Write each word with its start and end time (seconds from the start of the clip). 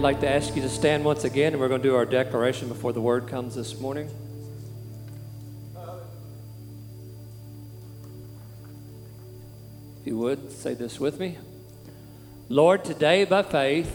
I'd 0.00 0.14
like 0.14 0.20
to 0.20 0.30
ask 0.30 0.56
you 0.56 0.62
to 0.62 0.70
stand 0.70 1.04
once 1.04 1.24
again, 1.24 1.52
and 1.52 1.60
we're 1.60 1.68
going 1.68 1.82
to 1.82 1.86
do 1.86 1.94
our 1.94 2.06
declaration 2.06 2.68
before 2.68 2.94
the 2.94 3.02
word 3.02 3.28
comes 3.28 3.54
this 3.54 3.78
morning. 3.78 4.08
If 10.00 10.06
you 10.06 10.16
would, 10.16 10.52
say 10.52 10.72
this 10.72 10.98
with 10.98 11.20
me. 11.20 11.36
Lord, 12.48 12.82
today 12.82 13.26
by 13.26 13.42
faith, 13.42 13.94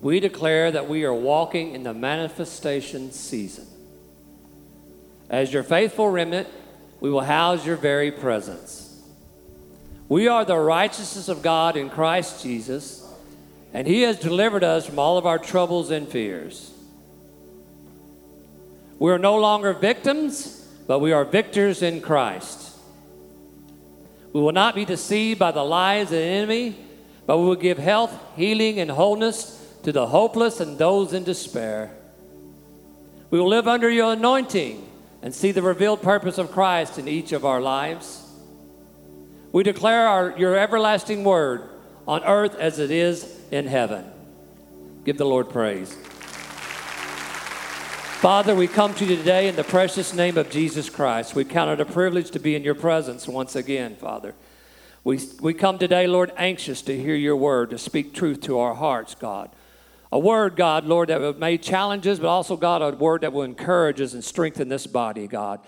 we 0.00 0.18
declare 0.18 0.72
that 0.72 0.88
we 0.88 1.04
are 1.04 1.14
walking 1.14 1.76
in 1.76 1.84
the 1.84 1.94
manifestation 1.94 3.12
season. 3.12 3.68
As 5.30 5.52
your 5.52 5.62
faithful 5.62 6.10
remnant, 6.10 6.48
we 6.98 7.08
will 7.08 7.20
house 7.20 7.64
your 7.64 7.76
very 7.76 8.10
presence. 8.10 9.00
We 10.08 10.26
are 10.26 10.44
the 10.44 10.58
righteousness 10.58 11.28
of 11.28 11.42
God 11.42 11.76
in 11.76 11.88
Christ 11.88 12.42
Jesus, 12.42 13.05
and 13.76 13.86
He 13.86 14.00
has 14.02 14.18
delivered 14.18 14.64
us 14.64 14.86
from 14.86 14.98
all 14.98 15.18
of 15.18 15.26
our 15.26 15.38
troubles 15.38 15.90
and 15.90 16.08
fears. 16.08 16.72
We 18.98 19.12
are 19.12 19.18
no 19.18 19.36
longer 19.36 19.74
victims, 19.74 20.66
but 20.86 21.00
we 21.00 21.12
are 21.12 21.26
victors 21.26 21.82
in 21.82 22.00
Christ. 22.00 22.74
We 24.32 24.40
will 24.40 24.52
not 24.52 24.74
be 24.74 24.86
deceived 24.86 25.38
by 25.38 25.50
the 25.50 25.62
lies 25.62 26.04
of 26.04 26.12
the 26.12 26.22
enemy, 26.22 26.74
but 27.26 27.36
we 27.36 27.44
will 27.44 27.54
give 27.54 27.76
health, 27.76 28.18
healing, 28.34 28.80
and 28.80 28.90
wholeness 28.90 29.62
to 29.82 29.92
the 29.92 30.06
hopeless 30.06 30.58
and 30.58 30.78
those 30.78 31.12
in 31.12 31.24
despair. 31.24 31.94
We 33.28 33.38
will 33.38 33.48
live 33.48 33.68
under 33.68 33.90
your 33.90 34.14
anointing 34.14 34.88
and 35.20 35.34
see 35.34 35.52
the 35.52 35.60
revealed 35.60 36.00
purpose 36.00 36.38
of 36.38 36.50
Christ 36.50 36.98
in 36.98 37.08
each 37.08 37.32
of 37.32 37.44
our 37.44 37.60
lives. 37.60 38.26
We 39.52 39.62
declare 39.64 40.08
our, 40.08 40.34
your 40.38 40.56
everlasting 40.56 41.24
word 41.24 41.68
on 42.08 42.24
earth 42.24 42.54
as 42.54 42.78
it 42.78 42.90
is 42.90 43.35
in 43.50 43.66
heaven. 43.66 44.04
Give 45.04 45.16
the 45.16 45.24
Lord 45.24 45.48
praise. 45.50 45.94
Father, 48.20 48.54
we 48.54 48.66
come 48.66 48.94
to 48.94 49.04
you 49.04 49.16
today 49.16 49.46
in 49.46 49.56
the 49.56 49.64
precious 49.64 50.12
name 50.12 50.36
of 50.36 50.50
Jesus 50.50 50.90
Christ. 50.90 51.34
We 51.34 51.44
count 51.44 51.70
it 51.70 51.80
a 51.80 51.90
privilege 51.90 52.30
to 52.32 52.38
be 52.38 52.56
in 52.56 52.64
your 52.64 52.74
presence 52.74 53.28
once 53.28 53.54
again, 53.54 53.96
Father. 53.96 54.34
We, 55.04 55.20
we 55.40 55.54
come 55.54 55.78
today, 55.78 56.06
Lord, 56.06 56.32
anxious 56.36 56.82
to 56.82 57.00
hear 57.00 57.14
your 57.14 57.36
word, 57.36 57.70
to 57.70 57.78
speak 57.78 58.14
truth 58.14 58.40
to 58.42 58.58
our 58.58 58.74
hearts, 58.74 59.14
God. 59.14 59.50
A 60.10 60.18
word, 60.18 60.56
God, 60.56 60.84
Lord, 60.84 61.08
that 61.10 61.38
may 61.38 61.58
challenges, 61.58 62.18
but 62.18 62.28
also, 62.28 62.56
God, 62.56 62.82
a 62.82 62.96
word 62.96 63.20
that 63.20 63.32
will 63.32 63.42
encourage 63.42 64.00
us 64.00 64.14
and 64.14 64.24
strengthen 64.24 64.68
this 64.68 64.86
body, 64.86 65.26
God 65.26 65.60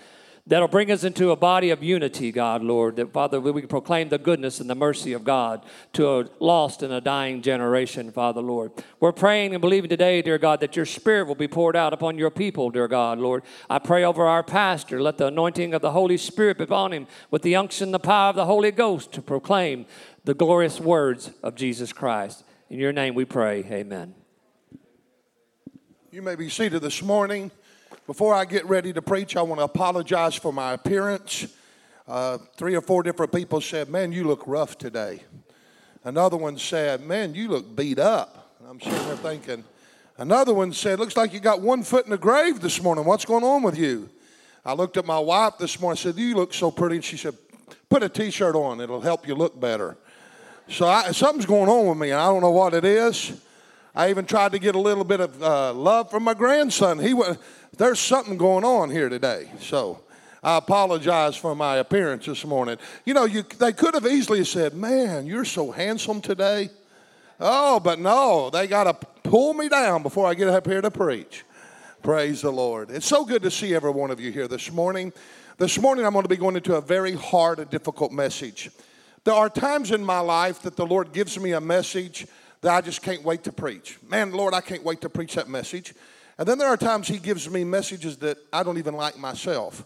that'll 0.49 0.67
bring 0.67 0.91
us 0.91 1.03
into 1.03 1.29
a 1.29 1.35
body 1.35 1.69
of 1.69 1.83
unity, 1.83 2.31
God, 2.31 2.63
Lord, 2.63 2.95
that 2.97 3.13
Father, 3.13 3.39
we 3.39 3.61
can 3.61 3.69
proclaim 3.69 4.09
the 4.09 4.17
goodness 4.17 4.59
and 4.59 4.69
the 4.69 4.75
mercy 4.75 5.13
of 5.13 5.23
God 5.23 5.63
to 5.93 6.09
a 6.09 6.29
lost 6.39 6.81
and 6.83 6.91
a 6.91 6.99
dying 6.99 7.41
generation, 7.41 8.11
Father, 8.11 8.41
Lord. 8.41 8.71
We're 8.99 9.11
praying 9.11 9.53
and 9.53 9.61
believing 9.61 9.89
today, 9.89 10.21
dear 10.21 10.39
God, 10.39 10.59
that 10.59 10.75
your 10.75 10.85
Spirit 10.85 11.27
will 11.27 11.35
be 11.35 11.47
poured 11.47 11.75
out 11.75 11.93
upon 11.93 12.17
your 12.17 12.31
people, 12.31 12.71
dear 12.71 12.87
God, 12.87 13.19
Lord. 13.19 13.43
I 13.69 13.79
pray 13.79 14.03
over 14.03 14.25
our 14.25 14.43
pastor, 14.43 15.01
let 15.01 15.19
the 15.19 15.27
anointing 15.27 15.73
of 15.73 15.81
the 15.81 15.91
Holy 15.91 16.17
Spirit 16.17 16.57
be 16.57 16.63
upon 16.63 16.93
him 16.93 17.07
with 17.29 17.43
the 17.43 17.55
unction 17.55 17.91
the 17.91 17.99
power 17.99 18.31
of 18.31 18.35
the 18.35 18.45
Holy 18.45 18.71
Ghost 18.71 19.11
to 19.13 19.21
proclaim 19.21 19.85
the 20.25 20.33
glorious 20.33 20.79
words 20.79 21.31
of 21.43 21.55
Jesus 21.55 21.93
Christ. 21.93 22.43
In 22.69 22.79
your 22.79 22.91
name 22.91 23.13
we 23.13 23.25
pray, 23.25 23.63
amen. 23.69 24.15
You 26.11 26.23
may 26.23 26.35
be 26.35 26.49
seated 26.49 26.81
this 26.81 27.03
morning. 27.03 27.51
Before 28.07 28.33
I 28.33 28.45
get 28.45 28.65
ready 28.65 28.91
to 28.93 29.01
preach, 29.01 29.35
I 29.35 29.41
want 29.41 29.59
to 29.59 29.65
apologize 29.65 30.35
for 30.35 30.51
my 30.51 30.73
appearance. 30.73 31.47
Uh, 32.07 32.39
three 32.57 32.75
or 32.75 32.81
four 32.81 33.03
different 33.03 33.31
people 33.31 33.61
said, 33.61 33.89
Man, 33.89 34.11
you 34.11 34.23
look 34.23 34.43
rough 34.47 34.77
today. 34.77 35.23
Another 36.03 36.37
one 36.37 36.57
said, 36.57 37.01
Man, 37.01 37.35
you 37.35 37.49
look 37.49 37.75
beat 37.75 37.99
up. 37.99 38.55
And 38.59 38.67
I'm 38.67 38.81
sitting 38.81 39.07
there 39.07 39.17
thinking, 39.17 39.63
Another 40.17 40.53
one 40.53 40.73
said, 40.73 40.99
Looks 40.99 41.15
like 41.15 41.33
you 41.33 41.39
got 41.39 41.61
one 41.61 41.83
foot 41.83 42.05
in 42.05 42.11
the 42.11 42.17
grave 42.17 42.59
this 42.59 42.81
morning. 42.81 43.05
What's 43.05 43.25
going 43.25 43.43
on 43.43 43.63
with 43.63 43.77
you? 43.77 44.09
I 44.65 44.73
looked 44.73 44.97
at 44.97 45.05
my 45.05 45.19
wife 45.19 45.57
this 45.57 45.79
morning. 45.79 45.97
I 45.97 46.01
said, 46.01 46.17
You 46.17 46.35
look 46.35 46.53
so 46.53 46.71
pretty. 46.71 46.95
And 46.95 47.05
she 47.05 47.15
said, 47.15 47.35
Put 47.89 48.03
a 48.03 48.09
t 48.09 48.29
shirt 48.29 48.55
on, 48.55 48.81
it'll 48.81 49.01
help 49.01 49.27
you 49.27 49.35
look 49.35 49.59
better. 49.59 49.97
So 50.67 50.87
I, 50.87 51.11
something's 51.11 51.45
going 51.45 51.69
on 51.69 51.87
with 51.87 51.97
me, 51.97 52.11
and 52.11 52.19
I 52.19 52.25
don't 52.25 52.41
know 52.41 52.51
what 52.51 52.73
it 52.73 52.85
is. 52.85 53.31
I 53.95 54.09
even 54.09 54.25
tried 54.25 54.51
to 54.51 54.59
get 54.59 54.75
a 54.75 54.79
little 54.79 55.03
bit 55.03 55.19
of 55.19 55.41
uh, 55.41 55.73
love 55.73 56.11
from 56.11 56.23
my 56.23 56.33
grandson. 56.33 56.99
He 56.99 57.13
went 57.13 57.39
there's 57.79 57.99
something 57.99 58.37
going 58.37 58.65
on 58.65 58.91
here 58.91 59.09
today. 59.09 59.49
So 59.61 60.01
I 60.43 60.57
apologize 60.57 61.35
for 61.37 61.55
my 61.55 61.77
appearance 61.77 62.25
this 62.25 62.45
morning. 62.45 62.77
You 63.05 63.13
know, 63.13 63.23
you, 63.23 63.41
they 63.41 63.71
could 63.71 63.93
have 63.93 64.05
easily 64.05 64.43
said, 64.43 64.75
Man, 64.75 65.25
you're 65.25 65.45
so 65.45 65.71
handsome 65.71 66.21
today. 66.21 66.69
Oh, 67.39 67.79
but 67.79 67.97
no, 67.99 68.49
they 68.49 68.67
got 68.67 68.83
to 68.83 69.07
pull 69.23 69.53
me 69.53 69.69
down 69.69 70.03
before 70.03 70.27
I 70.27 70.33
get 70.33 70.49
up 70.49 70.67
here 70.67 70.81
to 70.81 70.91
preach. 70.91 71.45
Praise 72.03 72.41
the 72.41 72.51
Lord. 72.51 72.91
It's 72.91 73.05
so 73.05 73.23
good 73.23 73.41
to 73.43 73.51
see 73.51 73.73
every 73.73 73.91
one 73.91 74.11
of 74.11 74.19
you 74.19 74.31
here 74.31 74.49
this 74.49 74.71
morning. 74.71 75.13
This 75.57 75.79
morning, 75.79 76.05
I'm 76.05 76.11
going 76.11 76.23
to 76.23 76.29
be 76.29 76.35
going 76.35 76.57
into 76.57 76.75
a 76.75 76.81
very 76.81 77.13
hard 77.13 77.59
and 77.59 77.69
difficult 77.69 78.11
message. 78.11 78.71
There 79.23 79.33
are 79.33 79.49
times 79.49 79.91
in 79.91 80.03
my 80.03 80.19
life 80.19 80.61
that 80.63 80.75
the 80.75 80.85
Lord 80.85 81.13
gives 81.13 81.39
me 81.39 81.53
a 81.53 81.61
message 81.61 82.27
that 82.61 82.73
I 82.73 82.81
just 82.81 83.01
can't 83.01 83.23
wait 83.23 83.43
to 83.45 83.53
preach. 83.53 83.99
Man, 84.09 84.31
Lord, 84.31 84.53
I 84.53 84.59
can't 84.59 84.83
wait 84.83 84.99
to 85.01 85.09
preach 85.09 85.35
that 85.35 85.47
message. 85.47 85.93
And 86.39 86.47
then 86.47 86.57
there 86.57 86.69
are 86.69 86.77
times 86.77 87.09
he 87.09 87.19
gives 87.19 87.49
me 87.49 87.65
messages 87.65 88.15
that 88.17 88.37
I 88.53 88.63
don't 88.63 88.77
even 88.77 88.93
like 88.93 89.17
myself 89.17 89.85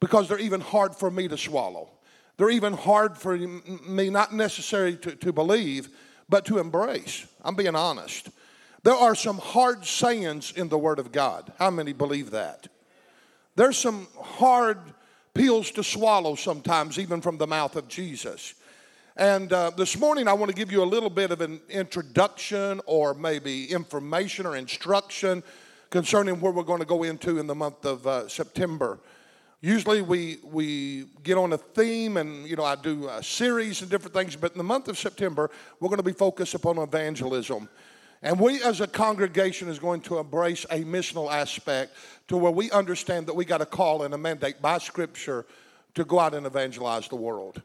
because 0.00 0.28
they're 0.28 0.40
even 0.40 0.60
hard 0.60 0.96
for 0.96 1.12
me 1.12 1.28
to 1.28 1.38
swallow. 1.38 1.90
They're 2.36 2.50
even 2.50 2.72
hard 2.72 3.16
for 3.16 3.38
me, 3.38 4.10
not 4.10 4.34
necessarily 4.34 4.96
to, 4.96 5.14
to 5.14 5.32
believe, 5.32 5.90
but 6.28 6.44
to 6.46 6.58
embrace. 6.58 7.24
I'm 7.44 7.54
being 7.54 7.76
honest. 7.76 8.30
There 8.82 8.96
are 8.96 9.14
some 9.14 9.38
hard 9.38 9.86
sayings 9.86 10.50
in 10.50 10.68
the 10.68 10.76
Word 10.76 10.98
of 10.98 11.12
God. 11.12 11.52
How 11.60 11.70
many 11.70 11.92
believe 11.92 12.32
that? 12.32 12.66
There's 13.54 13.78
some 13.78 14.08
hard 14.20 14.78
pills 15.34 15.70
to 15.70 15.84
swallow 15.84 16.34
sometimes, 16.34 16.98
even 16.98 17.20
from 17.20 17.38
the 17.38 17.46
mouth 17.46 17.76
of 17.76 17.86
Jesus. 17.86 18.54
And 19.16 19.52
uh, 19.52 19.70
this 19.76 19.96
morning, 19.96 20.26
I 20.26 20.32
want 20.32 20.50
to 20.50 20.56
give 20.56 20.72
you 20.72 20.82
a 20.82 20.84
little 20.84 21.10
bit 21.10 21.30
of 21.30 21.40
an 21.42 21.60
introduction 21.68 22.80
or 22.86 23.14
maybe 23.14 23.66
information 23.66 24.46
or 24.46 24.56
instruction 24.56 25.44
concerning 25.92 26.40
where 26.40 26.50
we're 26.50 26.62
going 26.62 26.80
to 26.80 26.86
go 26.86 27.02
into 27.02 27.38
in 27.38 27.46
the 27.46 27.54
month 27.54 27.84
of 27.84 28.06
uh, 28.06 28.26
September. 28.26 28.98
Usually 29.60 30.00
we, 30.00 30.38
we 30.42 31.04
get 31.22 31.36
on 31.36 31.52
a 31.52 31.58
theme 31.58 32.16
and, 32.16 32.48
you 32.48 32.56
know, 32.56 32.64
I 32.64 32.76
do 32.76 33.08
a 33.10 33.22
series 33.22 33.82
and 33.82 33.90
different 33.90 34.14
things, 34.14 34.34
but 34.34 34.52
in 34.52 34.58
the 34.58 34.64
month 34.64 34.88
of 34.88 34.98
September, 34.98 35.50
we're 35.78 35.90
going 35.90 35.98
to 35.98 36.02
be 36.02 36.14
focused 36.14 36.54
upon 36.54 36.78
evangelism. 36.78 37.68
And 38.22 38.40
we 38.40 38.62
as 38.62 38.80
a 38.80 38.86
congregation 38.86 39.68
is 39.68 39.78
going 39.78 40.00
to 40.02 40.18
embrace 40.18 40.64
a 40.70 40.82
missional 40.82 41.30
aspect 41.30 41.92
to 42.28 42.38
where 42.38 42.50
we 42.50 42.70
understand 42.70 43.26
that 43.26 43.34
we 43.34 43.44
got 43.44 43.60
a 43.60 43.66
call 43.66 44.04
and 44.04 44.14
a 44.14 44.18
mandate 44.18 44.62
by 44.62 44.78
Scripture 44.78 45.44
to 45.94 46.04
go 46.06 46.18
out 46.18 46.32
and 46.32 46.46
evangelize 46.46 47.06
the 47.08 47.16
world. 47.16 47.60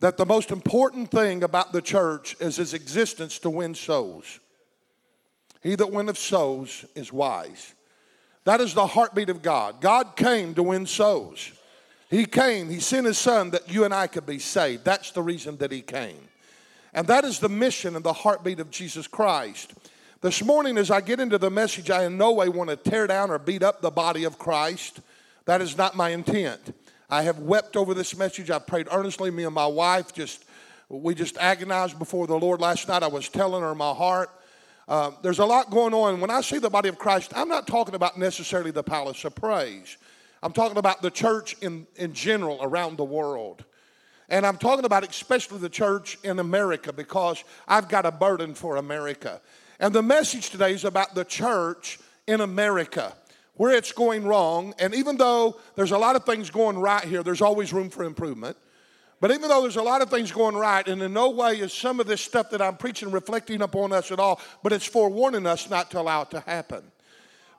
That 0.00 0.16
the 0.16 0.26
most 0.26 0.50
important 0.50 1.12
thing 1.12 1.44
about 1.44 1.72
the 1.72 1.82
church 1.82 2.34
is 2.40 2.58
its 2.58 2.72
existence 2.72 3.38
to 3.38 3.50
win 3.50 3.76
souls. 3.76 4.40
He 5.62 5.74
that 5.74 5.90
winneth 5.90 6.18
souls 6.18 6.84
is 6.94 7.12
wise. 7.12 7.74
That 8.44 8.60
is 8.60 8.74
the 8.74 8.86
heartbeat 8.86 9.28
of 9.28 9.42
God. 9.42 9.80
God 9.80 10.16
came 10.16 10.54
to 10.54 10.62
win 10.62 10.86
souls. 10.86 11.52
He 12.10 12.24
came, 12.24 12.70
He 12.70 12.80
sent 12.80 13.06
His 13.06 13.18
Son 13.18 13.50
that 13.50 13.70
you 13.70 13.84
and 13.84 13.92
I 13.92 14.06
could 14.06 14.24
be 14.24 14.38
saved. 14.38 14.84
That's 14.84 15.10
the 15.10 15.22
reason 15.22 15.56
that 15.58 15.72
He 15.72 15.82
came. 15.82 16.28
And 16.94 17.06
that 17.08 17.24
is 17.24 17.38
the 17.38 17.48
mission 17.48 17.96
and 17.96 18.04
the 18.04 18.12
heartbeat 18.12 18.60
of 18.60 18.70
Jesus 18.70 19.06
Christ. 19.06 19.74
This 20.20 20.42
morning, 20.42 20.78
as 20.78 20.90
I 20.90 21.00
get 21.00 21.20
into 21.20 21.38
the 21.38 21.50
message, 21.50 21.90
I 21.90 22.04
in 22.04 22.16
no 22.16 22.32
way 22.32 22.48
want 22.48 22.70
to 22.70 22.76
tear 22.76 23.06
down 23.06 23.30
or 23.30 23.38
beat 23.38 23.62
up 23.62 23.82
the 23.82 23.90
body 23.90 24.24
of 24.24 24.38
Christ. 24.38 25.00
That 25.44 25.60
is 25.60 25.76
not 25.76 25.94
my 25.94 26.10
intent. 26.10 26.74
I 27.10 27.22
have 27.22 27.38
wept 27.38 27.76
over 27.76 27.94
this 27.94 28.16
message. 28.16 28.50
I 28.50 28.58
prayed 28.58 28.88
earnestly. 28.90 29.30
Me 29.30 29.44
and 29.44 29.54
my 29.54 29.66
wife 29.66 30.12
just, 30.12 30.44
we 30.88 31.14
just 31.14 31.36
agonized 31.38 31.98
before 31.98 32.26
the 32.26 32.38
Lord 32.38 32.60
last 32.60 32.88
night. 32.88 33.02
I 33.02 33.08
was 33.08 33.28
telling 33.28 33.62
her 33.62 33.74
my 33.74 33.92
heart. 33.92 34.30
Uh, 34.88 35.10
there's 35.20 35.38
a 35.38 35.44
lot 35.44 35.70
going 35.70 35.92
on. 35.92 36.18
When 36.18 36.30
I 36.30 36.40
say 36.40 36.58
the 36.58 36.70
body 36.70 36.88
of 36.88 36.98
Christ, 36.98 37.32
I'm 37.36 37.48
not 37.48 37.66
talking 37.66 37.94
about 37.94 38.18
necessarily 38.18 38.70
the 38.70 38.82
palace 38.82 39.22
of 39.24 39.34
praise. 39.34 39.98
I'm 40.42 40.52
talking 40.52 40.78
about 40.78 41.02
the 41.02 41.10
church 41.10 41.56
in, 41.60 41.86
in 41.96 42.14
general 42.14 42.58
around 42.62 42.96
the 42.96 43.04
world. 43.04 43.64
And 44.30 44.46
I'm 44.46 44.56
talking 44.56 44.86
about 44.86 45.08
especially 45.08 45.58
the 45.58 45.68
church 45.68 46.16
in 46.22 46.38
America 46.38 46.92
because 46.92 47.44
I've 47.66 47.88
got 47.88 48.06
a 48.06 48.10
burden 48.10 48.54
for 48.54 48.76
America. 48.76 49.42
And 49.78 49.94
the 49.94 50.02
message 50.02 50.50
today 50.50 50.72
is 50.72 50.84
about 50.84 51.14
the 51.14 51.24
church 51.24 51.98
in 52.26 52.40
America, 52.40 53.14
where 53.54 53.72
it's 53.72 53.92
going 53.92 54.24
wrong. 54.24 54.74
And 54.78 54.94
even 54.94 55.18
though 55.18 55.58
there's 55.76 55.92
a 55.92 55.98
lot 55.98 56.16
of 56.16 56.24
things 56.24 56.48
going 56.48 56.78
right 56.78 57.04
here, 57.04 57.22
there's 57.22 57.42
always 57.42 57.74
room 57.74 57.90
for 57.90 58.04
improvement. 58.04 58.56
But 59.20 59.32
even 59.32 59.48
though 59.48 59.62
there's 59.62 59.76
a 59.76 59.82
lot 59.82 60.00
of 60.00 60.10
things 60.10 60.30
going 60.30 60.54
right, 60.54 60.86
and 60.86 61.02
in 61.02 61.12
no 61.12 61.30
way 61.30 61.54
is 61.54 61.72
some 61.72 61.98
of 61.98 62.06
this 62.06 62.20
stuff 62.20 62.50
that 62.50 62.62
I'm 62.62 62.76
preaching 62.76 63.10
reflecting 63.10 63.62
upon 63.62 63.92
us 63.92 64.12
at 64.12 64.20
all, 64.20 64.40
but 64.62 64.72
it's 64.72 64.86
forewarning 64.86 65.46
us 65.46 65.68
not 65.68 65.90
to 65.90 66.00
allow 66.00 66.22
it 66.22 66.30
to 66.30 66.40
happen. 66.40 66.84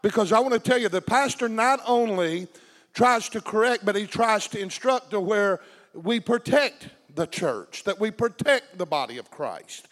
Because 0.02 0.32
I 0.32 0.40
want 0.40 0.54
to 0.54 0.60
tell 0.60 0.78
you, 0.78 0.88
the 0.88 1.02
pastor 1.02 1.50
not 1.50 1.82
only 1.86 2.48
tries 2.94 3.28
to 3.30 3.42
correct, 3.42 3.86
but 3.86 3.96
he 3.96 4.08
tries 4.08 4.48
to 4.50 4.60
instruct 4.60 5.12
to 5.12 5.20
where 5.20 5.60
we 5.94 6.20
protect 6.22 6.88
the 7.16 7.28
church, 7.28 7.84
that 7.84 8.00
we 8.00 8.12
protect 8.12 8.78
the 8.78 8.86
body 8.86 9.18
of 9.18 9.30
Christ. 9.30 9.88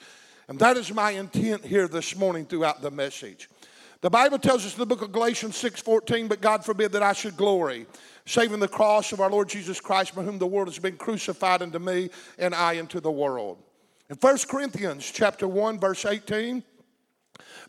And 0.48 0.58
that 0.60 0.78
is 0.78 0.94
my 0.94 1.12
intent 1.12 1.66
here 1.66 1.90
this 1.90 2.16
morning 2.16 2.46
throughout 2.46 2.82
the 2.82 2.92
message. 2.92 3.50
The 4.00 4.10
Bible 4.10 4.40
tells 4.40 4.66
us 4.66 4.74
in 4.74 4.80
the 4.80 4.86
book 4.86 5.02
of 5.02 5.12
Galatians 5.12 5.58
6:14, 5.58 6.30
but 6.30 6.40
God 6.40 6.64
forbid 6.64 6.92
that 6.94 7.04
I 7.04 7.14
should 7.14 7.36
glory, 7.36 7.88
saving 8.28 8.60
the 8.60 8.68
cross 8.68 9.14
of 9.14 9.22
our 9.22 9.32
Lord 9.32 9.50
Jesus 9.50 9.80
Christ, 9.80 10.14
by 10.14 10.22
whom 10.22 10.38
the 10.38 10.46
world 10.46 10.68
has 10.68 10.80
been 10.80 10.98
crucified 10.98 11.62
unto 11.62 11.80
me, 11.80 12.10
and 12.38 12.54
I 12.54 12.78
unto 12.78 13.00
the 13.00 13.10
world. 13.10 13.58
In 14.10 14.18
1 14.18 14.38
Corinthians 14.50 15.10
chapter 15.10 15.48
1, 15.48 15.80
verse 15.80 16.06
18, 16.06 16.62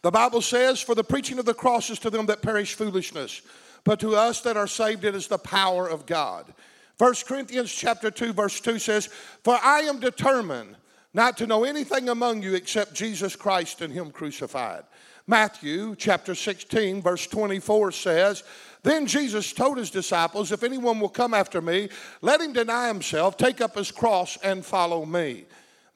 the 0.02 0.10
Bible 0.10 0.42
says, 0.42 0.80
For 0.80 0.94
the 0.94 1.04
preaching 1.04 1.38
of 1.38 1.44
the 1.44 1.54
cross 1.54 1.90
is 1.90 1.98
to 2.00 2.10
them 2.10 2.26
that 2.26 2.42
perish 2.42 2.74
foolishness, 2.74 3.42
but 3.84 4.00
to 4.00 4.16
us 4.16 4.40
that 4.42 4.56
are 4.56 4.66
saved 4.66 5.04
it 5.04 5.14
is 5.14 5.28
the 5.28 5.38
power 5.38 5.88
of 5.88 6.06
God. 6.06 6.52
1 6.98 7.14
Corinthians 7.26 7.72
chapter 7.72 8.10
2, 8.10 8.32
verse 8.32 8.60
2 8.60 8.80
says, 8.80 9.06
For 9.44 9.56
I 9.62 9.80
am 9.82 10.00
determined 10.00 10.76
not 11.14 11.36
to 11.38 11.46
know 11.46 11.64
anything 11.64 12.08
among 12.08 12.42
you 12.42 12.54
except 12.54 12.94
Jesus 12.94 13.36
Christ 13.36 13.80
and 13.80 13.92
Him 13.92 14.10
crucified. 14.10 14.82
Matthew 15.26 15.94
chapter 15.94 16.34
16, 16.34 17.02
verse 17.02 17.26
24 17.26 17.92
says, 17.92 18.42
Then 18.82 19.06
Jesus 19.06 19.52
told 19.52 19.78
his 19.78 19.90
disciples, 19.90 20.52
If 20.52 20.62
anyone 20.62 21.00
will 21.00 21.08
come 21.08 21.34
after 21.34 21.60
me, 21.60 21.88
let 22.20 22.40
him 22.40 22.52
deny 22.52 22.88
himself, 22.88 23.36
take 23.36 23.60
up 23.60 23.74
his 23.74 23.90
cross, 23.90 24.38
and 24.42 24.64
follow 24.64 25.04
me. 25.04 25.46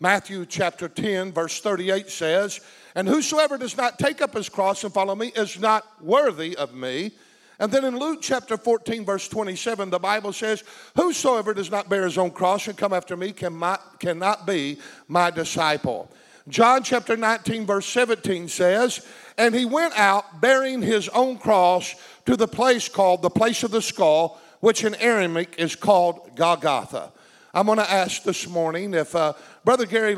Matthew 0.01 0.47
chapter 0.47 0.89
10, 0.89 1.33
verse 1.33 1.61
38 1.61 2.11
says, 2.11 2.61
And 2.97 3.07
whosoever 3.07 3.57
does 3.57 3.77
not 3.77 4.01
take 4.01 4.21
up 4.21 4.35
his 4.35 4.49
cross 4.49 4.83
and 4.83 4.93
follow 4.93 5.15
me 5.15 5.29
is 5.37 5.61
not 5.61 5.85
worthy 6.03 6.57
of 6.57 6.75
me. 6.75 7.13
And 7.61 7.71
then 7.71 7.85
in 7.85 7.97
Luke 7.97 8.19
chapter 8.21 8.57
14, 8.57 9.05
verse 9.05 9.29
27, 9.29 9.91
the 9.91 10.01
Bible 10.01 10.33
says, 10.33 10.65
Whosoever 10.97 11.55
does 11.55 11.71
not 11.71 11.89
bear 11.89 12.03
his 12.03 12.19
own 12.19 12.33
cross 12.33 12.67
and 12.67 12.77
come 12.77 12.93
after 12.93 13.17
me 13.17 13.29
can 13.29 13.53
cannot, 13.53 14.01
cannot 14.01 14.45
be 14.45 14.79
my 15.07 15.31
disciple. 15.31 16.11
John 16.49 16.83
chapter 16.83 17.17
19, 17.17 17.67
verse 17.67 17.87
17 17.87 18.49
says, 18.49 19.07
And 19.39 19.55
he 19.55 19.65
went 19.65 19.97
out 19.97 20.41
bearing 20.41 20.83
his 20.83 21.09
own 21.11 21.39
cross 21.39 21.95
to 22.27 22.37
the 22.37 22.49
place 22.49 22.89
called 22.89 23.23
the 23.23 23.31
place 23.31 23.63
of 23.63 23.71
the 23.71 23.83
skull, 23.83 24.41
which 24.61 24.85
in 24.85 24.95
Aramaic 24.97 25.57
is 25.59 25.75
called 25.75 26.37
Golgotha. 26.37 27.13
I'm 27.55 27.67
going 27.67 27.79
to 27.79 27.91
ask 27.91 28.23
this 28.23 28.49
morning 28.49 28.95
if 28.95 29.15
uh, 29.15 29.35
Brother 29.65 29.85
Gary, 29.85 30.17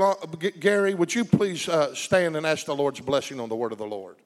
Gary, 0.60 0.94
would 0.94 1.12
you 1.14 1.24
please 1.24 1.68
uh, 1.68 1.94
stand 1.94 2.36
and 2.36 2.46
ask 2.46 2.66
the 2.66 2.76
Lord's 2.76 3.00
blessing 3.00 3.40
on 3.40 3.48
the 3.48 3.56
word 3.56 3.72
of 3.72 3.78
the 3.78 3.86
Lord? 3.86 4.16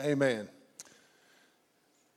Amen. 0.00 0.48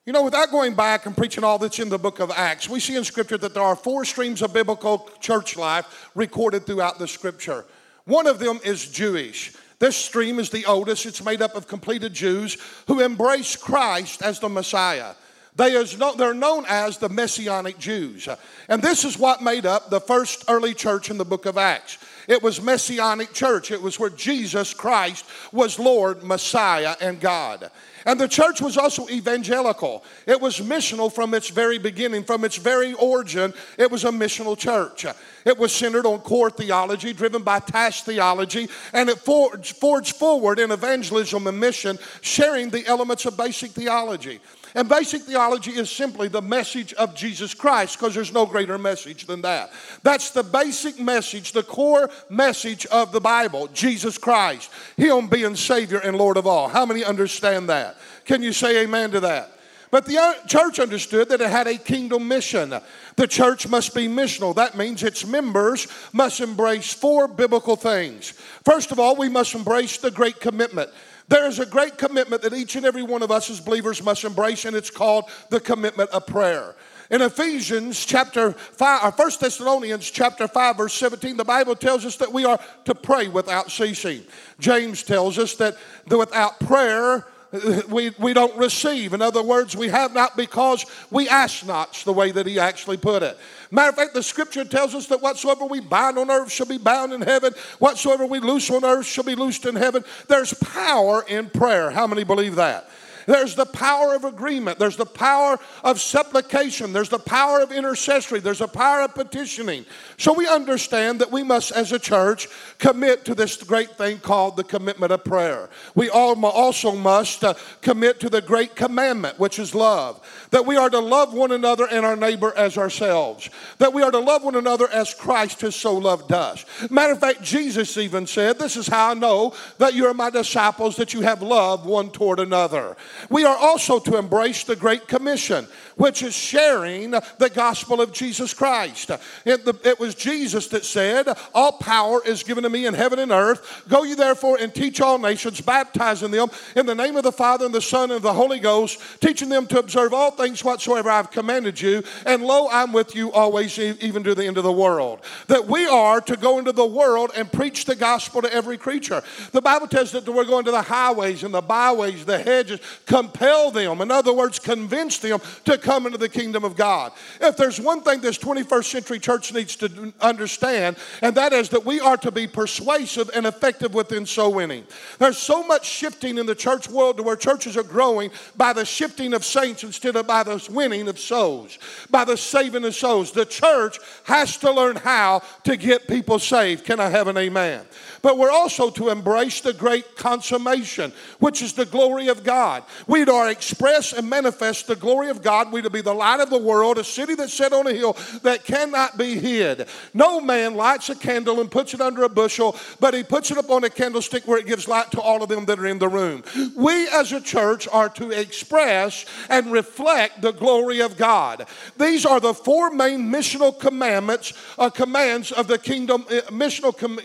You 0.06 0.12
know, 0.12 0.24
without 0.24 0.52
going 0.52 0.74
back 0.74 1.06
and 1.06 1.16
preaching 1.16 1.44
all 1.44 1.58
that's 1.58 1.80
in 1.80 1.88
the 1.88 1.98
book 1.98 2.20
of 2.20 2.30
Acts, 2.32 2.68
we 2.68 2.82
see 2.82 2.96
in 2.96 3.06
Scripture 3.06 3.38
that 3.38 3.54
there 3.54 3.64
are 3.64 3.76
four 3.76 4.04
streams 4.04 4.42
of 4.42 4.54
biblical 4.54 5.10
church 5.22 5.56
life 5.56 6.10
recorded 6.14 6.66
throughout 6.66 7.00
the 7.00 7.08
Scripture. 7.08 7.66
One 8.06 8.28
of 8.28 8.40
them 8.40 8.60
is 8.66 8.86
Jewish. 8.86 9.54
This 9.80 9.96
stream 9.96 10.40
is 10.40 10.50
the 10.50 10.66
oldest. 10.66 11.06
It's 11.06 11.24
made 11.24 11.42
up 11.42 11.56
of 11.56 11.68
completed 11.68 12.14
Jews 12.14 12.58
who 12.88 13.00
embrace 13.00 13.56
Christ 13.56 14.22
as 14.22 14.40
the 14.40 14.50
Messiah. 14.50 15.14
They 15.56 15.74
is 15.74 15.98
no, 15.98 16.16
they're 16.16 16.34
known 16.34 16.66
as 16.68 16.98
the 16.98 17.10
Messianic 17.10 17.78
Jews. 17.78 18.28
And 18.68 18.82
this 18.82 19.06
is 19.06 19.20
what 19.20 19.44
made 19.44 19.66
up 19.66 19.90
the 19.90 20.00
first 20.00 20.46
early 20.48 20.74
church 20.74 21.12
in 21.12 21.18
the 21.18 21.26
book 21.26 21.46
of 21.46 21.58
Acts. 21.58 22.00
It 22.28 22.42
was 22.42 22.62
Messianic 22.62 23.34
church. 23.34 23.70
It 23.70 23.82
was 23.82 24.00
where 24.00 24.10
Jesus 24.10 24.74
Christ 24.74 25.26
was 25.52 25.78
Lord, 25.78 26.24
Messiah, 26.24 26.96
and 27.02 27.20
God. 27.20 27.70
And 28.06 28.20
the 28.20 28.28
church 28.28 28.62
was 28.62 28.78
also 28.78 29.08
evangelical. 29.10 30.04
It 30.26 30.42
was 30.42 30.60
missional 30.60 31.12
from 31.12 31.34
its 31.34 31.50
very 31.50 31.78
beginning, 31.78 32.24
from 32.24 32.44
its 32.44 32.58
very 32.58 32.94
origin. 32.96 33.54
It 33.78 33.92
was 33.92 34.04
a 34.04 34.10
missional 34.10 34.58
church. 34.58 35.06
It 35.46 35.58
was 35.58 35.72
centered 35.72 36.06
on 36.06 36.20
core 36.20 36.50
theology, 36.50 37.14
driven 37.14 37.44
by 37.44 37.60
task 37.60 38.06
theology, 38.06 38.68
and 38.92 39.10
it 39.10 39.20
forged, 39.20 39.78
forged 39.78 40.16
forward 40.16 40.60
in 40.60 40.72
evangelism 40.72 41.48
and 41.48 41.60
mission, 41.60 41.98
sharing 42.22 42.70
the 42.70 42.86
elements 42.88 43.26
of 43.26 43.38
basic 43.38 43.72
theology. 43.72 44.40
And 44.76 44.90
basic 44.90 45.22
theology 45.24 45.72
is 45.72 45.92
simply 45.92 46.28
the 46.28 46.42
message 46.42 46.94
of 46.94 47.16
Jesus 47.16 47.54
Christ 47.54 47.98
because 47.98 48.16
there's 48.16 48.34
no 48.34 48.46
greater 48.46 48.78
message 48.78 49.28
than 49.28 49.42
that. 49.44 49.72
That's 50.02 50.32
the 50.32 50.44
basic 50.44 51.00
message, 51.00 51.52
the 51.52 51.64
core 51.64 52.10
message 52.30 52.86
of 52.88 53.12
the 53.12 53.22
Bible 53.22 53.68
Jesus 53.68 54.18
Christ, 54.18 54.72
Him 54.98 55.28
being 55.28 55.56
Savior 55.56 56.00
and 56.00 56.18
Lord 56.18 56.38
of 56.38 56.48
all. 56.48 56.70
How 56.70 56.86
many 56.86 57.04
understand 57.04 57.70
that? 57.70 57.98
Can 58.26 58.42
you 58.42 58.52
say 58.54 58.84
amen 58.84 59.12
to 59.12 59.20
that? 59.20 59.52
But 59.94 60.08
the 60.08 60.18
uh, 60.18 60.34
church 60.48 60.80
understood 60.80 61.30
that 61.30 61.40
it 61.40 61.52
had 61.52 61.68
a 61.68 61.78
kingdom 61.78 62.28
mission. 62.28 62.74
The 63.16 63.28
church 63.28 63.68
must 63.68 63.94
be 63.94 64.08
missional. 64.08 64.56
That 64.56 64.76
means 64.76 65.04
its 65.04 65.24
members 65.24 65.88
must 66.12 66.40
embrace 66.40 66.92
four 66.92 67.28
biblical 67.28 67.76
things. 67.76 68.32
First 68.66 68.92
of 68.92 69.00
all, 69.00 69.16
we 69.16 69.30
must 69.30 69.54
embrace 69.54 69.98
the 69.98 70.10
Great 70.10 70.40
Commitment. 70.40 70.90
There 71.34 71.48
is 71.48 71.58
a 71.58 71.66
great 71.66 71.98
commitment 71.98 72.44
that 72.44 72.54
each 72.54 72.76
and 72.76 72.86
every 72.86 73.02
one 73.02 73.24
of 73.24 73.32
us 73.32 73.50
as 73.50 73.60
believers 73.60 74.04
must 74.04 74.24
embrace, 74.24 74.66
and 74.66 74.76
it's 74.76 74.92
called 74.92 75.26
the 75.50 75.60
commitment 75.60 76.12
of 76.12 76.28
prayer. 76.28 76.76
In 77.10 77.24
Ephesians 77.24 78.06
chapter 78.06 78.52
5, 78.52 79.04
uh, 79.04 79.08
or 79.08 79.12
1 79.12 79.32
Thessalonians 79.42 80.12
chapter 80.12 80.48
5, 80.48 80.78
verse 80.78 80.94
17, 80.94 81.36
the 81.36 81.44
Bible 81.44 81.76
tells 81.76 82.06
us 82.06 82.18
that 82.18 82.32
we 82.32 82.46
are 82.46 82.60
to 82.86 82.94
pray 82.94 83.30
without 83.30 83.72
ceasing. 83.72 84.22
James 84.60 85.02
tells 85.02 85.40
us 85.40 85.56
that 85.56 85.76
without 86.08 86.60
prayer, 86.60 87.26
we, 87.90 88.10
we 88.18 88.34
don't 88.34 88.58
receive. 88.58 89.14
In 89.14 89.22
other 89.22 89.44
words, 89.44 89.76
we 89.76 89.88
have 89.90 90.14
not 90.14 90.36
because 90.36 90.86
we 91.12 91.30
ask 91.30 91.66
not, 91.66 91.94
the 92.06 92.14
way 92.14 92.32
that 92.32 92.48
he 92.48 92.60
actually 92.60 92.98
put 92.98 93.22
it. 93.22 93.38
Matter 93.70 93.90
of 93.90 93.96
fact, 93.96 94.14
the 94.14 94.24
scripture 94.24 94.66
tells 94.66 94.96
us 94.96 95.08
that 95.08 95.22
whatsoever 95.22 95.66
we 95.66 95.80
bind 95.80 96.18
on 96.18 96.32
earth 96.32 96.52
shall 96.52 96.66
be 96.66 96.78
bound 96.78 97.14
in 97.14 97.22
heaven, 97.22 97.54
whatsoever 97.80 98.26
we 98.26 98.40
loose 98.40 98.70
on 98.72 98.84
earth 98.84 99.06
shall 99.06 99.24
be 99.24 99.36
loosed 99.36 99.66
in 99.66 99.76
heaven. 99.76 100.04
There's 100.28 100.54
power 100.56 101.24
in 101.28 101.50
prayer. 101.50 101.92
How 101.92 102.08
many 102.08 102.24
believe 102.24 102.56
that? 102.56 102.90
There's 103.26 103.56
the 103.56 103.66
power 103.66 104.16
of 104.16 104.26
agreement. 104.26 104.80
There's 104.80 104.98
the 104.98 105.06
power 105.06 105.60
of 105.84 106.00
supplication. 106.00 106.94
There's 106.94 107.10
the 107.10 107.20
power 107.20 107.62
of 107.62 107.72
intercessory. 107.72 108.40
There's 108.40 108.62
a 108.62 108.68
power 108.68 109.02
of 109.02 109.16
petitioning. 109.16 109.86
So 110.18 110.34
we 110.34 110.48
understand 110.48 111.20
that 111.22 111.32
we 111.32 111.44
must, 111.44 111.72
as 111.72 111.92
a 111.92 112.00
church, 112.00 112.48
commit 112.80 113.26
to 113.26 113.36
this 113.36 113.62
great 113.64 113.92
thing 113.98 114.20
called 114.20 114.58
the 114.58 114.64
commitment 114.64 115.12
of 115.12 115.24
prayer. 115.24 115.70
We 115.96 116.10
also 116.10 116.96
must 116.96 117.44
uh, 117.44 117.54
commit 117.82 118.20
to 118.22 118.30
the 118.30 118.42
great 118.42 118.76
commandment, 118.76 119.40
which 119.40 119.60
is 119.60 119.74
love. 119.76 120.20
That 120.52 120.66
we 120.66 120.78
are 120.78 120.90
to 120.90 121.00
love 121.00 121.34
one 121.34 121.52
another 121.52 121.88
and 121.90 122.06
our 122.06 122.16
neighbor 122.16 122.54
as 122.56 122.78
ourselves. 122.78 123.50
That 123.78 123.94
we 123.94 124.02
are 124.02 124.12
to 124.12 124.20
love 124.20 124.44
one 124.44 124.56
another 124.56 124.90
as 124.90 125.14
Christ 125.14 125.62
has 125.62 125.76
so 125.76 125.96
loved 125.96 126.32
us. 126.32 126.66
Matter 126.90 127.14
of 127.14 127.20
fact, 127.20 127.42
Jesus 127.42 127.98
even 127.98 128.28
said, 128.28 128.60
This 128.60 128.78
is 128.78 128.88
how 128.88 129.12
I 129.12 129.14
know 129.14 129.54
that 129.78 129.94
you 129.94 130.08
are 130.08 130.14
my 130.14 130.30
disciples, 130.30 130.96
that 130.98 131.14
you 131.14 131.22
have 131.22 131.42
love 131.42 131.86
one 131.86 132.10
toward 132.10 132.40
another. 132.40 132.96
We 133.30 133.46
are 133.46 133.56
also 133.56 134.00
to 134.00 134.18
embrace 134.18 134.64
the 134.64 134.76
Great 134.76 135.08
Commission, 135.08 135.68
which 135.96 136.24
is 136.24 136.34
sharing 136.34 137.12
the 137.12 137.52
gospel 137.54 138.02
of 138.02 138.12
Jesus 138.12 138.54
Christ. 138.54 139.12
It, 139.46 139.66
the, 139.66 139.76
it, 139.84 140.00
was 140.00 140.16
Jesus 140.16 140.68
that 140.70 140.86
said, 140.86 141.28
All 141.54 141.74
power 141.74 142.22
is 142.26 142.44
given 142.44 142.64
to 142.64 142.70
me 142.70 142.86
in 142.86 142.94
heaven 142.94 143.20
and 143.20 143.32
earth. 143.32 143.84
Go 143.88 144.04
ye 144.04 144.16
therefore 144.16 144.58
and 144.60 144.74
teach 144.74 145.02
all 145.02 145.18
nations, 145.20 145.62
baptizing 145.62 146.32
them 146.32 146.50
in 146.76 146.86
the 146.86 146.96
name 146.96 147.16
of 147.16 147.24
the 147.24 147.32
Father 147.32 147.66
and 147.66 147.74
the 147.74 147.82
Son 147.82 148.12
and 148.12 148.22
the 148.22 148.34
Holy 148.34 148.60
Ghost, 148.60 149.00
teaching 149.22 149.50
them 149.50 149.68
to 149.68 149.80
observe 149.80 150.14
all 150.14 150.32
things 150.32 150.64
whatsoever 150.64 151.10
I've 151.10 151.32
commanded 151.32 151.80
you. 151.80 152.04
And 152.26 152.44
lo, 152.44 152.68
I'm 152.72 152.92
with 152.94 153.16
you 153.16 153.32
always, 153.32 153.78
even 153.80 154.24
to 154.24 154.36
the 154.36 154.46
end 154.46 154.58
of 154.58 154.64
the 154.64 154.72
world. 154.72 155.22
That 155.48 155.68
we 155.68 155.88
are 155.88 156.22
to 156.22 156.36
go 156.36 156.60
into 156.60 156.72
the 156.72 156.86
world 156.86 157.32
and 157.36 157.52
preach 157.52 157.86
the 157.86 157.96
gospel 157.96 158.42
to 158.42 158.54
every 158.54 158.78
creature. 158.78 159.24
The 159.52 159.62
Bible 159.62 159.88
tells 159.88 160.12
that 160.12 160.28
we're 160.28 160.46
going 160.46 160.66
to 160.66 160.72
the 160.72 160.82
highways 160.82 161.44
and 161.44 161.54
the 161.54 161.62
byways, 161.62 162.26
the 162.26 162.40
hedges, 162.40 162.80
compel 163.06 163.72
them. 163.72 164.02
In 164.02 164.12
other 164.12 164.34
words, 164.34 164.60
convince 164.60 165.18
them 165.18 165.40
to 165.66 165.78
come 165.78 166.06
into 166.06 166.18
the 166.18 166.30
kingdom 166.30 166.64
of 166.64 166.76
God. 166.76 167.12
If 167.42 167.58
there's 167.58 167.80
one 167.80 168.02
thing 168.02 168.22
this 168.22 168.38
21st 168.38 168.86
century 168.86 169.20
church 169.20 169.54
needs 169.54 169.76
to 169.78 170.14
understand, 170.22 170.98
and 171.22 171.36
that 171.36 171.54
is 171.54 171.70
that 171.70 171.86
we 171.86 172.00
are 172.00 172.18
to 172.18 172.32
be 172.32 172.48
persuasive 172.48 173.30
and 173.36 173.46
effective 173.46 173.94
within 173.94 174.26
soul 174.26 174.54
winning. 174.54 174.86
There's 175.20 175.38
so 175.38 175.64
much 175.64 175.86
shifting 175.86 176.38
in 176.38 176.46
the 176.46 176.56
church 176.56 176.90
world 176.90 177.18
to 177.18 177.24
where 177.24 177.36
churches 177.36 177.78
are 177.78 177.84
growing 177.84 178.32
by 178.56 178.74
the 178.74 178.86
shifting 178.86 179.34
of 179.34 179.46
saints 179.46 179.84
instead 179.84 180.16
of 180.16 180.28
by 180.28 180.44
the 180.44 180.66
winning 180.72 181.08
of 181.08 181.20
souls, 181.20 181.78
by 182.10 182.26
the 182.26 182.38
saving 182.38 182.86
of 182.86 182.96
souls. 182.96 183.32
The 183.32 183.46
church 183.46 184.00
has 184.26 184.58
to 184.58 184.72
learn 184.72 184.96
how 184.96 185.42
to 185.64 185.78
get 185.78 186.08
people 186.08 186.40
saved. 186.40 186.86
Can 186.86 187.00
I 187.00 187.10
have 187.10 187.28
an 187.28 187.38
amen? 187.38 187.86
But 188.22 188.38
we're 188.38 188.52
also 188.52 188.90
to 188.92 189.10
embrace 189.10 189.62
the 189.62 189.74
great 189.74 190.16
consummation, 190.16 191.12
which 191.40 191.62
is 191.62 191.74
the 191.74 191.86
glory 191.86 192.30
of 192.30 192.44
God. 192.44 192.84
We 193.08 193.24
are 193.24 193.50
express 193.50 194.14
and 194.14 194.30
manifest 194.30 194.88
the 194.88 194.96
glory 194.96 195.30
of 195.30 195.42
God. 195.42 195.72
We 195.72 195.82
to 195.82 195.90
be 195.90 196.02
the 196.02 196.14
light 196.14 196.40
of 196.40 196.50
the 196.50 196.58
world, 196.58 196.98
a 196.98 197.04
city 197.04 197.36
that's 197.36 197.54
set 197.54 197.74
on 197.74 197.88
a 197.88 197.94
hill 197.94 198.18
that 198.42 198.64
cannot 198.64 199.18
be 199.18 199.40
hid. 199.40 199.88
No 200.14 200.42
man 200.42 200.76
lights 200.76 201.10
a 201.10 201.16
candle 201.16 201.62
and 201.62 201.70
puts 201.70 201.94
it 201.94 202.02
under 202.02 202.24
a 202.24 202.30
bushel, 202.30 202.76
but 203.00 203.14
he 203.14 203.24
puts 203.24 203.52
it 203.52 203.58
upon 203.58 203.84
a 203.84 203.90
candlestick 203.90 204.48
where 204.48 204.58
it 204.58 204.66
gives 204.66 204.88
light 204.88 205.12
to 205.12 205.22
all 205.22 205.44
of 205.44 205.50
them 205.50 205.66
that 205.66 205.80
are 205.80 205.86
in 205.86 206.00
the 206.00 206.10
room. 206.10 206.44
We 206.76 207.08
as 207.10 207.32
a 207.32 207.42
church 207.42 207.88
are 207.92 208.10
to 208.10 208.32
express 208.32 209.26
and 209.50 209.72
reflect 209.72 210.42
the 210.42 210.52
glory 210.52 211.02
of 211.02 211.18
God. 211.18 211.68
These 211.98 212.26
are 212.26 212.40
the 212.40 212.54
four 212.54 212.92
main 212.92 213.32
missional 213.32 213.78
commandments, 213.78 214.54
uh, 214.78 214.90
commands 214.90 215.52
of 215.52 215.68
the 215.68 215.78
kingdom, 215.78 216.26
uh, 216.30 216.42
missional, 216.52 216.98
com- 216.98 217.20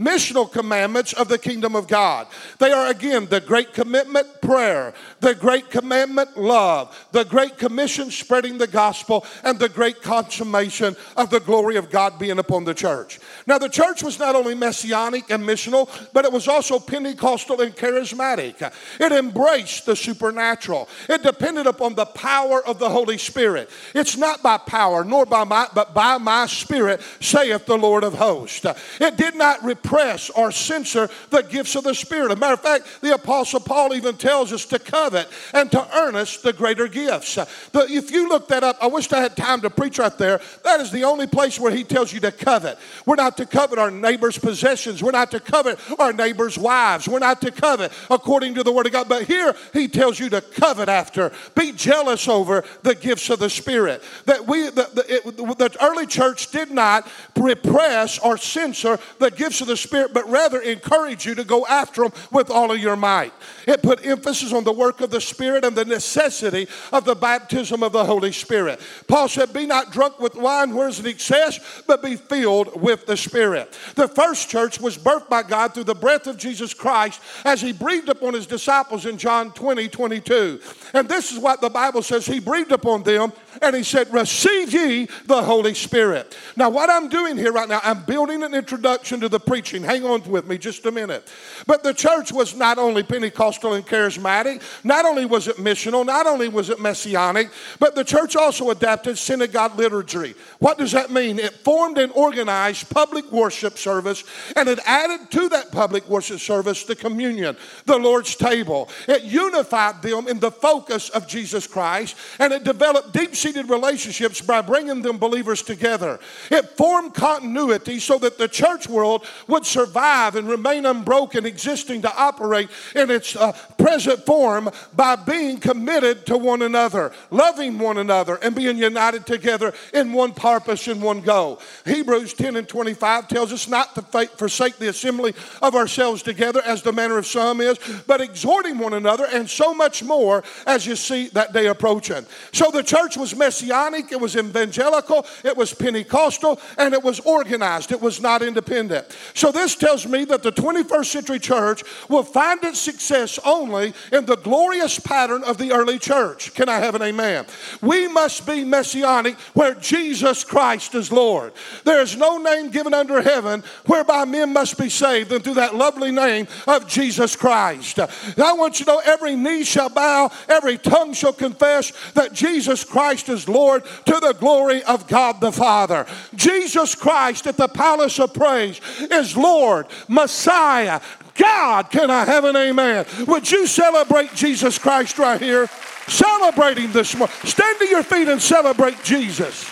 missional 0.00 0.50
commandments 0.50 1.12
of 1.12 1.28
the 1.28 1.38
kingdom 1.38 1.74
of 1.76 1.88
God. 1.88 2.26
They 2.58 2.72
are 2.72 2.88
again 2.88 3.26
the 3.26 3.40
great 3.40 3.72
commitment, 3.72 4.40
prayer, 4.40 4.94
the 5.20 5.34
great 5.34 5.70
commandment, 5.70 6.36
love, 6.36 7.08
the 7.12 7.24
great 7.24 7.58
commission, 7.58 8.10
spreading 8.10 8.58
the 8.58 8.66
gospel, 8.66 9.26
and 9.44 9.58
the 9.58 9.68
great 9.68 10.02
consummation 10.02 10.96
of 11.16 11.30
the 11.30 11.40
glory 11.40 11.76
of 11.76 11.90
God 11.90 12.18
being 12.18 12.38
upon 12.38 12.64
the 12.64 12.74
church. 12.74 13.18
Now, 13.46 13.58
the 13.58 13.68
church 13.68 14.02
was 14.02 14.18
not 14.18 14.34
only 14.34 14.54
messianic 14.54 15.30
and 15.30 15.42
missional, 15.44 15.88
but 16.12 16.24
it 16.24 16.32
was 16.32 16.48
also 16.48 16.78
Pentecostal 16.78 17.60
and 17.60 17.74
charismatic. 17.74 18.72
It 19.00 19.12
embraced 19.12 19.86
the 19.86 19.96
supernatural. 19.96 20.88
It 21.08 21.22
depended 21.22 21.66
upon 21.66 21.94
the 21.94 22.06
power 22.06 22.64
of 22.66 22.78
the 22.78 22.88
Holy 22.88 23.18
Spirit. 23.18 23.70
It's 23.94 24.16
not 24.16 24.42
by 24.42 24.58
power 24.58 25.04
nor 25.04 25.26
by 25.26 25.44
my, 25.44 25.68
but 25.74 25.94
by 25.94 26.18
my 26.18 26.46
Spirit, 26.46 27.00
saith 27.20 27.66
the 27.66 27.78
Lord 27.78 28.04
of 28.04 28.14
hosts. 28.14 28.64
It 29.00 29.16
did 29.16 29.34
not 29.34 29.62
repress 29.64 30.30
or 30.30 30.52
censor 30.52 31.08
the 31.30 31.42
gifts 31.42 31.74
of 31.74 31.84
the 31.84 31.94
Spirit. 31.94 32.30
As 32.30 32.36
a 32.36 32.40
matter 32.40 32.54
of 32.54 32.60
fact, 32.60 33.00
the 33.00 33.14
Apostle 33.14 33.60
Paul 33.60 33.94
even 33.94 34.16
tells 34.16 34.52
us 34.52 34.64
to 34.66 34.78
covet 35.08 35.28
and 35.54 35.70
to 35.72 35.96
earnest 35.96 36.42
the 36.42 36.52
greater 36.52 36.86
gifts. 36.86 37.34
The, 37.34 37.86
if 37.88 38.10
you 38.10 38.28
look 38.28 38.48
that 38.48 38.62
up, 38.62 38.76
I 38.80 38.86
wish 38.86 39.10
I 39.12 39.20
had 39.20 39.36
time 39.36 39.62
to 39.62 39.70
preach 39.70 39.98
right 39.98 40.16
there. 40.18 40.40
That 40.64 40.80
is 40.80 40.90
the 40.90 41.04
only 41.04 41.26
place 41.26 41.58
where 41.58 41.72
he 41.72 41.84
tells 41.84 42.12
you 42.12 42.20
to 42.20 42.32
covet. 42.32 42.78
We're 43.06 43.16
not 43.16 43.36
to 43.38 43.46
covet 43.46 43.78
our 43.78 43.90
neighbor's 43.90 44.38
possessions. 44.38 45.02
We're 45.02 45.12
not 45.12 45.30
to 45.30 45.40
covet 45.40 45.78
our 45.98 46.12
neighbor's 46.12 46.58
wives. 46.58 47.08
We're 47.08 47.18
not 47.20 47.40
to 47.42 47.50
covet 47.50 47.92
according 48.10 48.54
to 48.54 48.62
the 48.62 48.72
Word 48.72 48.86
of 48.86 48.92
God. 48.92 49.08
But 49.08 49.24
here 49.24 49.54
he 49.72 49.88
tells 49.88 50.20
you 50.20 50.28
to 50.30 50.40
covet 50.40 50.88
after, 50.88 51.32
be 51.54 51.72
jealous 51.72 52.28
over 52.28 52.64
the 52.82 52.94
gifts 52.94 53.30
of 53.30 53.38
the 53.38 53.50
Spirit. 53.50 54.02
That 54.26 54.46
we, 54.46 54.64
the, 54.64 54.90
the, 54.92 55.04
it, 55.08 55.36
the 55.36 55.76
early 55.80 56.06
church 56.06 56.50
did 56.50 56.70
not 56.70 57.08
repress 57.36 58.18
or 58.18 58.36
censor 58.36 58.98
the 59.18 59.30
gifts 59.30 59.60
of 59.60 59.68
the 59.68 59.76
Spirit, 59.76 60.12
but 60.12 60.28
rather 60.28 60.60
encourage 60.60 61.24
you 61.24 61.34
to 61.34 61.44
go 61.44 61.66
after 61.66 62.02
them 62.02 62.12
with 62.30 62.50
all 62.50 62.70
of 62.72 62.78
your 62.78 62.96
might. 62.96 63.32
It 63.66 63.82
put 63.82 64.04
emphasis 64.04 64.52
on 64.52 64.64
the 64.64 64.72
work 64.72 64.97
of 65.00 65.10
the 65.10 65.20
Spirit 65.20 65.64
and 65.64 65.76
the 65.76 65.84
necessity 65.84 66.68
of 66.92 67.04
the 67.04 67.14
baptism 67.14 67.82
of 67.82 67.92
the 67.92 68.04
Holy 68.04 68.32
Spirit. 68.32 68.80
Paul 69.06 69.28
said, 69.28 69.52
Be 69.52 69.66
not 69.66 69.92
drunk 69.92 70.18
with 70.18 70.34
wine 70.34 70.74
where's 70.74 70.98
an 70.98 71.06
excess, 71.06 71.82
but 71.86 72.02
be 72.02 72.16
filled 72.16 72.80
with 72.80 73.06
the 73.06 73.16
Spirit. 73.16 73.76
The 73.94 74.08
first 74.08 74.48
church 74.48 74.80
was 74.80 74.98
birthed 74.98 75.28
by 75.28 75.42
God 75.42 75.74
through 75.74 75.84
the 75.84 75.94
breath 75.94 76.26
of 76.26 76.36
Jesus 76.36 76.74
Christ 76.74 77.20
as 77.44 77.60
he 77.60 77.72
breathed 77.72 78.08
upon 78.08 78.34
his 78.34 78.46
disciples 78.46 79.06
in 79.06 79.18
John 79.18 79.52
20, 79.52 79.88
22. 79.88 80.60
And 80.94 81.08
this 81.08 81.32
is 81.32 81.38
what 81.38 81.60
the 81.60 81.70
Bible 81.70 82.02
says 82.02 82.26
He 82.26 82.40
breathed 82.40 82.72
upon 82.72 83.02
them 83.02 83.32
and 83.62 83.74
he 83.74 83.82
said, 83.82 84.12
Receive 84.12 84.72
ye 84.72 85.08
the 85.26 85.42
Holy 85.42 85.74
Spirit. 85.74 86.36
Now, 86.56 86.70
what 86.70 86.90
I'm 86.90 87.08
doing 87.08 87.36
here 87.36 87.52
right 87.52 87.68
now, 87.68 87.80
I'm 87.82 88.04
building 88.04 88.42
an 88.42 88.54
introduction 88.54 89.20
to 89.20 89.28
the 89.28 89.40
preaching. 89.40 89.82
Hang 89.82 90.04
on 90.04 90.22
with 90.28 90.46
me 90.46 90.58
just 90.58 90.86
a 90.86 90.92
minute. 90.92 91.28
But 91.66 91.82
the 91.82 91.94
church 91.94 92.32
was 92.32 92.54
not 92.54 92.78
only 92.78 93.02
Pentecostal 93.02 93.74
and 93.74 93.86
charismatic, 93.86 94.62
not 94.88 95.04
only 95.04 95.26
was 95.26 95.46
it 95.46 95.56
missional, 95.56 96.04
not 96.04 96.26
only 96.26 96.48
was 96.48 96.70
it 96.70 96.80
messianic, 96.80 97.50
but 97.78 97.94
the 97.94 98.02
church 98.02 98.34
also 98.34 98.70
adapted 98.70 99.18
synagogue 99.18 99.78
liturgy. 99.78 100.34
What 100.58 100.78
does 100.78 100.92
that 100.92 101.10
mean? 101.10 101.38
It 101.38 101.52
formed 101.52 101.98
and 101.98 102.10
organized 102.12 102.88
public 102.90 103.30
worship 103.30 103.78
service, 103.78 104.24
and 104.56 104.68
it 104.68 104.80
added 104.86 105.30
to 105.32 105.50
that 105.50 105.70
public 105.70 106.08
worship 106.08 106.40
service 106.40 106.84
the 106.84 106.96
communion, 106.96 107.56
the 107.84 107.98
Lord's 107.98 108.34
table. 108.34 108.88
It 109.06 109.22
unified 109.24 110.02
them 110.02 110.26
in 110.26 110.40
the 110.40 110.50
focus 110.50 111.10
of 111.10 111.28
Jesus 111.28 111.66
Christ, 111.66 112.16
and 112.38 112.52
it 112.52 112.64
developed 112.64 113.12
deep 113.12 113.36
seated 113.36 113.68
relationships 113.68 114.40
by 114.40 114.62
bringing 114.62 115.02
them 115.02 115.18
believers 115.18 115.62
together. 115.62 116.18
It 116.50 116.70
formed 116.70 117.14
continuity 117.14 118.00
so 118.00 118.18
that 118.18 118.38
the 118.38 118.48
church 118.48 118.88
world 118.88 119.26
would 119.48 119.66
survive 119.66 120.34
and 120.34 120.48
remain 120.48 120.86
unbroken, 120.86 121.44
existing 121.44 122.02
to 122.02 122.16
operate 122.16 122.70
in 122.94 123.10
its 123.10 123.36
uh, 123.36 123.52
present 123.76 124.24
form 124.24 124.70
by 124.94 125.16
being 125.16 125.58
committed 125.58 126.26
to 126.26 126.36
one 126.36 126.62
another, 126.62 127.12
loving 127.30 127.78
one 127.78 127.98
another, 127.98 128.36
and 128.36 128.54
being 128.54 128.78
united 128.78 129.26
together 129.26 129.72
in 129.92 130.12
one 130.12 130.32
purpose 130.32 130.88
and 130.88 131.02
one 131.02 131.20
goal. 131.20 131.60
Hebrews 131.84 132.34
10 132.34 132.56
and 132.56 132.68
25 132.68 133.28
tells 133.28 133.52
us 133.52 133.68
not 133.68 133.94
to 133.94 134.02
forsake 134.36 134.78
the 134.78 134.88
assembly 134.88 135.34
of 135.62 135.74
ourselves 135.74 136.22
together 136.22 136.62
as 136.64 136.82
the 136.82 136.92
manner 136.92 137.18
of 137.18 137.26
some 137.26 137.60
is, 137.60 137.78
but 138.06 138.20
exhorting 138.20 138.78
one 138.78 138.94
another, 138.94 139.26
and 139.32 139.48
so 139.48 139.74
much 139.74 140.02
more 140.02 140.42
as 140.66 140.86
you 140.86 140.96
see 140.96 141.28
that 141.28 141.52
day 141.52 141.66
approaching. 141.66 142.24
So 142.52 142.70
the 142.70 142.82
church 142.82 143.16
was 143.16 143.36
messianic, 143.36 144.12
it 144.12 144.20
was 144.20 144.36
evangelical, 144.36 145.26
it 145.44 145.56
was 145.56 145.74
Pentecostal, 145.74 146.60
and 146.76 146.94
it 146.94 147.02
was 147.02 147.20
organized. 147.20 147.92
It 147.92 148.00
was 148.00 148.20
not 148.20 148.42
independent. 148.42 149.06
So 149.34 149.52
this 149.52 149.76
tells 149.76 150.06
me 150.06 150.24
that 150.26 150.42
the 150.42 150.52
21st 150.52 151.06
century 151.06 151.38
church 151.38 151.82
will 152.08 152.22
find 152.22 152.62
its 152.64 152.78
success 152.78 153.38
only 153.44 153.94
in 154.12 154.26
the 154.26 154.36
glorious 154.68 154.98
pattern 154.98 155.42
of 155.44 155.56
the 155.56 155.72
early 155.72 155.98
church. 155.98 156.52
Can 156.52 156.68
I 156.68 156.78
have 156.78 156.94
an 156.94 157.00
amen? 157.00 157.46
We 157.80 158.06
must 158.06 158.46
be 158.46 158.64
messianic 158.64 159.36
where 159.54 159.74
Jesus 159.74 160.44
Christ 160.44 160.94
is 160.94 161.10
Lord. 161.10 161.54
There 161.84 162.02
is 162.02 162.18
no 162.18 162.36
name 162.36 162.68
given 162.68 162.92
under 162.92 163.22
heaven 163.22 163.64
whereby 163.86 164.26
men 164.26 164.52
must 164.52 164.76
be 164.76 164.90
saved 164.90 165.30
than 165.30 165.40
through 165.40 165.54
that 165.54 165.74
lovely 165.74 166.10
name 166.10 166.48
of 166.66 166.86
Jesus 166.86 167.34
Christ. 167.34 167.98
I 167.98 168.52
want 168.52 168.78
you 168.78 168.84
to 168.84 168.92
know 168.92 169.02
every 169.06 169.36
knee 169.36 169.64
shall 169.64 169.88
bow, 169.88 170.30
every 170.50 170.76
tongue 170.76 171.14
shall 171.14 171.32
confess 171.32 171.90
that 172.12 172.34
Jesus 172.34 172.84
Christ 172.84 173.30
is 173.30 173.48
Lord 173.48 173.86
to 174.04 174.20
the 174.20 174.36
glory 174.38 174.82
of 174.84 175.08
God 175.08 175.40
the 175.40 175.50
Father. 175.50 176.04
Jesus 176.34 176.94
Christ 176.94 177.46
at 177.46 177.56
the 177.56 177.68
palace 177.68 178.20
of 178.20 178.34
praise 178.34 178.82
is 179.00 179.34
Lord, 179.34 179.86
Messiah, 180.08 181.00
God. 181.38 181.90
Can 181.90 182.10
I 182.10 182.24
have 182.24 182.44
an 182.44 182.56
amen? 182.56 183.06
Would 183.26 183.50
you 183.50 183.66
celebrate 183.66 184.34
Jesus 184.34 184.78
Christ 184.78 185.18
right 185.18 185.40
here? 185.40 185.68
Celebrating 186.08 186.92
this 186.92 187.16
morning. 187.16 187.34
Stand 187.44 187.78
to 187.78 187.86
your 187.86 188.02
feet 188.02 188.28
and 188.28 188.42
celebrate 188.42 189.02
Jesus. 189.02 189.64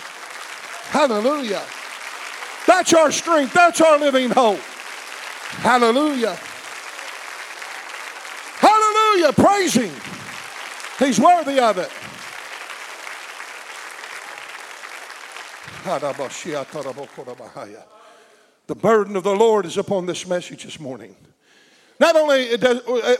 Hallelujah. 0.89 1.61
That's 2.65 2.93
our 2.93 3.11
strength. 3.11 3.53
That's 3.53 3.81
our 3.81 3.99
living 3.99 4.29
hope. 4.29 4.59
Hallelujah. 5.59 6.37
Hallelujah. 8.59 9.33
Praise 9.33 9.73
Him. 9.73 9.93
He's 10.99 11.19
worthy 11.19 11.59
of 11.59 11.77
it. 11.77 11.91
The 18.67 18.75
burden 18.75 19.15
of 19.15 19.23
the 19.23 19.35
Lord 19.35 19.65
is 19.65 19.77
upon 19.77 20.05
this 20.05 20.27
message 20.27 20.63
this 20.65 20.79
morning. 20.79 21.15
Not 21.99 22.15
only 22.15 22.51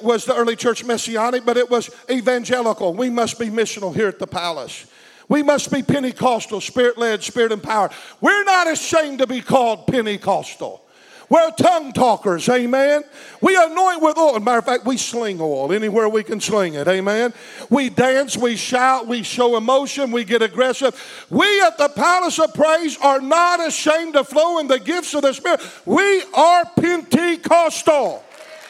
was 0.01 0.25
the 0.25 0.35
early 0.35 0.55
church 0.55 0.83
messianic, 0.83 1.45
but 1.45 1.57
it 1.57 1.69
was 1.69 1.89
evangelical. 2.09 2.93
We 2.93 3.09
must 3.09 3.39
be 3.39 3.47
missional 3.47 3.93
here 3.93 4.07
at 4.07 4.19
the 4.19 4.27
palace. 4.27 4.85
We 5.29 5.43
must 5.43 5.71
be 5.71 5.83
Pentecostal, 5.83 6.61
spirit 6.61 6.97
led, 6.97 7.23
spirit 7.23 7.51
empowered. 7.51 7.91
We're 8.21 8.43
not 8.43 8.71
ashamed 8.71 9.19
to 9.19 9.27
be 9.27 9.41
called 9.41 9.87
Pentecostal. 9.87 10.83
We're 11.29 11.51
tongue 11.51 11.91
talkers, 11.91 12.47
amen. 12.47 13.03
We 13.41 13.57
anoint 13.57 14.01
with 14.01 14.17
oil. 14.17 14.39
Matter 14.39 14.59
of 14.59 14.65
fact, 14.65 14.85
we 14.85 14.95
sling 14.95 15.41
oil 15.41 15.73
anywhere 15.73 16.07
we 16.07 16.23
can 16.23 16.39
sling 16.39 16.75
it, 16.75 16.87
amen. 16.87 17.33
We 17.69 17.89
dance, 17.89 18.37
we 18.37 18.55
shout, 18.55 19.07
we 19.07 19.23
show 19.23 19.57
emotion, 19.57 20.11
we 20.11 20.23
get 20.23 20.41
aggressive. 20.41 20.95
We 21.29 21.61
at 21.63 21.77
the 21.77 21.89
palace 21.89 22.39
of 22.39 22.53
praise 22.53 22.97
are 23.01 23.19
not 23.19 23.65
ashamed 23.65 24.13
to 24.13 24.23
flow 24.23 24.59
in 24.59 24.67
the 24.67 24.79
gifts 24.79 25.13
of 25.15 25.23
the 25.23 25.33
Spirit. 25.33 25.59
We 25.85 26.23
are 26.33 26.63
Pentecostal, 26.79 28.23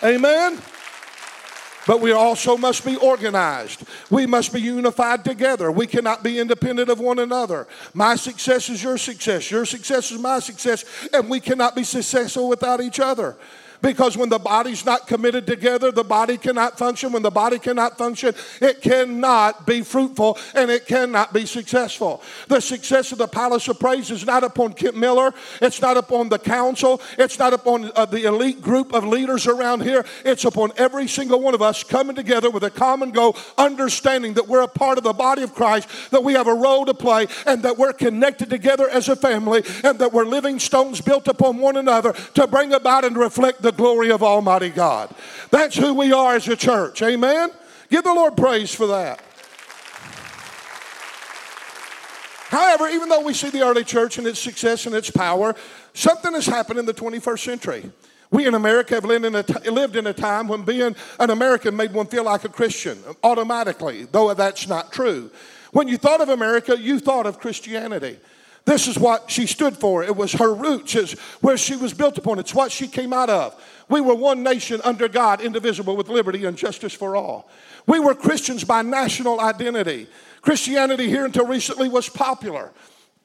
amen. 0.04 0.62
But 1.88 2.02
we 2.02 2.12
also 2.12 2.58
must 2.58 2.86
be 2.86 2.98
organized. 2.98 3.84
We 4.10 4.26
must 4.26 4.52
be 4.52 4.60
unified 4.60 5.24
together. 5.24 5.72
We 5.72 5.88
cannot 5.88 6.22
be 6.22 6.38
independent 6.38 6.90
of 6.90 7.00
one 7.00 7.18
another. 7.18 7.66
My 7.94 8.18
success 8.18 8.70
is 8.70 8.84
your 8.84 8.98
success. 8.98 9.50
Your 9.50 9.66
success 9.66 10.12
is 10.12 10.20
my 10.20 10.40
success. 10.40 10.84
And 11.14 11.30
we 11.30 11.40
cannot 11.40 11.76
be 11.76 11.86
successful 11.86 12.50
without 12.50 12.82
each 12.82 13.00
other. 13.00 13.38
Because 13.82 14.18
when 14.18 14.30
the 14.30 14.40
body's 14.40 14.86
not 14.86 15.08
committed 15.08 15.46
together, 15.46 15.92
the 15.92 16.04
body 16.04 16.38
cannot 16.38 16.78
function. 16.78 17.12
When 17.12 17.22
the 17.22 17.32
body 17.32 17.60
cannot 17.60 17.98
function, 17.98 18.34
it 18.62 18.82
cannot 18.82 19.66
be 19.66 19.82
fruitful 19.82 20.38
and 20.56 20.72
it 20.72 20.88
cannot 20.88 21.34
be 21.34 21.46
successful. 21.46 22.22
The 22.48 22.60
success 22.60 23.12
of 23.12 23.18
the 23.18 23.28
Palace 23.28 23.68
of 23.68 23.80
Praise 23.80 24.12
is 24.12 24.26
not 24.26 24.44
upon 24.44 24.74
Kent 24.74 24.96
Miller, 24.96 25.34
it's 25.62 25.82
not 25.82 25.98
upon 25.98 26.30
the 26.30 26.40
council, 26.40 27.02
it's 27.18 27.40
not 27.40 27.54
upon 27.54 27.92
uh, 27.96 28.06
the 28.06 28.26
elite 28.26 28.62
group 28.62 28.94
of 28.94 29.06
leaders 29.06 29.48
around 29.48 29.82
here. 29.84 30.06
It's 30.26 30.46
upon 30.46 30.72
every 30.78 31.08
single 31.08 31.42
one 31.42 31.54
of 31.54 31.62
us 31.62 31.84
coming 31.84 32.16
together 32.16 32.50
with 32.50 32.64
a 32.64 32.70
common 32.70 33.12
goal, 33.12 33.36
understanding 33.58 34.34
that 34.36 34.48
we're 34.48 34.62
a 34.62 34.68
part 34.68 34.98
of 34.98 35.04
the 35.04 35.14
body 35.14 35.44
of 35.44 35.54
Christ, 35.54 35.90
that 36.12 36.24
we 36.24 36.34
have 36.34 36.48
a 36.48 36.54
role 36.54 36.86
to 36.86 36.94
play, 36.94 37.28
and 37.46 37.64
that 37.64 37.78
we're 37.78 37.94
connected 37.94 38.50
together 38.50 38.90
as 38.90 39.10
a 39.10 39.16
family, 39.16 39.64
and 39.84 40.00
that 40.00 40.14
we're 40.14 40.26
living 40.26 40.60
stones 40.60 41.02
built 41.02 41.28
upon 41.28 41.58
one 41.58 41.78
another 41.78 42.14
to 42.34 42.48
bring 42.48 42.74
about 42.74 43.06
and 43.06 43.18
reflect 43.18 43.62
the 43.68 43.74
glory 43.74 44.12
of 44.12 44.24
Almighty 44.24 44.70
God. 44.70 45.14
That's 45.52 45.76
who 45.76 45.94
we 45.94 46.14
are 46.14 46.36
as 46.36 46.48
a 46.48 46.56
church. 46.56 47.02
Amen? 47.02 47.50
Give 47.90 48.02
the 48.02 48.14
Lord 48.14 48.38
praise 48.38 48.74
for 48.74 48.88
that. 48.88 49.22
However, 52.48 52.88
even 52.88 53.10
though 53.10 53.26
we 53.26 53.34
see 53.34 53.50
the 53.50 53.64
early 53.64 53.84
church 53.84 54.18
and 54.18 54.26
its 54.26 54.40
success 54.40 54.86
and 54.86 54.96
its 54.96 55.12
power, 55.12 55.54
something 55.94 56.32
has 56.34 56.46
happened 56.46 56.80
in 56.80 56.86
the 56.86 56.94
21st 56.94 57.40
century. 57.40 57.92
We 58.32 58.48
in 58.48 58.56
America 58.56 58.96
have 58.96 59.04
lived 59.04 59.26
in, 59.26 59.36
a 59.36 59.44
t- 59.44 59.70
lived 59.70 59.98
in 59.98 60.08
a 60.08 60.14
time 60.14 60.48
when 60.48 60.64
being 60.64 60.96
an 61.20 61.30
American 61.30 61.76
made 61.76 61.92
one 61.92 62.08
feel 62.08 62.24
like 62.24 62.46
a 62.46 62.50
Christian 62.50 62.98
automatically, 63.22 64.06
though 64.06 64.34
that's 64.34 64.70
not 64.70 64.94
true. 64.94 65.30
When 65.74 65.90
you 65.90 65.98
thought 65.98 66.22
of 66.22 66.30
America, 66.30 66.78
you 66.80 67.00
thought 67.00 67.26
of 67.26 67.40
Christianity. 67.40 68.18
This 68.68 68.86
is 68.90 69.00
what 69.00 69.32
she 69.32 69.48
stood 69.48 69.78
for. 69.78 70.04
It 70.04 70.18
was 70.18 70.34
her 70.34 70.54
roots, 70.54 70.94
is 70.94 71.14
where 71.40 71.56
she 71.56 71.78
was 71.78 71.94
built 71.94 72.18
upon. 72.18 72.38
It's 72.38 72.54
what 72.54 72.70
she 72.70 72.90
came 72.90 73.14
out 73.14 73.30
of. 73.30 73.56
We 73.88 74.02
were 74.02 74.14
one 74.14 74.44
nation 74.44 74.82
under 74.84 75.08
God, 75.08 75.40
indivisible, 75.40 75.96
with 75.96 76.10
liberty 76.10 76.44
and 76.44 76.58
justice 76.58 76.92
for 76.94 77.16
all. 77.16 77.50
We 77.86 78.02
were 78.02 78.14
Christians 78.14 78.66
by 78.66 78.82
national 78.82 79.40
identity. 79.40 80.08
Christianity 80.42 81.08
here 81.08 81.24
until 81.24 81.48
recently 81.48 81.88
was 81.88 82.10
popular. 82.10 82.74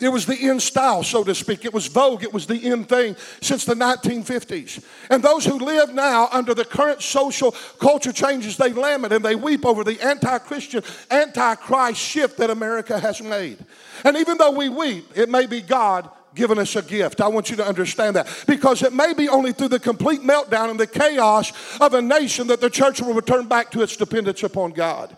It 0.00 0.08
was 0.08 0.26
the 0.26 0.36
in 0.36 0.58
style, 0.58 1.04
so 1.04 1.22
to 1.22 1.34
speak. 1.34 1.64
It 1.64 1.72
was 1.72 1.86
vogue. 1.86 2.24
It 2.24 2.32
was 2.32 2.46
the 2.46 2.56
in 2.56 2.84
thing 2.84 3.14
since 3.40 3.64
the 3.64 3.74
1950s. 3.74 4.82
And 5.10 5.22
those 5.22 5.44
who 5.44 5.58
live 5.58 5.94
now 5.94 6.28
under 6.32 6.54
the 6.54 6.64
current 6.64 7.02
social 7.02 7.52
culture 7.78 8.12
changes, 8.12 8.56
they 8.56 8.72
lament 8.72 9.12
and 9.12 9.24
they 9.24 9.36
weep 9.36 9.64
over 9.64 9.84
the 9.84 10.00
anti 10.00 10.38
Christian, 10.38 10.82
anti 11.10 11.54
Christ 11.54 12.00
shift 12.00 12.38
that 12.38 12.50
America 12.50 12.98
has 12.98 13.22
made. 13.22 13.58
And 14.04 14.16
even 14.16 14.38
though 14.38 14.50
we 14.50 14.68
weep, 14.68 15.16
it 15.16 15.28
may 15.28 15.46
be 15.46 15.60
God 15.60 16.10
giving 16.34 16.58
us 16.58 16.74
a 16.76 16.82
gift. 16.82 17.20
I 17.20 17.28
want 17.28 17.50
you 17.50 17.56
to 17.56 17.66
understand 17.66 18.16
that. 18.16 18.44
Because 18.46 18.82
it 18.82 18.92
may 18.92 19.12
be 19.12 19.28
only 19.28 19.52
through 19.52 19.68
the 19.68 19.78
complete 19.78 20.22
meltdown 20.22 20.70
and 20.70 20.80
the 20.80 20.86
chaos 20.86 21.52
of 21.80 21.94
a 21.94 22.02
nation 22.02 22.46
that 22.48 22.60
the 22.60 22.70
church 22.70 23.00
will 23.00 23.14
return 23.14 23.46
back 23.46 23.70
to 23.72 23.82
its 23.82 23.96
dependence 23.96 24.42
upon 24.42 24.72
God. 24.72 25.16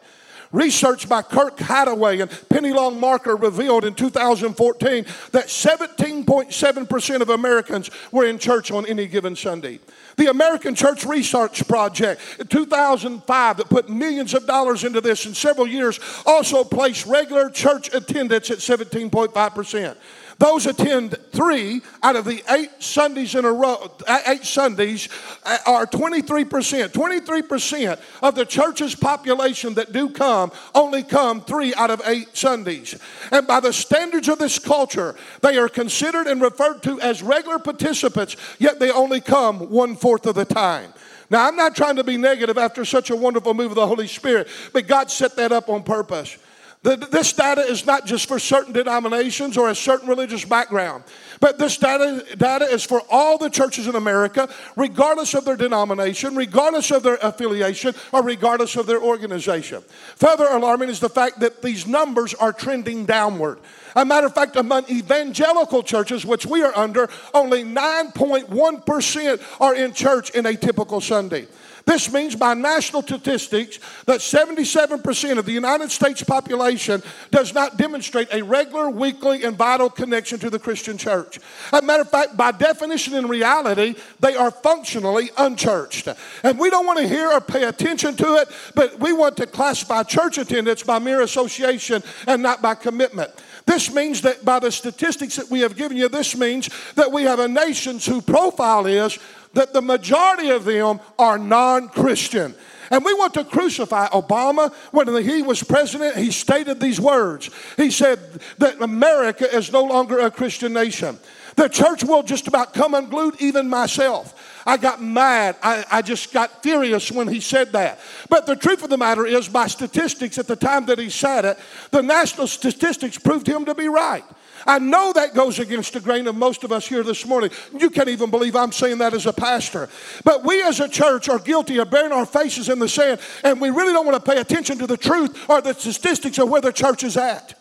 Research 0.55 1.09
by 1.09 1.21
Kirk 1.23 1.57
Hadaway 1.57 2.23
and 2.23 2.31
Penny 2.49 2.73
Long 2.73 3.01
Marler 3.01 3.41
revealed 3.43 3.85
in 3.85 3.93
2014 3.93 5.05
that 5.33 5.47
17.7% 5.47 7.21
of 7.21 7.29
Americans 7.29 7.91
were 8.13 8.25
in 8.25 8.39
church 8.39 8.71
on 8.71 8.87
any 8.87 9.09
given 9.09 9.35
Sunday. 9.35 9.81
The 10.17 10.31
American 10.31 10.77
Church 10.77 11.05
Research 11.05 11.67
Project 11.67 12.21
in 12.39 12.47
2005 12.47 13.57
that 13.57 13.69
put 13.69 13.89
millions 13.89 14.33
of 14.33 14.47
dollars 14.47 14.85
into 14.85 15.01
this 15.01 15.27
in 15.27 15.35
several 15.35 15.67
years 15.67 15.99
also 16.25 16.63
placed 16.63 17.05
regular 17.07 17.51
church 17.51 17.93
attendance 17.93 18.49
at 18.49 18.59
17.5%. 18.59 19.97
Those 20.39 20.67
attend 20.67 21.17
three 21.33 21.83
out 22.03 22.17
of 22.17 22.25
the 22.25 22.43
eight 22.51 22.71
Sundays 22.81 23.35
in 23.35 23.45
a 23.45 23.53
row, 23.53 23.91
uh, 24.07 24.21
eight 24.27 24.45
Sundays 24.45 25.09
uh, 25.45 25.59
are 25.67 25.87
23%. 25.87 26.45
23% 26.89 28.01
of 28.23 28.35
the 28.35 28.45
church's 28.45 28.95
population 28.95 29.75
that 29.75 29.93
do 29.93 30.11
come 30.11 30.51
only 30.75 31.03
come 31.03 31.41
three 31.41 31.75
out 31.75 31.91
of 31.91 32.03
eight 32.07 32.37
Sundays. 32.37 32.99
And 33.31 33.47
by 33.47 33.61
the 33.61 33.73
standards 33.73 34.29
of 34.29 34.39
this 34.39 34.59
culture, 34.59 35.15
they 35.41 35.57
are 35.57 35.69
considered 35.69 36.27
and 36.27 36.43
referred 36.43 36.83
to 36.85 37.01
as 37.01 37.23
regular 37.23 37.59
participants, 37.59 38.37
yet 38.59 38.79
they 38.81 38.91
only 38.91 39.21
come 39.21 39.71
one 39.71 39.97
fourth 39.97 40.27
of 40.27 40.35
the 40.35 40.45
time. 40.45 40.93
Now, 41.31 41.47
I'm 41.49 41.57
not 41.57 41.75
trying 41.75 41.97
to 41.97 42.05
be 42.05 42.17
negative 42.17 42.59
after 42.59 42.85
such 42.85 43.11
a 43.11 43.17
wonderful 43.17 43.55
move 43.55 43.71
of 43.73 43.77
the 43.77 43.87
Holy 43.87 44.07
Spirit, 44.07 44.49
but 44.73 44.87
God 44.87 45.11
set 45.11 45.37
that 45.37 45.53
up 45.53 45.69
on 45.69 45.83
purpose. 45.83 46.37
This 46.85 47.33
data 47.33 47.63
is 47.63 47.87
not 47.87 48.05
just 48.05 48.29
for 48.29 48.39
certain 48.39 48.75
denominations 48.75 49.57
or 49.57 49.71
a 49.71 49.75
certain 49.75 50.07
religious 50.07 50.45
background, 50.45 51.03
but 51.41 51.59
this 51.59 51.79
data, 51.79 52.23
data 52.37 52.67
is 52.67 52.85
for 52.85 53.01
all 53.11 53.39
the 53.39 53.49
churches 53.49 53.87
in 53.87 53.95
America, 53.95 54.51
regardless 54.77 55.33
of 55.33 55.47
their 55.47 55.57
denomination, 55.57 56.37
regardless 56.37 56.91
of 56.91 57.03
their 57.03 57.17
affiliation, 57.23 57.95
or 58.13 58.23
regardless 58.23 58.77
of 58.77 58.85
their 58.85 59.01
organization. 59.03 59.83
Further 60.17 60.45
alarming 60.45 60.91
is 60.91 61.01
the 61.01 61.09
fact 61.09 61.41
that 61.41 61.63
these 61.63 61.87
numbers 61.87 62.35
are 62.35 62.53
trending 62.53 63.07
downward. 63.07 63.61
A 63.97 64.05
matter 64.05 64.27
of 64.27 64.35
fact, 64.35 64.57
among 64.57 64.89
evangelical 64.91 65.83
churches, 65.83 66.25
which 66.27 66.47
we 66.47 66.63
are 66.63 66.77
under, 66.77 67.09
only 67.33 67.65
9.1% 67.65 69.61
are 69.61 69.75
in 69.75 69.93
church 69.93 70.31
in 70.31 70.47
a 70.47 70.57
typical 70.57 71.01
Sunday. 71.01 71.47
This 71.87 72.11
means 72.11 72.35
by 72.35 72.55
national 72.55 73.03
statistics 73.03 73.79
that 74.07 74.21
77% 74.21 75.39
of 75.39 75.45
the 75.45 75.53
United 75.53 75.91
States 75.91 76.23
population 76.23 77.03
does 77.31 77.53
not 77.53 77.77
demonstrate 77.77 78.33
a 78.33 78.43
regular, 78.43 78.89
weekly, 78.89 79.45
and 79.45 79.57
vital 79.57 79.91
connection 79.91 80.39
to 80.39 80.51
the 80.51 80.59
Christian 80.59 80.97
church. 80.97 81.39
As 81.73 81.83
a 81.83 81.85
matter 81.85 82.03
of 82.03 82.11
fact, 82.11 82.37
by 82.37 82.53
definition 82.53 83.15
and 83.15 83.29
reality, 83.29 83.97
they 84.21 84.35
are 84.35 84.51
functionally 84.51 85.31
unchurched. 85.37 86.09
And 86.43 86.59
we 86.59 86.71
don't 86.71 86.87
want 86.87 87.01
to 87.01 87.09
hear 87.09 87.31
or 87.31 87.41
pay 87.41 87.65
attention 87.65 88.17
to 88.17 88.37
it, 88.37 88.49
but 88.75 88.99
we 88.99 89.13
want 89.13 89.37
to 89.37 89.47
classify 89.47 90.05
church 90.05 90.39
attendance 90.39 90.83
by 90.83 90.99
mere 90.99 91.21
association 91.21 92.03
and 92.27 92.43
not 92.43 92.63
by 92.63 92.75
commitment. 92.75 93.31
This 93.67 93.84
means 93.93 94.23
that 94.23 94.45
by 94.45 94.59
the 94.59 94.71
statistics 94.71 95.37
that 95.37 95.51
we 95.51 95.61
have 95.61 95.77
given 95.77 95.97
you, 95.97 96.09
this 96.09 96.37
means 96.37 96.69
that 96.95 97.11
we 97.11 97.23
have 97.25 97.39
a 97.39 97.49
nation 97.49 97.99
whose 97.99 98.23
profile 98.25 98.87
is 98.87 99.19
that 99.55 99.73
the 99.73 99.83
majority 99.83 100.51
of 100.51 100.65
them 100.65 101.01
are 101.19 101.39
non 101.39 101.89
Christian. 101.89 102.55
And 102.91 103.05
we 103.05 103.15
want 103.15 103.35
to 103.35 103.45
crucify 103.45 104.09
Obama. 104.09 104.73
When 104.93 105.25
he 105.25 105.43
was 105.43 105.63
president, 105.63 106.17
he 106.17 106.31
stated 106.31 106.81
these 106.81 107.01
words. 107.01 107.51
He 107.77 107.91
said 107.91 108.19
that 108.59 108.81
America 108.81 109.53
is 109.53 109.73
no 109.73 109.83
longer 109.83 110.19
a 110.19 110.31
Christian 110.31 110.73
nation. 110.73 111.19
The 111.57 111.69
church 111.69 112.05
will 112.05 112.23
just 112.23 112.47
about 112.47 112.75
come 112.75 112.95
unglued, 112.95 113.41
even 113.41 113.69
myself. 113.69 114.54
I 114.67 114.77
got 114.77 115.03
mad. 115.03 115.57
I, 115.63 115.85
I 115.91 116.03
just 116.03 116.33
got 116.33 116.63
furious 116.63 117.11
when 117.13 117.29
he 117.29 117.41
said 117.41 117.73
that. 117.73 118.01
But 118.29 118.47
the 118.47 118.57
truth 118.57 118.83
of 118.83 118.91
the 118.91 118.97
matter 118.97 119.27
is, 119.27 119.49
by 119.49 119.67
statistics 119.67 120.39
at 120.39 120.47
the 120.47 120.57
time 120.57 120.87
that 120.87 120.99
he 120.99 121.11
said 121.11 121.45
it, 121.45 121.59
the 121.91 122.03
national 122.03 122.47
statistics 122.47 123.19
proved 123.19 123.47
him 123.47 123.65
to 123.67 123.75
be 123.75 123.89
right. 123.89 124.25
I 124.67 124.79
know 124.79 125.13
that 125.13 125.35
goes 125.35 125.59
against 125.59 125.93
the 125.93 126.01
grain 126.01 126.27
of 126.27 126.35
most 126.35 126.65
of 126.65 126.73
us 126.73 126.87
here 126.87 127.03
this 127.03 127.27
morning. 127.27 127.51
You 127.79 127.91
can't 127.91 128.09
even 128.09 128.31
believe 128.31 128.57
I'm 128.57 128.73
saying 128.73 128.99
that 128.99 129.13
as 129.13 129.27
a 129.27 129.33
pastor. 129.33 129.91
But 130.25 130.45
we 130.45 130.63
as 130.63 130.81
a 130.81 130.89
church 130.89 131.29
are 131.29 131.39
guilty 131.39 131.79
of 131.79 131.91
burying 131.91 132.13
our 132.13 132.25
faces 132.25 132.71
in 132.71 132.79
the 132.79 132.89
sand, 132.89 133.21
and 133.43 133.61
we 133.61 133.71
really 133.71 133.93
don't 133.93 134.07
want 134.07 134.23
to 134.23 134.31
pay 134.31 134.41
attention 134.41 134.79
to 134.79 134.87
the 134.87 134.97
truth 134.97 135.51
or 135.51 135.61
the 135.61 135.75
statistics 135.75 136.39
of 136.39 136.49
where 136.49 136.63
the 136.63 136.73
church 136.73 137.05
is 137.05 137.17
at. 137.17 137.61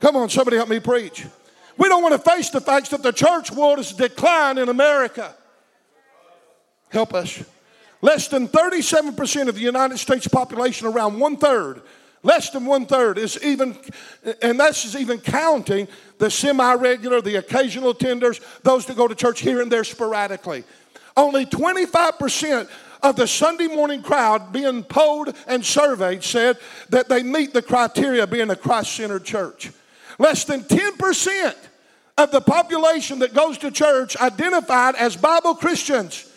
Come 0.00 0.16
on, 0.16 0.28
somebody 0.28 0.56
help 0.56 0.68
me 0.68 0.80
preach. 0.80 1.24
We 1.76 1.88
don't 1.88 2.02
want 2.02 2.14
to 2.14 2.30
face 2.30 2.50
the 2.50 2.60
facts 2.60 2.88
that 2.88 3.04
the 3.04 3.12
church 3.12 3.52
world 3.52 3.78
is 3.78 3.92
declining 3.92 4.64
in 4.64 4.68
America. 4.68 5.36
Help 6.90 7.14
us. 7.14 7.42
Less 8.00 8.28
than 8.28 8.48
37% 8.48 9.48
of 9.48 9.54
the 9.54 9.60
United 9.60 9.98
States 9.98 10.28
population, 10.28 10.86
around 10.86 11.18
one 11.18 11.36
third, 11.36 11.82
Less 12.22 12.50
than 12.50 12.66
one 12.66 12.86
third 12.86 13.16
is 13.16 13.38
even, 13.44 13.76
and 14.42 14.58
that's 14.58 14.94
even 14.96 15.18
counting 15.18 15.86
the 16.18 16.30
semi 16.30 16.74
regular, 16.74 17.20
the 17.20 17.36
occasional 17.36 17.94
attenders, 17.94 18.40
those 18.62 18.86
that 18.86 18.96
go 18.96 19.06
to 19.06 19.14
church 19.14 19.40
here 19.40 19.62
and 19.62 19.70
there 19.70 19.84
sporadically. 19.84 20.64
Only 21.16 21.46
25% 21.46 22.68
of 23.02 23.14
the 23.14 23.28
Sunday 23.28 23.68
morning 23.68 24.02
crowd 24.02 24.52
being 24.52 24.82
polled 24.82 25.34
and 25.46 25.64
surveyed 25.64 26.24
said 26.24 26.58
that 26.88 27.08
they 27.08 27.22
meet 27.22 27.52
the 27.52 27.62
criteria 27.62 28.24
of 28.24 28.30
being 28.30 28.50
a 28.50 28.56
Christ 28.56 28.92
centered 28.92 29.24
church. 29.24 29.70
Less 30.18 30.44
than 30.44 30.64
10% 30.64 31.54
of 32.18 32.32
the 32.32 32.40
population 32.40 33.20
that 33.20 33.32
goes 33.32 33.58
to 33.58 33.70
church 33.70 34.16
identified 34.16 34.96
as 34.96 35.16
Bible 35.16 35.54
Christians. 35.54 36.27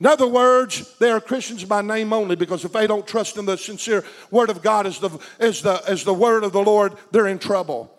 In 0.00 0.06
other 0.06 0.26
words, 0.26 0.96
they 0.98 1.10
are 1.10 1.20
Christians 1.20 1.62
by 1.64 1.82
name 1.82 2.14
only 2.14 2.34
because 2.34 2.64
if 2.64 2.72
they 2.72 2.86
don't 2.86 3.06
trust 3.06 3.36
in 3.36 3.44
the 3.44 3.58
sincere 3.58 4.02
word 4.30 4.48
of 4.48 4.62
God 4.62 4.86
as 4.86 4.98
the, 4.98 5.10
as 5.38 5.60
the, 5.60 5.82
as 5.86 6.04
the 6.04 6.14
word 6.14 6.42
of 6.42 6.52
the 6.52 6.62
Lord, 6.62 6.94
they're 7.10 7.28
in 7.28 7.38
trouble. 7.38 7.94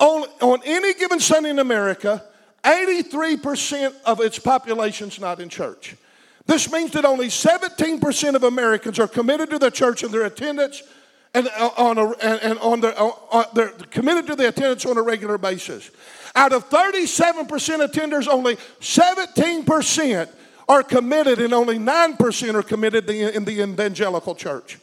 On, 0.00 0.60
any 0.64 0.92
given 0.94 1.20
Sunday 1.20 1.50
in 1.50 1.60
America, 1.60 2.22
83% 2.64 3.94
of 4.04 4.20
its 4.20 4.40
population 4.40 5.08
is 5.08 5.20
not 5.20 5.40
in 5.40 5.48
church. 5.48 5.94
This 6.46 6.70
means 6.70 6.90
that 6.92 7.04
only 7.04 7.28
17% 7.28 8.34
of 8.34 8.42
Americans 8.42 8.98
are 8.98 9.08
committed 9.08 9.50
to 9.50 9.58
the 9.58 9.70
church 9.70 10.02
in 10.02 10.10
their 10.10 10.24
attendance 10.24 10.82
and 11.32 11.48
uh, 11.48 11.70
on, 11.76 11.98
a, 11.98 12.10
and 12.22 12.58
on 12.58 12.80
their, 12.80 12.98
uh, 13.00 13.10
uh, 13.32 13.44
they're 13.54 13.70
committed 13.90 14.26
to 14.26 14.36
the 14.36 14.48
attendance 14.48 14.84
on 14.84 14.96
a 14.96 15.02
regular 15.02 15.38
basis. 15.38 15.90
Out 16.34 16.52
of 16.52 16.68
37% 16.68 17.48
attenders, 17.48 18.28
only 18.28 18.56
17% 18.80 20.28
are 20.68 20.82
committed, 20.82 21.40
and 21.40 21.52
only 21.52 21.78
9% 21.78 22.54
are 22.54 22.62
committed 22.62 23.08
in 23.10 23.44
the 23.44 23.62
evangelical 23.62 24.34
church. 24.34 24.78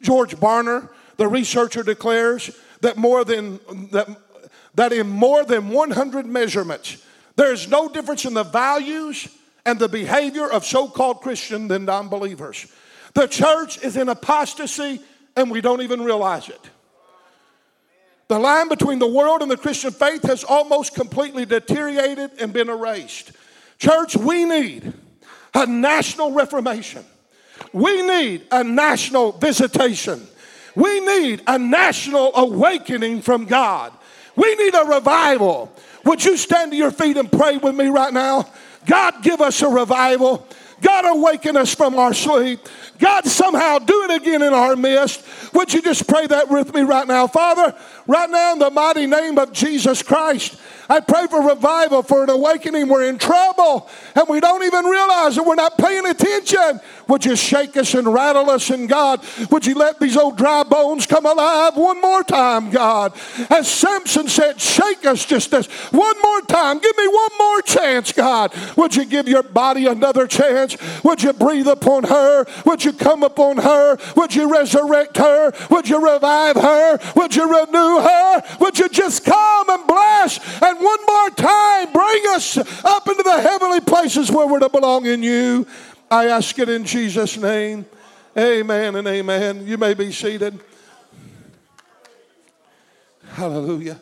George 0.00 0.36
Barna, 0.36 0.88
the 1.16 1.26
researcher, 1.26 1.82
declares 1.82 2.50
that 2.80 2.96
more 2.96 3.24
than 3.24 3.58
that, 3.90 4.08
that 4.74 4.92
in 4.92 5.08
more 5.08 5.44
than 5.44 5.68
100 5.70 6.26
measurements, 6.26 7.04
there 7.36 7.52
is 7.52 7.68
no 7.68 7.88
difference 7.88 8.24
in 8.24 8.34
the 8.34 8.44
values 8.44 9.28
and 9.64 9.78
the 9.78 9.88
behavior 9.88 10.50
of 10.50 10.64
so-called 10.64 11.20
Christian 11.20 11.68
than 11.68 11.84
non-believers. 11.84 12.66
The 13.14 13.26
church 13.26 13.82
is 13.82 13.96
in 13.96 14.08
apostasy 14.08 15.00
and 15.36 15.50
we 15.50 15.60
don't 15.60 15.82
even 15.82 16.02
realize 16.02 16.48
it. 16.48 16.60
The 18.28 18.38
line 18.38 18.68
between 18.68 18.98
the 18.98 19.06
world 19.06 19.42
and 19.42 19.50
the 19.50 19.56
Christian 19.56 19.90
faith 19.90 20.22
has 20.24 20.44
almost 20.44 20.94
completely 20.94 21.44
deteriorated 21.44 22.32
and 22.40 22.52
been 22.52 22.68
erased. 22.68 23.32
Church, 23.78 24.16
we 24.16 24.44
need 24.44 24.92
a 25.54 25.66
national 25.66 26.32
reformation. 26.32 27.04
We 27.72 28.02
need 28.02 28.46
a 28.50 28.64
national 28.64 29.32
visitation. 29.32 30.26
We 30.74 31.00
need 31.00 31.42
a 31.46 31.58
national 31.58 32.32
awakening 32.34 33.22
from 33.22 33.44
God. 33.46 33.92
We 34.36 34.54
need 34.56 34.74
a 34.74 34.84
revival. 34.84 35.72
Would 36.04 36.24
you 36.24 36.36
stand 36.36 36.72
to 36.72 36.76
your 36.76 36.90
feet 36.90 37.16
and 37.16 37.30
pray 37.30 37.56
with 37.56 37.74
me 37.74 37.86
right 37.86 38.12
now? 38.12 38.48
God, 38.86 39.22
give 39.22 39.40
us 39.40 39.62
a 39.62 39.68
revival. 39.68 40.46
God, 40.80 41.16
awaken 41.16 41.56
us 41.56 41.74
from 41.74 41.98
our 41.98 42.12
sleep. 42.12 42.60
God, 42.98 43.24
somehow 43.24 43.78
do 43.78 44.02
it 44.04 44.20
again 44.20 44.42
in 44.42 44.52
our 44.52 44.76
midst. 44.76 45.24
Would 45.54 45.72
you 45.72 45.80
just 45.80 46.06
pray 46.06 46.26
that 46.26 46.50
with 46.50 46.74
me 46.74 46.82
right 46.82 47.06
now? 47.06 47.26
Father, 47.26 47.74
right 48.06 48.28
now 48.28 48.52
in 48.52 48.58
the 48.58 48.70
mighty 48.70 49.06
name 49.06 49.38
of 49.38 49.52
Jesus 49.52 50.02
Christ, 50.02 50.60
I 50.88 51.00
pray 51.00 51.26
for 51.26 51.46
revival, 51.46 52.02
for 52.02 52.24
an 52.24 52.30
awakening. 52.30 52.88
We're 52.88 53.08
in 53.08 53.18
trouble 53.18 53.88
and 54.14 54.28
we 54.28 54.40
don't 54.40 54.62
even 54.62 54.84
realize 54.84 55.36
that 55.36 55.44
we're 55.44 55.54
not 55.54 55.78
paying 55.78 56.06
attention. 56.06 56.80
Would 57.08 57.24
you 57.24 57.36
shake 57.36 57.76
us 57.76 57.94
and 57.94 58.12
rattle 58.12 58.48
us 58.50 58.70
in 58.70 58.86
God? 58.86 59.24
Would 59.50 59.66
you 59.66 59.74
let 59.74 60.00
these 60.00 60.16
old 60.16 60.38
dry 60.38 60.62
bones 60.62 61.06
come 61.06 61.26
alive 61.26 61.76
one 61.76 62.00
more 62.00 62.22
time, 62.22 62.70
God? 62.70 63.12
As 63.50 63.68
Samson 63.68 64.28
said, 64.28 64.60
shake 64.60 65.04
us 65.04 65.24
just 65.24 65.50
this 65.50 65.66
one 65.92 66.16
more 66.22 66.40
time. 66.42 66.78
Give 66.78 66.96
me 66.96 67.06
one 67.08 67.30
more 67.38 67.62
chance, 67.62 68.12
God. 68.12 68.52
Would 68.76 68.96
you 68.96 69.04
give 69.04 69.28
your 69.28 69.42
body 69.42 69.86
another 69.86 70.26
chance? 70.26 70.76
Would 71.02 71.22
you 71.22 71.32
breathe 71.32 71.68
upon 71.68 72.04
her? 72.04 72.46
Would 72.64 72.84
you 72.84 72.92
come 72.92 73.22
upon 73.22 73.58
her? 73.58 73.98
Would 74.16 74.34
you 74.34 74.50
resurrect 74.50 75.16
her? 75.18 75.52
Would 75.70 75.88
you 75.88 76.12
revive 76.12 76.56
her? 76.56 76.98
Would 77.16 77.36
you 77.36 77.44
renew 77.44 78.00
her? 78.00 78.42
Would 78.60 78.78
you 78.78 78.88
just 78.88 79.24
come 79.24 79.70
and 79.70 79.86
bless 79.86 80.62
and 80.62 80.73
one 80.80 80.98
more 81.06 81.30
time 81.30 81.92
bring 81.92 82.22
us 82.28 82.56
up 82.56 83.08
into 83.08 83.22
the 83.22 83.40
heavenly 83.40 83.80
places 83.80 84.30
where 84.30 84.46
we're 84.46 84.60
to 84.60 84.68
belong 84.68 85.06
in 85.06 85.22
you? 85.22 85.66
I 86.10 86.26
ask 86.26 86.58
it 86.58 86.68
in 86.68 86.84
Jesus' 86.84 87.36
name. 87.36 87.86
Amen 88.36 88.96
and 88.96 89.06
amen. 89.06 89.66
You 89.66 89.78
may 89.78 89.94
be 89.94 90.12
seated. 90.12 90.58
Hallelujah. 93.32 94.00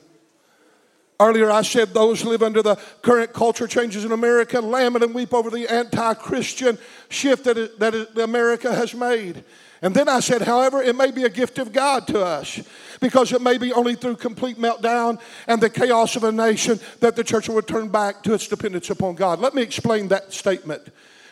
Earlier, 1.22 1.52
I 1.52 1.62
said 1.62 1.94
those 1.94 2.20
who 2.20 2.30
live 2.30 2.42
under 2.42 2.62
the 2.62 2.76
current 3.00 3.32
culture 3.32 3.68
changes 3.68 4.04
in 4.04 4.10
America 4.10 4.60
lament 4.60 5.04
and 5.04 5.14
weep 5.14 5.32
over 5.32 5.50
the 5.50 5.68
anti 5.68 6.14
Christian 6.14 6.76
shift 7.08 7.44
that, 7.44 7.56
it, 7.56 7.78
that 7.78 7.94
it, 7.94 8.18
America 8.18 8.74
has 8.74 8.92
made. 8.92 9.44
And 9.82 9.94
then 9.94 10.08
I 10.08 10.18
said, 10.18 10.42
however, 10.42 10.82
it 10.82 10.96
may 10.96 11.12
be 11.12 11.22
a 11.22 11.28
gift 11.28 11.58
of 11.58 11.72
God 11.72 12.08
to 12.08 12.24
us 12.24 12.60
because 13.00 13.32
it 13.32 13.40
may 13.40 13.56
be 13.56 13.72
only 13.72 13.94
through 13.94 14.16
complete 14.16 14.56
meltdown 14.56 15.20
and 15.46 15.60
the 15.60 15.70
chaos 15.70 16.16
of 16.16 16.24
a 16.24 16.32
nation 16.32 16.80
that 17.00 17.14
the 17.14 17.24
church 17.24 17.48
will 17.48 17.56
return 17.56 17.88
back 17.88 18.24
to 18.24 18.34
its 18.34 18.48
dependence 18.48 18.90
upon 18.90 19.14
God. 19.14 19.38
Let 19.38 19.54
me 19.54 19.62
explain 19.62 20.08
that 20.08 20.32
statement. 20.32 20.82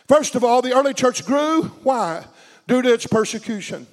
First 0.06 0.36
of 0.36 0.44
all, 0.44 0.62
the 0.62 0.72
early 0.72 0.94
church 0.94 1.24
grew. 1.24 1.62
Why? 1.82 2.24
Due 2.68 2.82
to 2.82 2.92
its 2.92 3.06
persecution. 3.06 3.88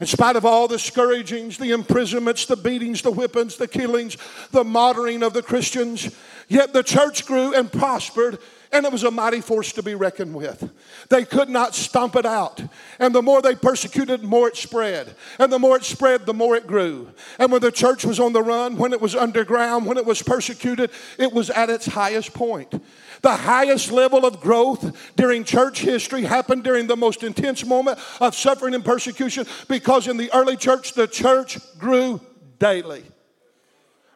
In 0.00 0.06
spite 0.06 0.36
of 0.36 0.44
all 0.44 0.68
the 0.68 0.78
scourgings, 0.78 1.58
the 1.58 1.72
imprisonments, 1.72 2.46
the 2.46 2.56
beatings, 2.56 3.02
the 3.02 3.12
whippings, 3.12 3.56
the 3.56 3.68
killings, 3.68 4.16
the 4.50 4.64
martyring 4.64 5.24
of 5.24 5.32
the 5.32 5.42
Christians, 5.42 6.14
yet 6.48 6.72
the 6.72 6.82
church 6.82 7.26
grew 7.26 7.54
and 7.54 7.70
prospered 7.70 8.38
and 8.74 8.84
it 8.84 8.90
was 8.90 9.04
a 9.04 9.10
mighty 9.10 9.40
force 9.40 9.72
to 9.74 9.84
be 9.84 9.94
reckoned 9.94 10.34
with. 10.34 10.68
They 11.08 11.24
could 11.24 11.48
not 11.48 11.76
stomp 11.76 12.16
it 12.16 12.26
out. 12.26 12.60
And 12.98 13.14
the 13.14 13.22
more 13.22 13.40
they 13.40 13.54
persecuted, 13.54 14.22
the 14.22 14.26
more 14.26 14.48
it 14.48 14.56
spread. 14.56 15.14
And 15.38 15.52
the 15.52 15.60
more 15.60 15.76
it 15.76 15.84
spread, 15.84 16.26
the 16.26 16.34
more 16.34 16.56
it 16.56 16.66
grew. 16.66 17.12
And 17.38 17.52
when 17.52 17.60
the 17.60 17.70
church 17.70 18.04
was 18.04 18.18
on 18.18 18.32
the 18.32 18.42
run, 18.42 18.76
when 18.76 18.92
it 18.92 19.00
was 19.00 19.14
underground, 19.14 19.86
when 19.86 19.96
it 19.96 20.04
was 20.04 20.22
persecuted, 20.22 20.90
it 21.18 21.32
was 21.32 21.50
at 21.50 21.70
its 21.70 21.86
highest 21.86 22.34
point. 22.34 22.82
The 23.22 23.36
highest 23.36 23.90
level 23.92 24.24
of 24.24 24.40
growth 24.40 25.14
during 25.16 25.44
church 25.44 25.80
history 25.80 26.22
happened 26.22 26.64
during 26.64 26.86
the 26.86 26.96
most 26.96 27.22
intense 27.22 27.64
moment 27.64 27.98
of 28.20 28.34
suffering 28.34 28.74
and 28.74 28.84
persecution 28.84 29.46
because 29.68 30.08
in 30.08 30.16
the 30.16 30.32
early 30.32 30.56
church, 30.56 30.92
the 30.92 31.06
church 31.06 31.58
grew 31.78 32.20
daily. 32.58 33.04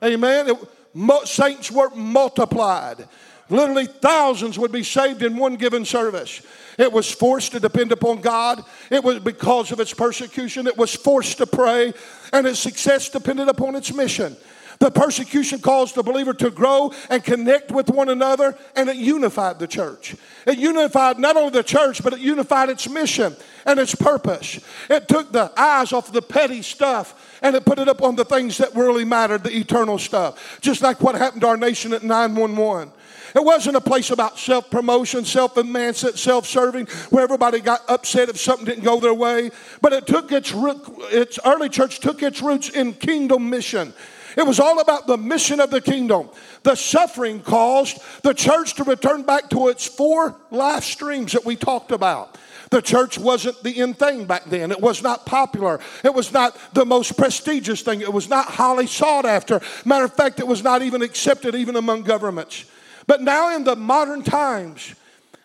Amen. 0.02 0.48
It, 0.48 1.28
saints 1.28 1.70
were 1.70 1.90
multiplied. 1.90 3.08
Literally, 3.50 3.86
thousands 3.86 4.58
would 4.58 4.72
be 4.72 4.82
saved 4.82 5.22
in 5.22 5.36
one 5.36 5.56
given 5.56 5.84
service. 5.84 6.42
It 6.78 6.92
was 6.92 7.10
forced 7.10 7.52
to 7.52 7.60
depend 7.60 7.92
upon 7.92 8.20
God. 8.20 8.62
It 8.90 9.02
was 9.02 9.20
because 9.20 9.72
of 9.72 9.80
its 9.80 9.94
persecution. 9.94 10.66
It 10.66 10.76
was 10.76 10.94
forced 10.94 11.38
to 11.38 11.46
pray, 11.46 11.94
and 12.32 12.46
its 12.46 12.58
success 12.58 13.08
depended 13.08 13.48
upon 13.48 13.74
its 13.74 13.92
mission. 13.92 14.36
The 14.78 14.90
persecution 14.90 15.60
caused 15.60 15.96
the 15.96 16.04
believer 16.04 16.32
to 16.34 16.50
grow 16.50 16.92
and 17.10 17.24
connect 17.24 17.72
with 17.72 17.90
one 17.90 18.08
another, 18.08 18.56
and 18.76 18.88
it 18.88 18.96
unified 18.96 19.58
the 19.58 19.66
church. 19.66 20.14
It 20.46 20.58
unified 20.58 21.18
not 21.18 21.36
only 21.36 21.50
the 21.50 21.64
church, 21.64 22.02
but 22.02 22.12
it 22.12 22.20
unified 22.20 22.68
its 22.68 22.88
mission 22.88 23.34
and 23.66 23.80
its 23.80 23.94
purpose. 23.94 24.60
It 24.88 25.08
took 25.08 25.32
the 25.32 25.52
eyes 25.56 25.92
off 25.92 26.12
the 26.12 26.22
petty 26.22 26.62
stuff 26.62 27.38
and 27.42 27.54
it 27.56 27.64
put 27.64 27.78
it 27.78 27.88
up 27.88 28.02
on 28.02 28.16
the 28.16 28.24
things 28.24 28.58
that 28.58 28.74
really 28.74 29.04
mattered, 29.04 29.42
the 29.42 29.56
eternal 29.56 29.98
stuff. 29.98 30.58
Just 30.60 30.80
like 30.80 31.00
what 31.00 31.14
happened 31.14 31.42
to 31.42 31.48
our 31.48 31.56
nation 31.56 31.92
at 31.92 32.02
911. 32.02 32.92
It 33.34 33.44
wasn't 33.44 33.76
a 33.76 33.80
place 33.80 34.10
about 34.10 34.38
self 34.38 34.70
promotion, 34.70 35.24
self 35.24 35.58
emancipation, 35.58 36.16
self 36.16 36.46
serving, 36.46 36.86
where 37.10 37.22
everybody 37.22 37.60
got 37.60 37.82
upset 37.88 38.28
if 38.28 38.38
something 38.38 38.64
didn't 38.64 38.84
go 38.84 39.00
their 39.00 39.12
way. 39.12 39.50
But 39.82 39.92
it 39.92 40.06
took 40.06 40.32
its, 40.32 40.52
its 40.54 41.38
early 41.44 41.68
church 41.68 42.00
took 42.00 42.22
its 42.22 42.40
roots 42.40 42.70
in 42.70 42.94
kingdom 42.94 43.50
mission. 43.50 43.92
It 44.36 44.46
was 44.46 44.60
all 44.60 44.80
about 44.80 45.06
the 45.06 45.16
mission 45.16 45.60
of 45.60 45.70
the 45.70 45.80
kingdom. 45.80 46.28
The 46.62 46.74
suffering 46.74 47.40
caused 47.40 47.98
the 48.22 48.34
church 48.34 48.74
to 48.74 48.84
return 48.84 49.22
back 49.22 49.50
to 49.50 49.68
its 49.68 49.86
four 49.86 50.36
life 50.50 50.84
streams 50.84 51.32
that 51.32 51.44
we 51.44 51.56
talked 51.56 51.92
about. 51.92 52.36
The 52.70 52.82
church 52.82 53.18
wasn't 53.18 53.62
the 53.62 53.78
in 53.78 53.94
thing 53.94 54.26
back 54.26 54.44
then. 54.44 54.70
It 54.70 54.80
was 54.80 55.02
not 55.02 55.24
popular. 55.24 55.80
It 56.04 56.12
was 56.12 56.32
not 56.32 56.56
the 56.74 56.84
most 56.84 57.16
prestigious 57.16 57.80
thing. 57.80 58.02
It 58.02 58.12
was 58.12 58.28
not 58.28 58.46
highly 58.46 58.86
sought 58.86 59.24
after. 59.24 59.60
Matter 59.84 60.04
of 60.04 60.14
fact, 60.14 60.38
it 60.38 60.46
was 60.46 60.62
not 60.62 60.82
even 60.82 61.00
accepted 61.00 61.54
even 61.54 61.76
among 61.76 62.02
governments. 62.02 62.66
But 63.06 63.22
now, 63.22 63.56
in 63.56 63.64
the 63.64 63.74
modern 63.74 64.22
times, 64.22 64.94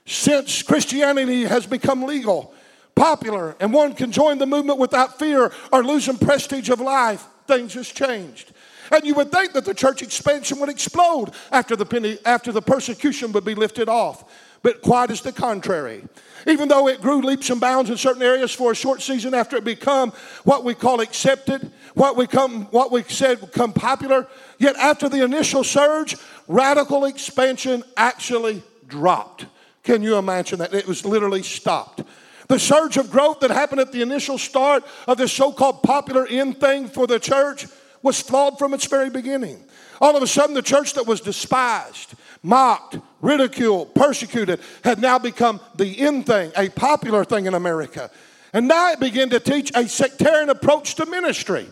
since 0.05 0.61
Christianity 0.63 1.45
has 1.45 1.65
become 1.65 2.03
legal, 2.03 2.53
popular, 2.93 3.55
and 3.61 3.71
one 3.71 3.93
can 3.93 4.11
join 4.11 4.37
the 4.37 4.45
movement 4.45 4.79
without 4.79 5.17
fear 5.17 5.51
or 5.71 5.83
losing 5.83 6.17
prestige 6.17 6.69
of 6.69 6.81
life, 6.81 7.25
things 7.47 7.73
has 7.75 7.87
changed. 7.87 8.52
And 8.93 9.07
you 9.07 9.15
would 9.15 9.31
think 9.31 9.53
that 9.53 9.65
the 9.65 9.73
church 9.73 10.03
expansion 10.03 10.59
would 10.59 10.69
explode 10.69 11.31
after 11.51 11.75
the, 11.75 12.19
after 12.25 12.51
the 12.51 12.61
persecution 12.61 13.31
would 13.31 13.43
be 13.43 13.55
lifted 13.55 13.89
off. 13.89 14.23
But 14.61 14.83
quite 14.83 15.09
as 15.09 15.21
the 15.21 15.31
contrary. 15.31 16.03
Even 16.45 16.67
though 16.67 16.87
it 16.87 17.01
grew 17.01 17.21
leaps 17.21 17.49
and 17.49 17.59
bounds 17.59 17.89
in 17.89 17.97
certain 17.97 18.21
areas 18.21 18.53
for 18.53 18.71
a 18.71 18.75
short 18.75 19.01
season 19.01 19.33
after 19.33 19.57
it 19.57 19.63
become 19.63 20.11
what 20.43 20.63
we 20.63 20.75
call 20.75 21.01
accepted, 21.01 21.71
what 21.95 22.15
we 22.15 22.27
come, 22.27 22.65
what 22.65 22.91
we 22.91 23.01
said 23.03 23.41
become 23.41 23.73
popular, 23.73 24.27
yet 24.59 24.75
after 24.75 25.09
the 25.09 25.23
initial 25.23 25.63
surge, 25.63 26.15
radical 26.47 27.05
expansion 27.05 27.83
actually 27.97 28.61
dropped. 28.87 29.47
Can 29.83 30.03
you 30.03 30.17
imagine 30.17 30.59
that? 30.59 30.73
It 30.73 30.87
was 30.87 31.03
literally 31.03 31.41
stopped. 31.41 32.03
The 32.47 32.59
surge 32.59 32.97
of 32.97 33.09
growth 33.09 33.39
that 33.39 33.49
happened 33.49 33.81
at 33.81 33.91
the 33.91 34.03
initial 34.03 34.37
start 34.37 34.85
of 35.07 35.17
this 35.17 35.33
so 35.33 35.51
called 35.51 35.81
popular 35.81 36.27
end 36.27 36.59
thing 36.59 36.87
for 36.87 37.07
the 37.07 37.19
church 37.19 37.65
was 38.03 38.21
flawed 38.21 38.59
from 38.59 38.73
its 38.73 38.85
very 38.85 39.09
beginning. 39.09 39.63
All 39.99 40.15
of 40.15 40.21
a 40.21 40.27
sudden, 40.27 40.53
the 40.53 40.61
church 40.61 40.93
that 40.93 41.07
was 41.07 41.21
despised, 41.21 42.13
mocked, 42.43 42.97
ridiculed, 43.21 43.95
persecuted 43.95 44.59
had 44.83 44.99
now 44.99 45.17
become 45.17 45.59
the 45.75 45.87
in 45.99 46.23
thing, 46.23 46.51
a 46.55 46.69
popular 46.69 47.23
thing 47.23 47.47
in 47.47 47.53
America. 47.55 48.11
And 48.51 48.67
now 48.67 48.91
it 48.91 48.99
began 48.99 49.29
to 49.31 49.39
teach 49.39 49.71
a 49.73 49.87
sectarian 49.87 50.49
approach 50.49 50.95
to 50.95 51.05
ministry. 51.07 51.67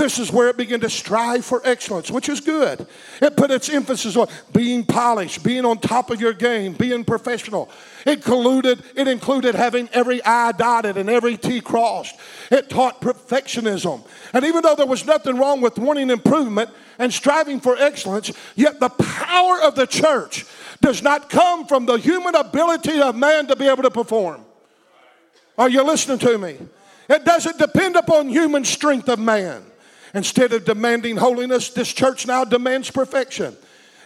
This 0.00 0.18
is 0.18 0.32
where 0.32 0.48
it 0.48 0.56
began 0.56 0.80
to 0.80 0.88
strive 0.88 1.44
for 1.44 1.60
excellence, 1.62 2.10
which 2.10 2.30
is 2.30 2.40
good. 2.40 2.86
It 3.20 3.36
put 3.36 3.50
its 3.50 3.68
emphasis 3.68 4.16
on 4.16 4.28
being 4.50 4.82
polished, 4.82 5.44
being 5.44 5.66
on 5.66 5.76
top 5.76 6.08
of 6.08 6.22
your 6.22 6.32
game, 6.32 6.72
being 6.72 7.04
professional. 7.04 7.70
It 8.06 8.12
included, 8.12 8.82
it 8.96 9.08
included 9.08 9.54
having 9.54 9.90
every 9.92 10.24
I 10.24 10.52
dotted 10.52 10.96
and 10.96 11.10
every 11.10 11.36
T 11.36 11.60
crossed. 11.60 12.18
It 12.50 12.70
taught 12.70 13.02
perfectionism. 13.02 14.02
And 14.32 14.46
even 14.46 14.62
though 14.62 14.74
there 14.74 14.86
was 14.86 15.04
nothing 15.04 15.36
wrong 15.36 15.60
with 15.60 15.78
wanting 15.78 16.08
improvement 16.08 16.70
and 16.98 17.12
striving 17.12 17.60
for 17.60 17.76
excellence, 17.76 18.32
yet 18.56 18.80
the 18.80 18.88
power 18.88 19.60
of 19.60 19.74
the 19.74 19.86
church 19.86 20.46
does 20.80 21.02
not 21.02 21.28
come 21.28 21.66
from 21.66 21.84
the 21.84 21.98
human 21.98 22.34
ability 22.34 23.02
of 23.02 23.16
man 23.16 23.48
to 23.48 23.54
be 23.54 23.68
able 23.68 23.82
to 23.82 23.90
perform. 23.90 24.46
Are 25.58 25.68
you 25.68 25.82
listening 25.82 26.20
to 26.20 26.38
me? 26.38 26.56
It 27.06 27.26
doesn't 27.26 27.58
depend 27.58 27.96
upon 27.96 28.30
human 28.30 28.64
strength 28.64 29.10
of 29.10 29.18
man. 29.18 29.66
Instead 30.14 30.52
of 30.52 30.64
demanding 30.64 31.16
holiness, 31.16 31.70
this 31.70 31.92
church 31.92 32.26
now 32.26 32.44
demands 32.44 32.90
perfection. 32.90 33.56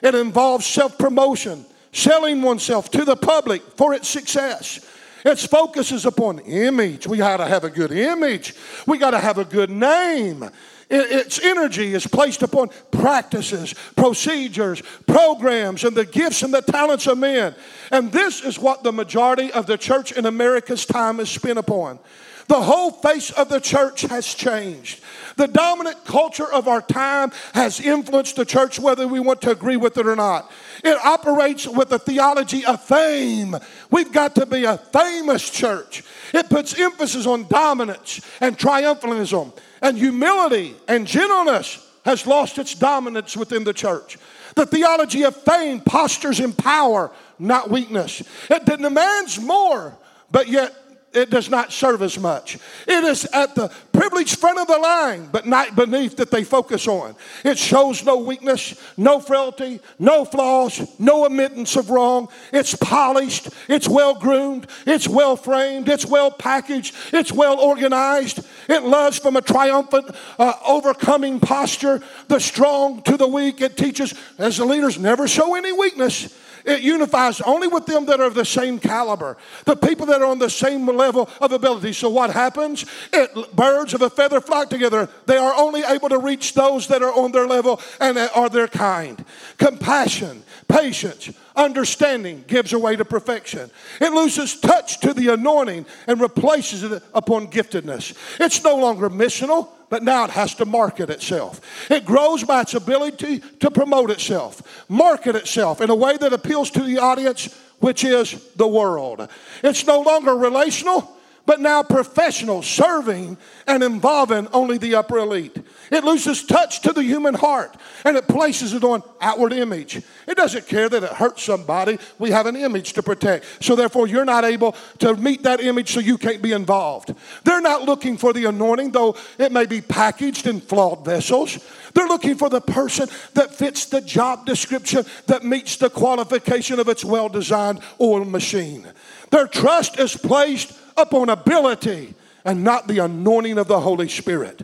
It 0.02 0.14
involves 0.14 0.66
self 0.66 0.98
promotion, 0.98 1.64
selling 1.92 2.42
oneself 2.42 2.90
to 2.90 3.04
the 3.04 3.16
public 3.16 3.62
for 3.76 3.94
its 3.94 4.08
success. 4.08 4.86
Its 5.24 5.46
focus 5.46 5.90
is 5.90 6.04
upon 6.04 6.40
image. 6.40 7.06
We 7.06 7.16
got 7.16 7.38
to 7.38 7.46
have 7.46 7.64
a 7.64 7.70
good 7.70 7.92
image. 7.92 8.54
We 8.86 8.98
got 8.98 9.12
to 9.12 9.18
have 9.18 9.38
a 9.38 9.44
good 9.44 9.70
name. 9.70 10.50
Its 10.90 11.40
energy 11.42 11.94
is 11.94 12.06
placed 12.06 12.42
upon 12.42 12.68
practices, 12.90 13.74
procedures, 13.96 14.82
programs, 15.06 15.82
and 15.82 15.96
the 15.96 16.04
gifts 16.04 16.42
and 16.42 16.52
the 16.52 16.60
talents 16.60 17.06
of 17.06 17.16
men. 17.16 17.54
And 17.90 18.12
this 18.12 18.42
is 18.42 18.58
what 18.58 18.82
the 18.82 18.92
majority 18.92 19.50
of 19.50 19.66
the 19.66 19.78
church 19.78 20.12
in 20.12 20.26
America's 20.26 20.84
time 20.84 21.20
is 21.20 21.30
spent 21.30 21.58
upon. 21.58 21.98
The 22.46 22.60
whole 22.60 22.90
face 22.90 23.30
of 23.30 23.48
the 23.48 23.60
church 23.60 24.02
has 24.02 24.26
changed. 24.26 25.02
The 25.36 25.48
dominant 25.48 26.04
culture 26.04 26.50
of 26.50 26.68
our 26.68 26.82
time 26.82 27.32
has 27.54 27.80
influenced 27.80 28.36
the 28.36 28.44
church, 28.44 28.78
whether 28.78 29.08
we 29.08 29.20
want 29.20 29.40
to 29.42 29.50
agree 29.50 29.76
with 29.76 29.96
it 29.96 30.06
or 30.06 30.16
not. 30.16 30.50
It 30.82 30.96
operates 31.04 31.66
with 31.66 31.90
a 31.92 31.98
theology 31.98 32.64
of 32.64 32.82
fame. 32.82 33.56
We've 33.90 34.12
got 34.12 34.34
to 34.36 34.46
be 34.46 34.64
a 34.64 34.78
famous 34.78 35.48
church. 35.48 36.04
It 36.32 36.48
puts 36.48 36.78
emphasis 36.78 37.26
on 37.26 37.48
dominance 37.48 38.20
and 38.40 38.58
triumphalism, 38.58 39.56
and 39.80 39.98
humility 39.98 40.76
and 40.86 41.06
gentleness 41.06 41.80
has 42.04 42.26
lost 42.26 42.58
its 42.58 42.74
dominance 42.74 43.36
within 43.36 43.64
the 43.64 43.72
church. 43.72 44.18
The 44.54 44.66
theology 44.66 45.24
of 45.24 45.34
fame 45.34 45.80
postures 45.80 46.38
in 46.38 46.52
power, 46.52 47.10
not 47.38 47.70
weakness. 47.70 48.22
It 48.50 48.64
demands 48.66 49.40
more, 49.40 49.96
but 50.30 50.48
yet 50.48 50.74
it 51.14 51.30
does 51.30 51.48
not 51.48 51.72
serve 51.72 52.02
as 52.02 52.18
much. 52.18 52.58
It 52.86 53.04
is 53.04 53.24
at 53.26 53.54
the 53.54 53.70
privileged 53.92 54.38
front 54.38 54.58
of 54.58 54.66
the 54.66 54.78
line, 54.78 55.28
but 55.30 55.46
not 55.46 55.76
beneath 55.76 56.16
that 56.16 56.30
they 56.30 56.44
focus 56.44 56.86
on. 56.88 57.14
It 57.44 57.58
shows 57.58 58.04
no 58.04 58.18
weakness, 58.18 58.80
no 58.96 59.20
frailty, 59.20 59.80
no 59.98 60.24
flaws, 60.24 60.98
no 60.98 61.24
admittance 61.24 61.76
of 61.76 61.90
wrong. 61.90 62.28
It's 62.52 62.74
polished, 62.74 63.48
it's 63.68 63.88
well 63.88 64.14
groomed, 64.14 64.66
it's 64.86 65.08
well 65.08 65.36
framed, 65.36 65.88
it's 65.88 66.06
well 66.06 66.30
packaged, 66.30 66.94
it's 67.12 67.32
well 67.32 67.58
organized. 67.58 68.40
It 68.68 68.82
loves 68.82 69.18
from 69.18 69.36
a 69.36 69.42
triumphant, 69.42 70.10
uh, 70.38 70.54
overcoming 70.66 71.40
posture, 71.40 72.02
the 72.28 72.40
strong 72.40 73.02
to 73.02 73.16
the 73.16 73.28
weak. 73.28 73.60
It 73.60 73.76
teaches, 73.76 74.14
as 74.38 74.56
the 74.56 74.64
leaders, 74.64 74.98
never 74.98 75.28
show 75.28 75.54
any 75.54 75.72
weakness. 75.72 76.36
It 76.64 76.80
unifies 76.80 77.40
only 77.42 77.68
with 77.68 77.84
them 77.84 78.06
that 78.06 78.20
are 78.20 78.26
of 78.26 78.34
the 78.34 78.44
same 78.44 78.78
caliber, 78.78 79.36
the 79.66 79.76
people 79.76 80.06
that 80.06 80.22
are 80.22 80.26
on 80.26 80.38
the 80.38 80.48
same 80.48 80.86
level 80.86 81.28
of 81.40 81.52
ability. 81.52 81.92
So 81.92 82.08
what 82.08 82.30
happens? 82.30 82.86
It, 83.12 83.54
birds 83.54 83.92
of 83.92 84.00
a 84.00 84.08
feather 84.08 84.40
flock 84.40 84.70
together. 84.70 85.08
They 85.26 85.36
are 85.36 85.54
only 85.54 85.82
able 85.82 86.08
to 86.08 86.18
reach 86.18 86.54
those 86.54 86.88
that 86.88 87.02
are 87.02 87.12
on 87.12 87.32
their 87.32 87.46
level 87.46 87.80
and 88.00 88.16
are 88.16 88.48
their 88.48 88.68
kind. 88.68 89.22
Compassion, 89.58 90.42
patience, 90.66 91.30
understanding 91.56 92.44
gives 92.46 92.72
away 92.72 92.96
to 92.96 93.04
perfection. 93.04 93.70
It 94.00 94.12
loses 94.12 94.58
touch 94.58 95.00
to 95.00 95.14
the 95.14 95.28
anointing 95.28 95.86
and 96.06 96.20
replaces 96.20 96.82
it 96.82 97.02
upon 97.12 97.48
giftedness. 97.48 98.16
It's 98.40 98.62
no 98.62 98.76
longer 98.76 99.08
missional 99.08 99.68
but 99.90 100.02
now 100.02 100.24
it 100.24 100.30
has 100.30 100.56
to 100.56 100.64
market 100.64 101.08
itself. 101.08 101.60
It 101.88 102.04
grows 102.04 102.42
by 102.42 102.62
its 102.62 102.74
ability 102.74 103.38
to 103.60 103.70
promote 103.70 104.10
itself, 104.10 104.84
market 104.88 105.36
itself 105.36 105.80
in 105.80 105.88
a 105.88 105.94
way 105.94 106.16
that 106.16 106.32
appeals 106.32 106.70
to 106.72 106.82
the 106.82 106.98
audience, 106.98 107.54
which 107.78 108.02
is 108.02 108.32
the 108.56 108.66
world. 108.66 109.28
It's 109.62 109.86
no 109.86 110.00
longer 110.00 110.34
relational, 110.34 111.16
but 111.46 111.60
now 111.60 111.82
professional, 111.82 112.62
serving 112.62 113.36
and 113.66 113.82
involving 113.82 114.48
only 114.52 114.78
the 114.78 114.94
upper 114.94 115.18
elite. 115.18 115.56
It 115.90 116.04
loses 116.04 116.44
touch 116.44 116.80
to 116.82 116.92
the 116.92 117.02
human 117.02 117.34
heart 117.34 117.76
and 118.04 118.16
it 118.16 118.26
places 118.26 118.72
it 118.72 118.82
on 118.82 119.02
outward 119.20 119.52
image. 119.52 119.96
It 120.26 120.36
doesn't 120.36 120.66
care 120.66 120.88
that 120.88 121.02
it 121.02 121.10
hurts 121.10 121.42
somebody. 121.42 121.98
We 122.18 122.30
have 122.30 122.46
an 122.46 122.56
image 122.56 122.94
to 122.94 123.02
protect. 123.02 123.62
So 123.62 123.76
therefore, 123.76 124.06
you're 124.06 124.24
not 124.24 124.44
able 124.44 124.74
to 124.98 125.14
meet 125.16 125.42
that 125.42 125.60
image, 125.60 125.92
so 125.92 126.00
you 126.00 126.16
can't 126.16 126.42
be 126.42 126.52
involved. 126.52 127.14
They're 127.44 127.60
not 127.60 127.82
looking 127.82 128.16
for 128.16 128.32
the 128.32 128.46
anointing, 128.46 128.92
though 128.92 129.16
it 129.38 129.52
may 129.52 129.66
be 129.66 129.80
packaged 129.80 130.46
in 130.46 130.60
flawed 130.60 131.04
vessels. 131.04 131.58
They're 131.92 132.08
looking 132.08 132.36
for 132.36 132.48
the 132.48 132.60
person 132.60 133.08
that 133.34 133.54
fits 133.54 133.86
the 133.86 134.00
job 134.00 134.46
description, 134.46 135.04
that 135.26 135.44
meets 135.44 135.76
the 135.76 135.90
qualification 135.90 136.80
of 136.80 136.88
its 136.88 137.04
well 137.04 137.28
designed 137.28 137.80
oil 138.00 138.24
machine. 138.24 138.86
Their 139.30 139.46
trust 139.46 139.98
is 139.98 140.16
placed 140.16 140.72
upon 140.96 141.28
ability 141.28 142.14
and 142.44 142.62
not 142.62 142.86
the 142.88 142.98
anointing 142.98 143.58
of 143.58 143.68
the 143.68 143.80
Holy 143.80 144.08
Spirit. 144.08 144.62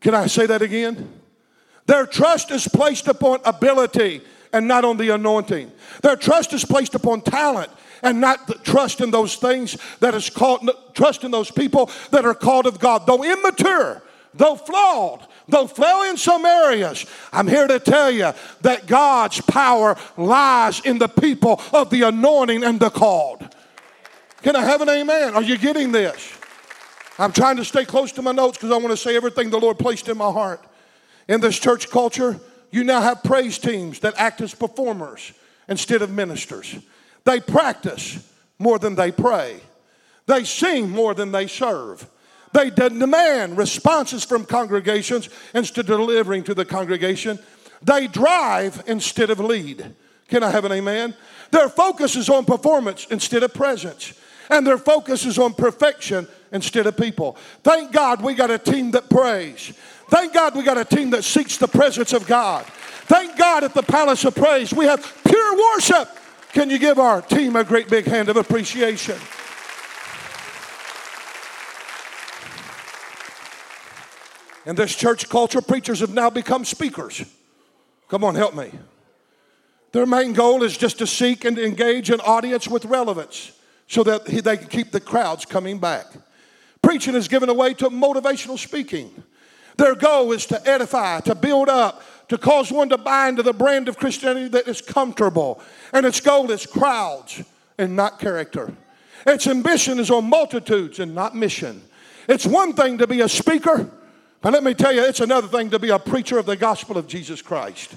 Can 0.00 0.14
I 0.14 0.26
say 0.26 0.46
that 0.46 0.62
again? 0.62 1.20
Their 1.86 2.06
trust 2.06 2.50
is 2.50 2.68
placed 2.68 3.08
upon 3.08 3.40
ability 3.44 4.20
and 4.52 4.68
not 4.68 4.84
on 4.84 4.96
the 4.96 5.10
anointing. 5.10 5.70
Their 6.02 6.16
trust 6.16 6.52
is 6.52 6.64
placed 6.64 6.94
upon 6.94 7.22
talent 7.22 7.70
and 8.02 8.20
not 8.20 8.64
trust 8.64 9.00
in 9.00 9.10
those 9.10 9.36
things 9.36 9.76
that 10.00 10.14
is 10.14 10.28
called 10.28 10.68
trust 10.94 11.24
in 11.24 11.30
those 11.30 11.50
people 11.50 11.90
that 12.10 12.24
are 12.24 12.34
called 12.34 12.66
of 12.66 12.78
God. 12.78 13.06
Though 13.06 13.24
immature, 13.24 14.02
though 14.34 14.56
flawed, 14.56 15.26
though 15.48 15.66
fail 15.66 16.02
in 16.02 16.16
some 16.16 16.44
areas, 16.44 17.06
I'm 17.32 17.48
here 17.48 17.66
to 17.66 17.78
tell 17.78 18.10
you 18.10 18.32
that 18.62 18.86
God's 18.86 19.40
power 19.42 19.96
lies 20.16 20.80
in 20.80 20.98
the 20.98 21.08
people 21.08 21.60
of 21.72 21.90
the 21.90 22.02
anointing 22.02 22.64
and 22.64 22.78
the 22.78 22.90
called. 22.90 23.55
Can 24.46 24.54
I 24.54 24.62
have 24.62 24.80
an 24.80 24.88
amen? 24.88 25.34
Are 25.34 25.42
you 25.42 25.58
getting 25.58 25.90
this? 25.90 26.32
I'm 27.18 27.32
trying 27.32 27.56
to 27.56 27.64
stay 27.64 27.84
close 27.84 28.12
to 28.12 28.22
my 28.22 28.30
notes 28.30 28.56
because 28.56 28.70
I 28.70 28.76
want 28.76 28.90
to 28.90 28.96
say 28.96 29.16
everything 29.16 29.50
the 29.50 29.58
Lord 29.58 29.76
placed 29.76 30.08
in 30.08 30.16
my 30.16 30.30
heart. 30.30 30.64
In 31.26 31.40
this 31.40 31.58
church 31.58 31.90
culture, 31.90 32.38
you 32.70 32.84
now 32.84 33.00
have 33.00 33.24
praise 33.24 33.58
teams 33.58 33.98
that 33.98 34.14
act 34.16 34.40
as 34.40 34.54
performers 34.54 35.32
instead 35.68 36.00
of 36.00 36.12
ministers. 36.12 36.76
They 37.24 37.40
practice 37.40 38.24
more 38.60 38.78
than 38.78 38.94
they 38.94 39.10
pray, 39.10 39.58
they 40.26 40.44
sing 40.44 40.90
more 40.90 41.12
than 41.12 41.32
they 41.32 41.48
serve. 41.48 42.08
They 42.52 42.70
demand 42.70 43.58
responses 43.58 44.22
from 44.22 44.44
congregations 44.44 45.28
instead 45.56 45.90
of 45.90 45.98
delivering 45.98 46.44
to 46.44 46.54
the 46.54 46.64
congregation. 46.64 47.40
They 47.82 48.06
drive 48.06 48.84
instead 48.86 49.30
of 49.30 49.40
lead. 49.40 49.92
Can 50.28 50.44
I 50.44 50.52
have 50.52 50.64
an 50.64 50.70
amen? 50.70 51.16
Their 51.50 51.68
focus 51.68 52.14
is 52.14 52.28
on 52.28 52.44
performance 52.44 53.08
instead 53.10 53.42
of 53.42 53.52
presence 53.52 54.12
and 54.50 54.66
their 54.66 54.78
focus 54.78 55.24
is 55.24 55.38
on 55.38 55.54
perfection 55.54 56.26
instead 56.52 56.86
of 56.86 56.96
people. 56.96 57.36
Thank 57.62 57.92
God 57.92 58.22
we 58.22 58.34
got 58.34 58.50
a 58.50 58.58
team 58.58 58.92
that 58.92 59.08
prays. 59.10 59.72
Thank 60.08 60.32
God 60.32 60.54
we 60.54 60.62
got 60.62 60.78
a 60.78 60.84
team 60.84 61.10
that 61.10 61.24
seeks 61.24 61.56
the 61.56 61.68
presence 61.68 62.12
of 62.12 62.26
God. 62.26 62.64
Thank 63.06 63.36
God 63.36 63.64
at 63.64 63.74
the 63.74 63.82
Palace 63.82 64.24
of 64.24 64.34
Praise 64.34 64.72
we 64.72 64.84
have 64.86 65.20
pure 65.26 65.74
worship. 65.74 66.08
Can 66.52 66.70
you 66.70 66.78
give 66.78 66.98
our 66.98 67.22
team 67.22 67.56
a 67.56 67.64
great 67.64 67.88
big 67.88 68.06
hand 68.06 68.28
of 68.28 68.36
appreciation? 68.36 69.16
In 74.64 74.74
this 74.74 74.96
church 74.96 75.28
culture, 75.28 75.60
preachers 75.60 76.00
have 76.00 76.12
now 76.12 76.28
become 76.28 76.64
speakers. 76.64 77.24
Come 78.08 78.24
on, 78.24 78.34
help 78.34 78.54
me. 78.54 78.72
Their 79.92 80.06
main 80.06 80.32
goal 80.32 80.62
is 80.64 80.76
just 80.76 80.98
to 80.98 81.06
seek 81.06 81.44
and 81.44 81.58
engage 81.58 82.10
an 82.10 82.20
audience 82.20 82.66
with 82.66 82.84
relevance 82.84 83.52
so 83.88 84.02
that 84.02 84.24
they 84.24 84.56
can 84.56 84.68
keep 84.68 84.90
the 84.90 85.00
crowds 85.00 85.44
coming 85.44 85.78
back. 85.78 86.06
Preaching 86.82 87.14
is 87.14 87.28
given 87.28 87.48
away 87.48 87.74
to 87.74 87.90
motivational 87.90 88.58
speaking. 88.58 89.22
Their 89.76 89.94
goal 89.94 90.32
is 90.32 90.46
to 90.46 90.68
edify, 90.68 91.20
to 91.20 91.34
build 91.34 91.68
up, 91.68 92.02
to 92.28 92.38
cause 92.38 92.72
one 92.72 92.88
to 92.88 92.98
buy 92.98 93.28
into 93.28 93.42
the 93.42 93.52
brand 93.52 93.88
of 93.88 93.98
Christianity 93.98 94.48
that 94.48 94.66
is 94.66 94.80
comfortable. 94.80 95.60
And 95.92 96.06
its 96.06 96.20
goal 96.20 96.50
is 96.50 96.66
crowds 96.66 97.42
and 97.78 97.94
not 97.94 98.18
character. 98.18 98.72
Its 99.26 99.46
ambition 99.46 99.98
is 99.98 100.10
on 100.10 100.28
multitudes 100.28 100.98
and 100.98 101.14
not 101.14 101.34
mission. 101.34 101.82
It's 102.28 102.46
one 102.46 102.72
thing 102.72 102.98
to 102.98 103.06
be 103.06 103.20
a 103.20 103.28
speaker, 103.28 103.90
but 104.40 104.52
let 104.52 104.64
me 104.64 104.74
tell 104.74 104.92
you, 104.92 105.02
it's 105.04 105.20
another 105.20 105.48
thing 105.48 105.70
to 105.70 105.78
be 105.78 105.90
a 105.90 105.98
preacher 105.98 106.38
of 106.38 106.46
the 106.46 106.56
gospel 106.56 106.96
of 106.96 107.06
Jesus 107.06 107.42
Christ. 107.42 107.94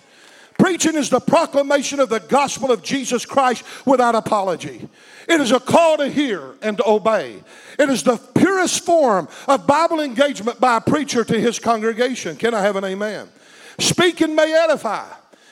Preaching 0.59 0.95
is 0.95 1.09
the 1.09 1.21
proclamation 1.21 2.01
of 2.01 2.09
the 2.09 2.19
gospel 2.19 2.69
of 2.69 2.83
Jesus 2.83 3.25
Christ 3.25 3.63
without 3.85 4.13
apology. 4.13 4.87
It 5.27 5.39
is 5.39 5.51
a 5.51 5.59
call 5.59 5.97
to 5.97 6.09
hear 6.09 6.55
and 6.61 6.75
to 6.77 6.87
obey. 6.87 7.41
It 7.79 7.89
is 7.89 8.03
the 8.03 8.17
purest 8.17 8.85
form 8.85 9.29
of 9.47 9.65
Bible 9.65 10.01
engagement 10.01 10.59
by 10.59 10.77
a 10.77 10.81
preacher 10.81 11.23
to 11.23 11.39
his 11.39 11.59
congregation. 11.59 12.35
Can 12.35 12.53
I 12.53 12.61
have 12.61 12.75
an 12.75 12.83
amen? 12.83 13.29
Speaking 13.79 14.35
may 14.35 14.53
edify, 14.53 15.07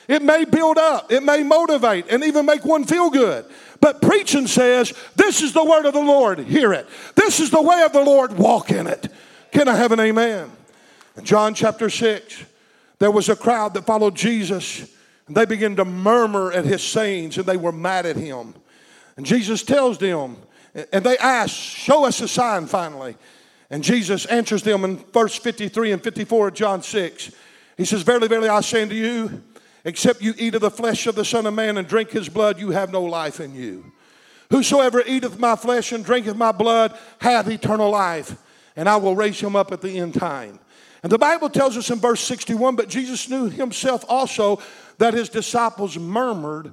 it 0.08 0.20
may 0.20 0.44
build 0.44 0.76
up, 0.76 1.10
it 1.10 1.22
may 1.22 1.42
motivate, 1.42 2.06
and 2.10 2.22
even 2.22 2.44
make 2.44 2.64
one 2.64 2.84
feel 2.84 3.08
good. 3.08 3.46
But 3.80 4.02
preaching 4.02 4.46
says, 4.46 4.92
This 5.16 5.40
is 5.40 5.54
the 5.54 5.64
word 5.64 5.86
of 5.86 5.94
the 5.94 6.00
Lord, 6.00 6.40
hear 6.40 6.74
it. 6.74 6.86
This 7.14 7.40
is 7.40 7.50
the 7.50 7.62
way 7.62 7.82
of 7.82 7.92
the 7.94 8.04
Lord, 8.04 8.36
walk 8.36 8.70
in 8.70 8.86
it. 8.86 9.08
Can 9.52 9.68
I 9.68 9.76
have 9.76 9.92
an 9.92 10.00
amen? 10.00 10.50
In 11.16 11.24
John 11.24 11.54
chapter 11.54 11.88
6, 11.88 12.44
there 12.98 13.10
was 13.10 13.28
a 13.28 13.36
crowd 13.36 13.74
that 13.74 13.86
followed 13.86 14.14
Jesus, 14.14 14.90
and 15.28 15.36
they 15.36 15.44
began 15.44 15.76
to 15.76 15.84
murmur 15.84 16.50
at 16.50 16.64
his 16.64 16.82
sayings, 16.82 17.36
and 17.36 17.46
they 17.46 17.56
were 17.56 17.72
mad 17.72 18.06
at 18.06 18.16
him. 18.16 18.54
And 19.16 19.24
Jesus 19.24 19.62
tells 19.62 19.98
them, 19.98 20.36
and 20.92 21.04
they 21.04 21.18
ask, 21.18 21.54
Show 21.54 22.04
us 22.06 22.20
a 22.20 22.28
sign 22.28 22.66
finally. 22.66 23.16
And 23.70 23.84
Jesus 23.84 24.24
answers 24.26 24.62
them 24.62 24.84
in 24.84 24.96
verse 24.96 25.36
53 25.36 25.92
and 25.92 26.02
54 26.02 26.48
of 26.48 26.54
John 26.54 26.82
6. 26.82 27.32
He 27.76 27.84
says, 27.84 28.02
Verily, 28.02 28.28
verily, 28.28 28.48
I 28.48 28.60
say 28.62 28.82
unto 28.82 28.94
you, 28.94 29.42
except 29.84 30.22
you 30.22 30.34
eat 30.38 30.54
of 30.54 30.62
the 30.62 30.70
flesh 30.70 31.06
of 31.06 31.14
the 31.14 31.24
Son 31.24 31.46
of 31.46 31.52
Man 31.52 31.76
and 31.76 31.86
drink 31.86 32.10
his 32.10 32.28
blood, 32.28 32.58
you 32.58 32.70
have 32.70 32.90
no 32.90 33.02
life 33.02 33.38
in 33.38 33.54
you. 33.54 33.92
Whosoever 34.50 35.02
eateth 35.06 35.38
my 35.38 35.56
flesh 35.56 35.92
and 35.92 36.02
drinketh 36.02 36.36
my 36.36 36.52
blood 36.52 36.96
hath 37.20 37.48
eternal 37.48 37.90
life, 37.90 38.36
and 38.76 38.88
I 38.88 38.96
will 38.96 39.14
raise 39.14 39.38
him 39.38 39.54
up 39.54 39.72
at 39.72 39.82
the 39.82 39.98
end 39.98 40.14
time. 40.14 40.58
And 41.02 41.12
the 41.12 41.18
Bible 41.18 41.50
tells 41.50 41.76
us 41.76 41.90
in 41.90 41.98
verse 41.98 42.20
61 42.20 42.74
but 42.76 42.88
Jesus 42.88 43.28
knew 43.28 43.48
himself 43.48 44.04
also 44.08 44.60
that 44.98 45.14
his 45.14 45.28
disciples 45.28 45.98
murmured 45.98 46.72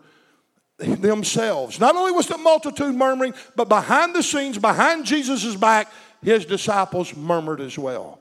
themselves. 0.78 1.80
Not 1.80 1.96
only 1.96 2.12
was 2.12 2.28
the 2.28 2.38
multitude 2.38 2.96
murmuring, 2.96 3.34
but 3.56 3.70
behind 3.70 4.14
the 4.14 4.24
scenes, 4.24 4.58
behind 4.58 5.06
Jesus' 5.06 5.56
back, 5.56 5.92
his 6.22 6.46
disciples 6.46 7.16
murmured 7.16 7.62
as 7.62 7.78
well. 7.78 8.20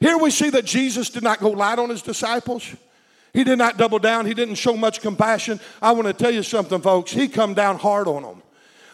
Here 0.00 0.16
we 0.16 0.30
see 0.30 0.50
that 0.50 0.64
Jesus 0.64 1.10
did 1.10 1.22
not 1.22 1.40
go 1.40 1.50
light 1.50 1.78
on 1.78 1.90
his 1.90 2.00
disciples. 2.00 2.74
He 3.34 3.44
did 3.44 3.58
not 3.58 3.76
double 3.76 3.98
down. 3.98 4.24
He 4.24 4.34
didn't 4.34 4.54
show 4.54 4.76
much 4.76 5.02
compassion. 5.02 5.60
I 5.82 5.92
want 5.92 6.06
to 6.06 6.14
tell 6.14 6.30
you 6.30 6.42
something, 6.42 6.80
folks. 6.80 7.12
He 7.12 7.28
come 7.28 7.54
down 7.54 7.78
hard 7.78 8.08
on 8.08 8.22
them. 8.22 8.42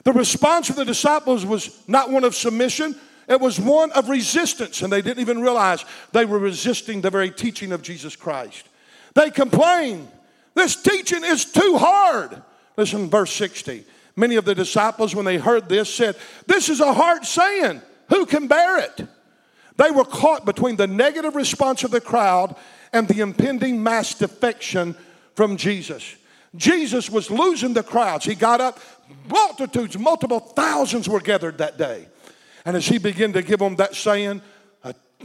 The 0.03 0.13
response 0.13 0.69
of 0.69 0.77
the 0.77 0.85
disciples 0.85 1.47
was 1.47 1.83
not 1.89 2.11
one 2.11 2.25
of 2.25 2.35
submission. 2.35 2.97
It 3.29 3.41
was 3.41 3.59
one 3.59 3.91
of 3.93 4.09
resistance, 4.09 4.83
and 4.83 4.93
they 4.93 5.03
didn't 5.03 5.21
even 5.21 5.41
realize 5.41 5.85
they 6.13 6.25
were 6.25 6.39
resisting 6.39 7.01
the 7.01 7.11
very 7.11 7.31
teaching 7.31 7.73
of 7.73 7.83
Jesus 7.83 8.15
Christ. 8.15 8.69
They 9.15 9.31
complained, 9.31 10.09
This 10.57 10.75
teaching 10.75 11.23
is 11.23 11.45
too 11.45 11.77
hard. 11.77 12.43
Listen, 12.79 13.11
verse 13.11 13.31
60. 13.33 13.85
Many 14.17 14.37
of 14.37 14.47
the 14.47 14.55
disciples, 14.55 15.15
when 15.15 15.27
they 15.27 15.37
heard 15.37 15.69
this, 15.69 15.93
said, 15.93 16.17
This 16.47 16.71
is 16.71 16.81
a 16.81 16.95
hard 16.95 17.27
saying. 17.27 17.83
Who 18.09 18.25
can 18.25 18.47
bear 18.47 18.79
it? 18.79 19.07
They 19.77 19.91
were 19.91 20.07
caught 20.07 20.47
between 20.47 20.77
the 20.77 20.87
negative 20.87 21.37
response 21.37 21.85
of 21.85 21.91
the 21.91 22.01
crowd 22.01 22.57
and 22.95 23.07
the 23.07 23.21
impending 23.21 23.83
mass 23.83 24.15
defection 24.15 24.97
from 25.35 25.59
Jesus. 25.59 26.17
Jesus 26.55 27.11
was 27.11 27.31
losing 27.31 27.75
the 27.75 27.83
crowds. 27.83 28.25
He 28.25 28.35
got 28.35 28.63
up, 28.63 28.81
multitudes, 29.29 29.99
multiple 29.99 30.41
thousands 30.41 31.07
were 31.07 31.21
gathered 31.21 31.59
that 31.59 31.77
day. 31.77 32.09
And 32.65 32.79
as 32.79 32.87
he 32.87 32.97
began 32.97 33.35
to 33.35 33.43
give 33.43 33.59
them 33.59 33.77
that 33.77 33.95
saying, 33.95 34.41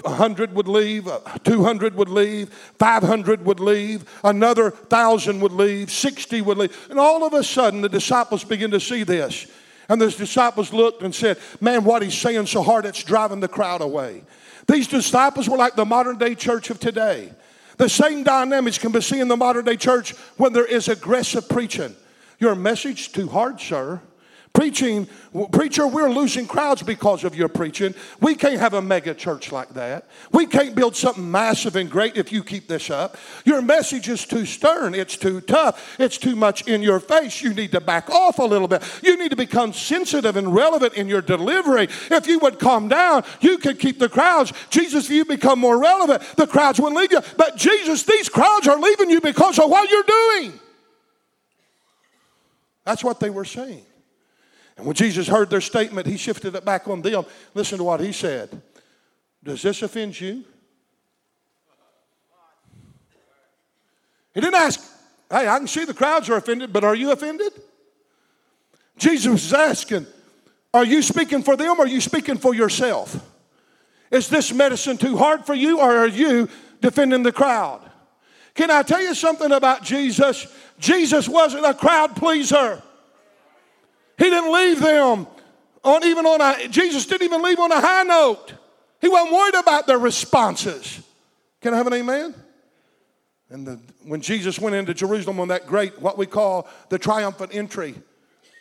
a 0.05 0.11
hundred 0.11 0.53
would 0.53 0.67
leave, 0.67 1.07
uh, 1.07 1.19
two 1.43 1.63
hundred 1.63 1.95
would 1.95 2.09
leave, 2.09 2.49
five 2.79 3.03
hundred 3.03 3.45
would 3.45 3.59
leave, 3.59 4.05
another 4.23 4.71
thousand 4.71 5.39
would 5.41 5.51
leave, 5.51 5.91
sixty 5.91 6.41
would 6.41 6.57
leave. 6.57 6.87
And 6.89 6.99
all 6.99 7.23
of 7.23 7.33
a 7.33 7.43
sudden, 7.43 7.81
the 7.81 7.89
disciples 7.89 8.43
begin 8.43 8.71
to 8.71 8.79
see 8.79 9.03
this. 9.03 9.47
And 9.89 10.01
the 10.01 10.09
disciples 10.09 10.71
looked 10.71 11.03
and 11.03 11.13
said, 11.13 11.37
Man, 11.59 11.83
what 11.83 12.01
he's 12.01 12.17
saying 12.17 12.47
so 12.47 12.61
hard, 12.61 12.85
it's 12.85 13.03
driving 13.03 13.41
the 13.41 13.47
crowd 13.47 13.81
away. 13.81 14.23
These 14.67 14.87
disciples 14.87 15.49
were 15.49 15.57
like 15.57 15.75
the 15.75 15.85
modern 15.85 16.17
day 16.17 16.35
church 16.35 16.69
of 16.69 16.79
today. 16.79 17.33
The 17.77 17.89
same 17.89 18.23
dynamics 18.23 18.77
can 18.77 18.91
be 18.91 19.01
seen 19.01 19.21
in 19.21 19.27
the 19.27 19.37
modern 19.37 19.65
day 19.65 19.75
church 19.75 20.11
when 20.37 20.53
there 20.53 20.65
is 20.65 20.87
aggressive 20.87 21.49
preaching. 21.49 21.95
Your 22.39 22.55
message 22.55 23.11
too 23.11 23.27
hard, 23.27 23.59
sir. 23.59 24.01
Preaching, 24.53 25.07
preacher, 25.53 25.87
we're 25.87 26.09
losing 26.09 26.45
crowds 26.45 26.83
because 26.83 27.23
of 27.23 27.35
your 27.35 27.47
preaching. 27.47 27.95
We 28.19 28.35
can't 28.35 28.59
have 28.59 28.73
a 28.73 28.81
mega 28.81 29.13
church 29.13 29.51
like 29.51 29.69
that. 29.75 30.07
We 30.33 30.45
can't 30.45 30.75
build 30.75 30.95
something 30.95 31.31
massive 31.31 31.77
and 31.77 31.89
great 31.89 32.17
if 32.17 32.33
you 32.33 32.43
keep 32.43 32.67
this 32.67 32.89
up. 32.89 33.15
Your 33.45 33.61
message 33.61 34.09
is 34.09 34.25
too 34.25 34.45
stern. 34.45 34.93
It's 34.93 35.15
too 35.15 35.39
tough. 35.39 35.97
It's 35.97 36.17
too 36.17 36.35
much 36.35 36.67
in 36.67 36.81
your 36.81 36.99
face. 36.99 37.41
You 37.41 37.53
need 37.53 37.71
to 37.71 37.79
back 37.79 38.09
off 38.09 38.39
a 38.39 38.43
little 38.43 38.67
bit. 38.67 38.83
You 39.01 39.17
need 39.17 39.29
to 39.29 39.37
become 39.37 39.71
sensitive 39.71 40.35
and 40.35 40.53
relevant 40.53 40.95
in 40.95 41.07
your 41.07 41.21
delivery. 41.21 41.87
If 42.09 42.27
you 42.27 42.39
would 42.39 42.59
calm 42.59 42.89
down, 42.89 43.23
you 43.39 43.57
could 43.57 43.79
keep 43.79 43.99
the 43.99 44.09
crowds. 44.09 44.51
Jesus, 44.69 45.05
if 45.05 45.11
you 45.11 45.23
become 45.23 45.59
more 45.59 45.79
relevant, 45.79 46.23
the 46.35 46.45
crowds 46.45 46.77
wouldn't 46.77 46.99
leave 46.99 47.13
you. 47.13 47.21
But 47.37 47.55
Jesus, 47.55 48.03
these 48.03 48.27
crowds 48.27 48.67
are 48.67 48.77
leaving 48.77 49.09
you 49.09 49.21
because 49.21 49.57
of 49.59 49.69
what 49.69 49.89
you're 49.89 50.03
doing. 50.03 50.59
That's 52.83 53.03
what 53.03 53.21
they 53.21 53.29
were 53.29 53.45
saying. 53.45 53.85
And 54.77 54.85
when 54.85 54.95
Jesus 54.95 55.27
heard 55.27 55.49
their 55.49 55.61
statement, 55.61 56.07
he 56.07 56.17
shifted 56.17 56.55
it 56.55 56.65
back 56.65 56.87
on 56.87 57.01
them. 57.01 57.25
Listen 57.53 57.77
to 57.77 57.83
what 57.83 57.99
he 57.99 58.11
said 58.11 58.61
Does 59.43 59.61
this 59.61 59.81
offend 59.81 60.19
you? 60.19 60.43
He 64.33 64.39
didn't 64.39 64.55
ask, 64.55 64.79
Hey, 65.29 65.47
I 65.47 65.57
can 65.57 65.67
see 65.67 65.85
the 65.85 65.93
crowds 65.93 66.29
are 66.29 66.35
offended, 66.35 66.73
but 66.73 66.83
are 66.83 66.95
you 66.95 67.11
offended? 67.11 67.53
Jesus 68.97 69.45
is 69.45 69.53
asking, 69.53 70.05
Are 70.73 70.85
you 70.85 71.01
speaking 71.01 71.43
for 71.43 71.55
them 71.55 71.79
or 71.79 71.83
are 71.83 71.87
you 71.87 72.01
speaking 72.01 72.37
for 72.37 72.53
yourself? 72.53 73.27
Is 74.09 74.27
this 74.27 74.53
medicine 74.53 74.97
too 74.97 75.17
hard 75.17 75.45
for 75.45 75.53
you 75.53 75.79
or 75.79 75.97
are 75.97 76.07
you 76.07 76.49
defending 76.81 77.23
the 77.23 77.31
crowd? 77.31 77.81
Can 78.53 78.69
I 78.69 78.83
tell 78.83 79.01
you 79.01 79.15
something 79.15 79.51
about 79.51 79.83
Jesus? 79.83 80.47
Jesus 80.77 81.29
wasn't 81.29 81.65
a 81.65 81.73
crowd 81.73 82.15
pleaser. 82.15 82.81
He 84.21 84.29
didn't 84.29 84.53
leave 84.53 84.79
them 84.79 85.25
on 85.83 86.03
even 86.03 86.27
on 86.27 86.41
a, 86.41 86.67
Jesus 86.67 87.07
didn't 87.07 87.23
even 87.23 87.41
leave 87.41 87.57
on 87.57 87.71
a 87.71 87.81
high 87.81 88.03
note. 88.03 88.53
He 88.99 89.09
wasn't 89.09 89.33
worried 89.33 89.55
about 89.55 89.87
their 89.87 89.97
responses. 89.97 91.01
Can 91.59 91.73
I 91.73 91.77
have 91.77 91.87
an 91.87 91.93
amen? 91.93 92.35
And 93.49 93.65
the, 93.65 93.79
when 94.03 94.21
Jesus 94.21 94.59
went 94.59 94.75
into 94.75 94.93
Jerusalem 94.93 95.39
on 95.39 95.47
that 95.47 95.65
great, 95.65 95.99
what 95.99 96.19
we 96.19 96.27
call 96.27 96.69
the 96.89 96.99
triumphant 96.99 97.55
entry, 97.55 97.95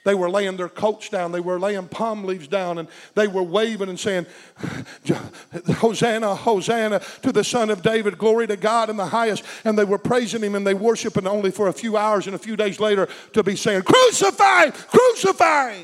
they 0.04 0.14
were 0.14 0.30
laying 0.30 0.56
their 0.56 0.68
coats 0.68 1.08
down, 1.10 1.32
they 1.32 1.40
were 1.40 1.58
laying 1.58 1.86
palm 1.88 2.24
leaves 2.24 2.48
down, 2.48 2.78
and 2.78 2.88
they 3.14 3.28
were 3.28 3.42
waving 3.42 3.88
and 3.88 4.00
saying, 4.00 4.26
Hosanna, 5.76 6.34
Hosanna 6.34 7.00
to 7.22 7.32
the 7.32 7.44
Son 7.44 7.70
of 7.70 7.82
David, 7.82 8.16
glory 8.16 8.46
to 8.46 8.56
God 8.56 8.88
in 8.88 8.96
the 8.96 9.06
highest. 9.06 9.44
And 9.64 9.78
they 9.78 9.84
were 9.84 9.98
praising 9.98 10.42
him 10.42 10.54
and 10.54 10.66
they 10.66 10.74
worshiping 10.74 11.26
only 11.26 11.50
for 11.50 11.68
a 11.68 11.72
few 11.72 11.96
hours 11.96 12.26
and 12.26 12.34
a 12.34 12.38
few 12.38 12.56
days 12.56 12.80
later 12.80 13.08
to 13.34 13.42
be 13.42 13.56
saying, 13.56 13.82
Crucify, 13.82 14.70
crucify. 14.70 15.82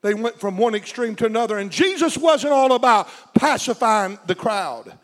They 0.00 0.14
went 0.14 0.38
from 0.38 0.56
one 0.56 0.76
extreme 0.76 1.16
to 1.16 1.26
another, 1.26 1.58
and 1.58 1.72
Jesus 1.72 2.16
wasn't 2.16 2.52
all 2.52 2.72
about 2.72 3.08
pacifying 3.34 4.18
the 4.26 4.34
crowd. 4.36 4.96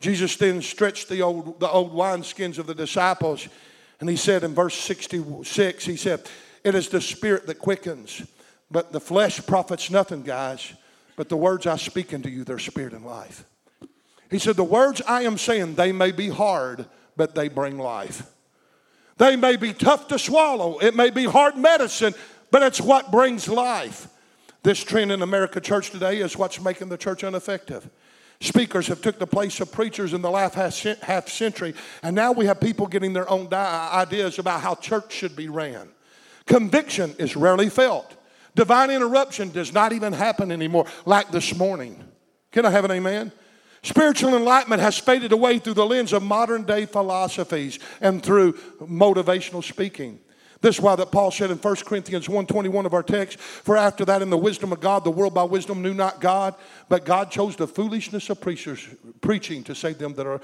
Jesus 0.00 0.36
then 0.36 0.62
stretched 0.62 1.08
the 1.08 1.22
old, 1.22 1.60
the 1.60 1.68
old 1.68 1.92
wineskins 1.92 2.58
of 2.58 2.66
the 2.66 2.74
disciples, 2.74 3.46
and 4.00 4.08
he 4.08 4.16
said 4.16 4.44
in 4.44 4.54
verse 4.54 4.74
66, 4.74 5.84
he 5.84 5.96
said, 5.96 6.22
it 6.68 6.74
is 6.74 6.88
the 6.88 7.00
spirit 7.00 7.46
that 7.46 7.58
quickens. 7.58 8.22
But 8.70 8.92
the 8.92 9.00
flesh 9.00 9.44
profits 9.46 9.90
nothing, 9.90 10.22
guys. 10.22 10.72
But 11.16 11.28
the 11.28 11.36
words 11.36 11.66
I 11.66 11.76
speak 11.76 12.12
unto 12.14 12.28
you, 12.28 12.44
they're 12.44 12.58
spirit 12.58 12.92
and 12.92 13.04
life. 13.04 13.44
He 14.30 14.38
said, 14.38 14.56
The 14.56 14.64
words 14.64 15.00
I 15.06 15.22
am 15.22 15.38
saying, 15.38 15.74
they 15.74 15.90
may 15.92 16.12
be 16.12 16.28
hard, 16.28 16.86
but 17.16 17.34
they 17.34 17.48
bring 17.48 17.78
life. 17.78 18.30
They 19.16 19.34
may 19.34 19.56
be 19.56 19.72
tough 19.72 20.08
to 20.08 20.18
swallow. 20.18 20.78
It 20.78 20.94
may 20.94 21.10
be 21.10 21.24
hard 21.24 21.56
medicine, 21.56 22.14
but 22.50 22.62
it's 22.62 22.80
what 22.80 23.10
brings 23.10 23.48
life. 23.48 24.06
This 24.62 24.84
trend 24.84 25.10
in 25.10 25.22
America 25.22 25.60
church 25.60 25.90
today 25.90 26.18
is 26.18 26.36
what's 26.36 26.60
making 26.60 26.88
the 26.88 26.98
church 26.98 27.24
ineffective. 27.24 27.88
Speakers 28.40 28.86
have 28.86 29.00
took 29.00 29.18
the 29.18 29.26
place 29.26 29.58
of 29.60 29.72
preachers 29.72 30.12
in 30.12 30.22
the 30.22 30.30
last 30.30 30.54
half 30.54 31.28
century, 31.28 31.74
and 32.02 32.14
now 32.14 32.30
we 32.30 32.46
have 32.46 32.60
people 32.60 32.86
getting 32.86 33.12
their 33.12 33.28
own 33.28 33.52
ideas 33.52 34.38
about 34.38 34.60
how 34.60 34.76
church 34.76 35.12
should 35.12 35.34
be 35.34 35.48
ran. 35.48 35.88
Conviction 36.48 37.14
is 37.18 37.36
rarely 37.36 37.68
felt. 37.68 38.16
Divine 38.56 38.90
interruption 38.90 39.50
does 39.50 39.72
not 39.72 39.92
even 39.92 40.12
happen 40.12 40.50
anymore, 40.50 40.86
like 41.04 41.30
this 41.30 41.54
morning. 41.54 42.02
Can 42.50 42.64
I 42.64 42.70
have 42.70 42.86
an 42.86 42.90
amen? 42.90 43.30
Spiritual 43.82 44.34
enlightenment 44.34 44.82
has 44.82 44.98
faded 44.98 45.30
away 45.30 45.58
through 45.58 45.74
the 45.74 45.86
lens 45.86 46.12
of 46.12 46.22
modern 46.22 46.64
day 46.64 46.86
philosophies 46.86 47.78
and 48.00 48.22
through 48.22 48.54
motivational 48.80 49.62
speaking. 49.62 50.18
This 50.60 50.76
is 50.76 50.80
why 50.80 50.96
that 50.96 51.12
Paul 51.12 51.30
said 51.30 51.52
in 51.52 51.58
1 51.58 51.76
Corinthians 51.84 52.26
1.21 52.26 52.84
of 52.84 52.94
our 52.94 53.04
text, 53.04 53.38
For 53.38 53.76
after 53.76 54.04
that 54.06 54.22
in 54.22 54.30
the 54.30 54.36
wisdom 54.36 54.72
of 54.72 54.80
God, 54.80 55.04
the 55.04 55.10
world 55.10 55.34
by 55.34 55.44
wisdom 55.44 55.82
knew 55.82 55.94
not 55.94 56.20
God, 56.20 56.56
but 56.88 57.04
God 57.04 57.30
chose 57.30 57.54
the 57.54 57.68
foolishness 57.68 58.28
of 58.30 58.40
preachers, 58.40 58.84
preaching 59.20 59.62
to 59.64 59.74
save 59.74 59.98
them 59.98 60.14
that 60.14 60.26
are 60.26 60.40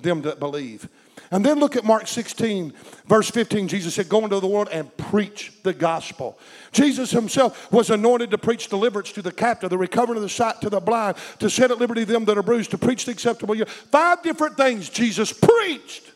them 0.00 0.22
that 0.22 0.38
believe. 0.38 0.88
And 1.34 1.44
then 1.44 1.58
look 1.58 1.74
at 1.74 1.82
Mark 1.82 2.06
16, 2.06 2.72
verse 3.06 3.28
15. 3.28 3.66
Jesus 3.66 3.96
said, 3.96 4.08
Go 4.08 4.22
into 4.22 4.38
the 4.38 4.46
world 4.46 4.68
and 4.70 4.96
preach 4.96 5.52
the 5.64 5.72
gospel. 5.72 6.38
Jesus 6.70 7.10
himself 7.10 7.72
was 7.72 7.90
anointed 7.90 8.30
to 8.30 8.38
preach 8.38 8.68
deliverance 8.68 9.10
to 9.10 9.20
the 9.20 9.32
captive, 9.32 9.68
the 9.68 9.76
recovering 9.76 10.16
of 10.16 10.22
the 10.22 10.28
sight 10.28 10.60
to 10.60 10.70
the 10.70 10.78
blind, 10.78 11.16
to 11.40 11.50
set 11.50 11.72
at 11.72 11.78
liberty 11.78 12.04
them 12.04 12.24
that 12.26 12.38
are 12.38 12.42
bruised, 12.44 12.70
to 12.70 12.78
preach 12.78 13.04
the 13.04 13.10
acceptable 13.10 13.56
year. 13.56 13.66
Five 13.66 14.22
different 14.22 14.56
things 14.56 14.88
Jesus 14.88 15.32
preached. 15.32 16.12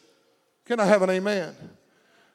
Can 0.66 0.78
I 0.78 0.84
have 0.84 1.02
an 1.02 1.10
amen? 1.10 1.52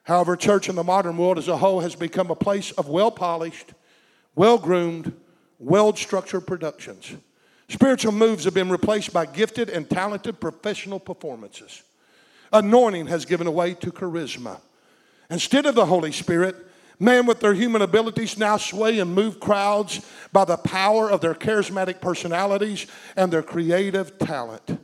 However, 0.02 0.36
church 0.36 0.68
in 0.68 0.74
the 0.74 0.84
modern 0.84 1.16
world 1.16 1.38
as 1.38 1.48
a 1.48 1.56
whole 1.56 1.80
has 1.80 1.94
become 1.94 2.30
a 2.30 2.36
place 2.36 2.70
of 2.72 2.90
well 2.90 3.10
polished, 3.10 3.72
well 4.34 4.58
groomed, 4.58 5.10
well 5.58 5.96
structured 5.96 6.46
productions. 6.46 7.14
Spiritual 7.70 8.12
moves 8.12 8.44
have 8.44 8.52
been 8.52 8.68
replaced 8.68 9.10
by 9.10 9.24
gifted 9.24 9.70
and 9.70 9.88
talented 9.88 10.38
professional 10.38 11.00
performances. 11.00 11.82
Anointing 12.54 13.08
has 13.08 13.26
given 13.26 13.52
way 13.52 13.74
to 13.74 13.90
charisma. 13.90 14.60
Instead 15.28 15.66
of 15.66 15.74
the 15.74 15.86
Holy 15.86 16.12
Spirit, 16.12 16.54
men 17.00 17.26
with 17.26 17.40
their 17.40 17.52
human 17.52 17.82
abilities 17.82 18.38
now 18.38 18.56
sway 18.56 19.00
and 19.00 19.12
move 19.12 19.40
crowds 19.40 20.00
by 20.32 20.44
the 20.44 20.56
power 20.56 21.10
of 21.10 21.20
their 21.20 21.34
charismatic 21.34 22.00
personalities 22.00 22.86
and 23.16 23.32
their 23.32 23.42
creative 23.42 24.18
talent. 24.20 24.80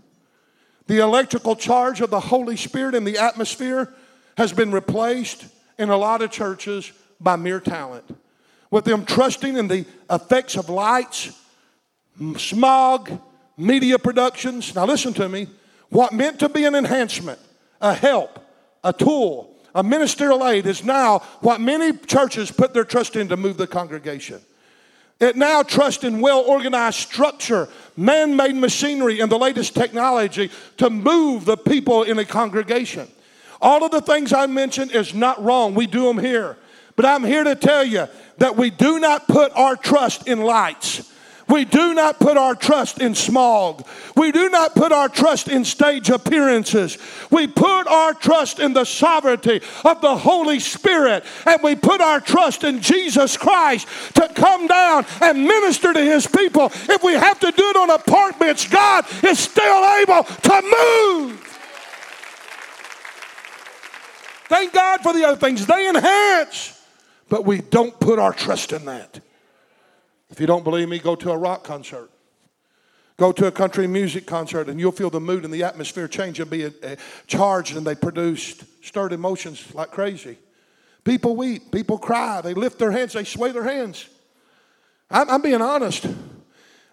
The 0.88 0.98
electrical 0.98 1.54
charge 1.54 2.00
of 2.00 2.10
the 2.10 2.18
Holy 2.18 2.56
Spirit 2.56 2.96
in 2.96 3.04
the 3.04 3.18
atmosphere 3.18 3.94
has 4.36 4.52
been 4.52 4.72
replaced 4.72 5.46
in 5.78 5.90
a 5.90 5.96
lot 5.96 6.22
of 6.22 6.32
churches 6.32 6.90
by 7.20 7.36
mere 7.36 7.60
talent. 7.60 8.18
With 8.72 8.84
them 8.84 9.04
trusting 9.04 9.56
in 9.56 9.68
the 9.68 9.86
effects 10.10 10.56
of 10.56 10.68
lights, 10.68 11.38
smog, 12.36 13.10
media 13.56 13.98
productions. 13.98 14.74
Now, 14.74 14.86
listen 14.86 15.12
to 15.14 15.28
me. 15.28 15.46
What 15.90 16.12
meant 16.12 16.40
to 16.40 16.48
be 16.48 16.64
an 16.64 16.74
enhancement, 16.74 17.38
a 17.80 17.94
help, 17.94 18.38
a 18.84 18.92
tool, 18.92 19.56
a 19.74 19.82
ministerial 19.82 20.46
aid 20.46 20.66
is 20.66 20.84
now 20.84 21.20
what 21.40 21.60
many 21.60 21.96
churches 21.96 22.50
put 22.50 22.74
their 22.74 22.84
trust 22.84 23.16
in 23.16 23.28
to 23.28 23.36
move 23.36 23.56
the 23.56 23.66
congregation. 23.66 24.40
It 25.20 25.36
now 25.36 25.62
trusts 25.62 26.02
in 26.02 26.20
well 26.20 26.40
organized 26.40 26.98
structure, 26.98 27.68
man 27.96 28.36
made 28.36 28.56
machinery, 28.56 29.20
and 29.20 29.30
the 29.30 29.38
latest 29.38 29.74
technology 29.74 30.50
to 30.78 30.88
move 30.88 31.44
the 31.44 31.58
people 31.58 32.02
in 32.04 32.18
a 32.18 32.24
congregation. 32.24 33.06
All 33.60 33.84
of 33.84 33.90
the 33.90 34.00
things 34.00 34.32
I 34.32 34.46
mentioned 34.46 34.92
is 34.92 35.12
not 35.12 35.42
wrong. 35.42 35.74
We 35.74 35.86
do 35.86 36.04
them 36.04 36.18
here. 36.18 36.56
But 36.96 37.04
I'm 37.04 37.24
here 37.24 37.44
to 37.44 37.54
tell 37.54 37.84
you 37.84 38.08
that 38.38 38.56
we 38.56 38.70
do 38.70 38.98
not 38.98 39.28
put 39.28 39.52
our 39.52 39.76
trust 39.76 40.26
in 40.26 40.40
lights. 40.40 41.12
We 41.50 41.64
do 41.64 41.94
not 41.94 42.20
put 42.20 42.36
our 42.36 42.54
trust 42.54 43.00
in 43.00 43.14
smog. 43.14 43.86
We 44.16 44.30
do 44.30 44.48
not 44.48 44.74
put 44.74 44.92
our 44.92 45.08
trust 45.08 45.48
in 45.48 45.64
stage 45.64 46.08
appearances. 46.08 46.96
We 47.30 47.48
put 47.48 47.88
our 47.88 48.14
trust 48.14 48.60
in 48.60 48.72
the 48.72 48.84
sovereignty 48.84 49.60
of 49.84 50.00
the 50.00 50.16
Holy 50.16 50.60
Spirit. 50.60 51.24
And 51.44 51.60
we 51.62 51.74
put 51.74 52.00
our 52.00 52.20
trust 52.20 52.62
in 52.62 52.80
Jesus 52.80 53.36
Christ 53.36 53.88
to 54.14 54.28
come 54.34 54.68
down 54.68 55.04
and 55.20 55.42
minister 55.42 55.92
to 55.92 56.00
His 56.00 56.26
people. 56.26 56.66
If 56.66 57.02
we 57.02 57.14
have 57.14 57.40
to 57.40 57.50
do 57.50 57.64
it 57.70 57.76
on 57.76 57.90
a 57.90 57.98
park 57.98 58.38
bench, 58.38 58.70
God 58.70 59.04
is 59.24 59.38
still 59.38 59.84
able 59.98 60.22
to 60.22 60.62
move. 60.62 61.46
Thank 64.48 64.72
God 64.72 65.00
for 65.00 65.12
the 65.12 65.24
other 65.24 65.36
things. 65.36 65.66
They 65.66 65.88
enhance, 65.88 66.80
but 67.28 67.44
we 67.44 67.60
don't 67.60 67.98
put 67.98 68.18
our 68.18 68.32
trust 68.32 68.72
in 68.72 68.84
that. 68.86 69.20
If 70.30 70.40
you 70.40 70.46
don't 70.46 70.64
believe 70.64 70.88
me, 70.88 70.98
go 70.98 71.14
to 71.16 71.30
a 71.32 71.36
rock 71.36 71.64
concert. 71.64 72.10
Go 73.16 73.32
to 73.32 73.46
a 73.46 73.52
country 73.52 73.86
music 73.86 74.26
concert 74.26 74.68
and 74.68 74.80
you'll 74.80 74.92
feel 74.92 75.10
the 75.10 75.20
mood 75.20 75.44
and 75.44 75.52
the 75.52 75.62
atmosphere 75.62 76.08
change 76.08 76.40
and 76.40 76.50
be 76.50 76.64
a, 76.64 76.72
a 76.82 76.96
charged 77.26 77.76
and 77.76 77.86
they 77.86 77.94
produce 77.94 78.64
stirred 78.82 79.12
emotions 79.12 79.74
like 79.74 79.90
crazy. 79.90 80.38
People 81.04 81.36
weep, 81.36 81.70
people 81.70 81.98
cry, 81.98 82.40
they 82.40 82.54
lift 82.54 82.78
their 82.78 82.90
hands, 82.90 83.12
they 83.12 83.24
sway 83.24 83.52
their 83.52 83.64
hands. 83.64 84.08
I'm, 85.10 85.28
I'm 85.28 85.42
being 85.42 85.60
honest. 85.60 86.06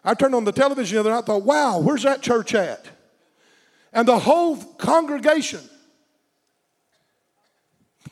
I 0.04 0.16
turned 0.16 0.36
on 0.36 0.44
the 0.44 0.52
television 0.52 0.96
the 0.96 1.00
other 1.00 1.10
night, 1.12 1.20
I 1.20 1.22
thought, 1.22 1.44
wow, 1.44 1.80
where's 1.80 2.04
that 2.04 2.22
church 2.22 2.54
at? 2.54 2.86
And 3.94 4.08
the 4.08 4.20
whole 4.20 4.58
congregation, 4.58 5.62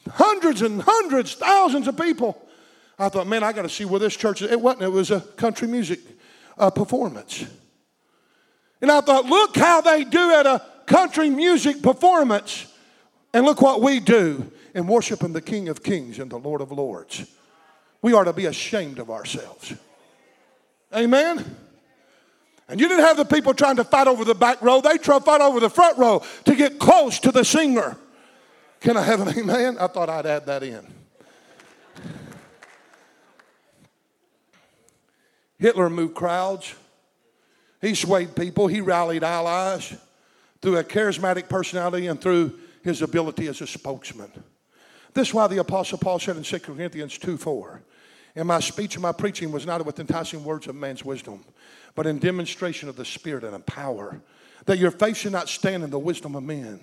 hundreds 0.10 0.62
and 0.62 0.82
hundreds, 0.82 1.36
thousands 1.36 1.88
of 1.88 1.98
people, 1.98 2.45
I 2.98 3.10
thought, 3.10 3.28
man, 3.28 3.44
I 3.44 3.52
got 3.52 3.64
to 3.64 3.70
see 3.70 3.86
where 3.86 4.00
this 4.00 4.16
church 4.16 4.42
is. 4.42 4.52
It 4.52 4.60
wasn't, 4.60 4.84
it 4.84 4.92
was 4.92 5.12
a 5.12 5.20
country 5.20 5.68
music 5.68 6.00
uh, 6.58 6.70
performance. 6.70 7.46
And 8.82 8.92
I 8.92 9.02
thought, 9.02 9.26
look 9.26 9.56
how 9.58 9.82
they 9.82 10.04
do 10.04 10.32
at 10.32 10.46
a 10.46 10.62
country 10.86 11.30
music 11.30 11.82
performance. 11.82 12.72
And 13.34 13.46
look 13.46 13.62
what 13.62 13.82
we 13.82 14.00
do 14.00 14.50
in 14.74 14.88
worshiping 14.88 15.34
the 15.34 15.42
King 15.42 15.68
of 15.68 15.84
Kings 15.84 16.20
and 16.20 16.32
the 16.32 16.38
Lord 16.38 16.62
of 16.62 16.72
Lords. 16.72 17.26
We 18.02 18.14
are 18.14 18.24
to 18.24 18.34
be 18.34 18.46
ashamed 18.46 19.00
of 19.00 19.10
ourselves. 19.10 19.74
Amen? 20.94 21.44
And 22.68 22.80
you 22.80 22.88
didn't 22.88 23.04
have 23.04 23.18
the 23.18 23.26
people 23.26 23.54
trying 23.54 23.76
to 23.76 23.84
fight 23.84 24.08
over 24.08 24.24
the 24.24 24.36
back 24.36 24.62
row, 24.62 24.82
they 24.82 24.98
tried 24.98 25.20
to 25.20 25.26
fight 25.26 25.42
over 25.42 25.60
the 25.60 25.70
front 25.70 25.98
row 25.98 26.24
to 26.46 26.56
get 26.56 26.80
close 26.80 27.20
to 27.20 27.32
the 27.32 27.44
singer. 27.44 27.98
Can 28.80 28.98
I 28.98 29.02
have 29.02 29.22
an 29.22 29.38
amen? 29.38 29.78
I 29.80 29.88
thought 29.88 30.10
I'd 30.10 30.26
add 30.26 30.46
that 30.46 30.64
in. 30.64 30.86
Hitler 35.58 35.90
moved 35.90 36.16
crowds. 36.16 36.76
He 37.82 37.96
swayed 37.96 38.36
people. 38.36 38.68
He 38.68 38.82
rallied 38.82 39.24
allies 39.24 39.96
through 40.62 40.78
a 40.78 40.84
charismatic 40.84 41.48
personality 41.50 42.08
and 42.08 42.20
through 42.20 42.60
his 42.84 43.02
ability 43.02 43.48
as 43.48 43.62
a 43.62 43.68
spokesman. 43.68 44.32
This 45.14 45.30
is 45.30 45.34
why 45.34 45.48
the 45.48 45.60
Apostle 45.60 45.98
Paul 45.98 46.20
said 46.20 46.38
in 46.38 46.44
2 46.44 46.60
Corinthians 46.60 47.18
2 47.18 47.38
4, 47.38 47.82
And 48.36 48.48
my 48.48 48.60
speech 48.60 48.96
and 48.96 49.02
my 49.02 49.12
preaching 49.12 49.52
was 49.52 49.66
not 49.66 49.86
with 49.86 50.00
enticing 50.00 50.44
words 50.44 50.68
of 50.68 50.76
man's 50.76 51.06
wisdom, 51.06 51.46
but 51.96 52.06
in 52.06 52.20
demonstration 52.20 52.90
of 52.90 52.96
the 52.96 53.06
Spirit 53.06 53.44
and 53.44 53.56
in 53.56 53.62
power, 53.62 54.20
that 54.66 54.78
your 54.78 54.92
faith 54.92 55.18
should 55.18 55.32
not 55.32 55.48
stand 55.48 55.84
in 55.84 55.90
the 55.90 56.00
wisdom 56.00 56.36
of 56.36 56.44
men, 56.44 56.80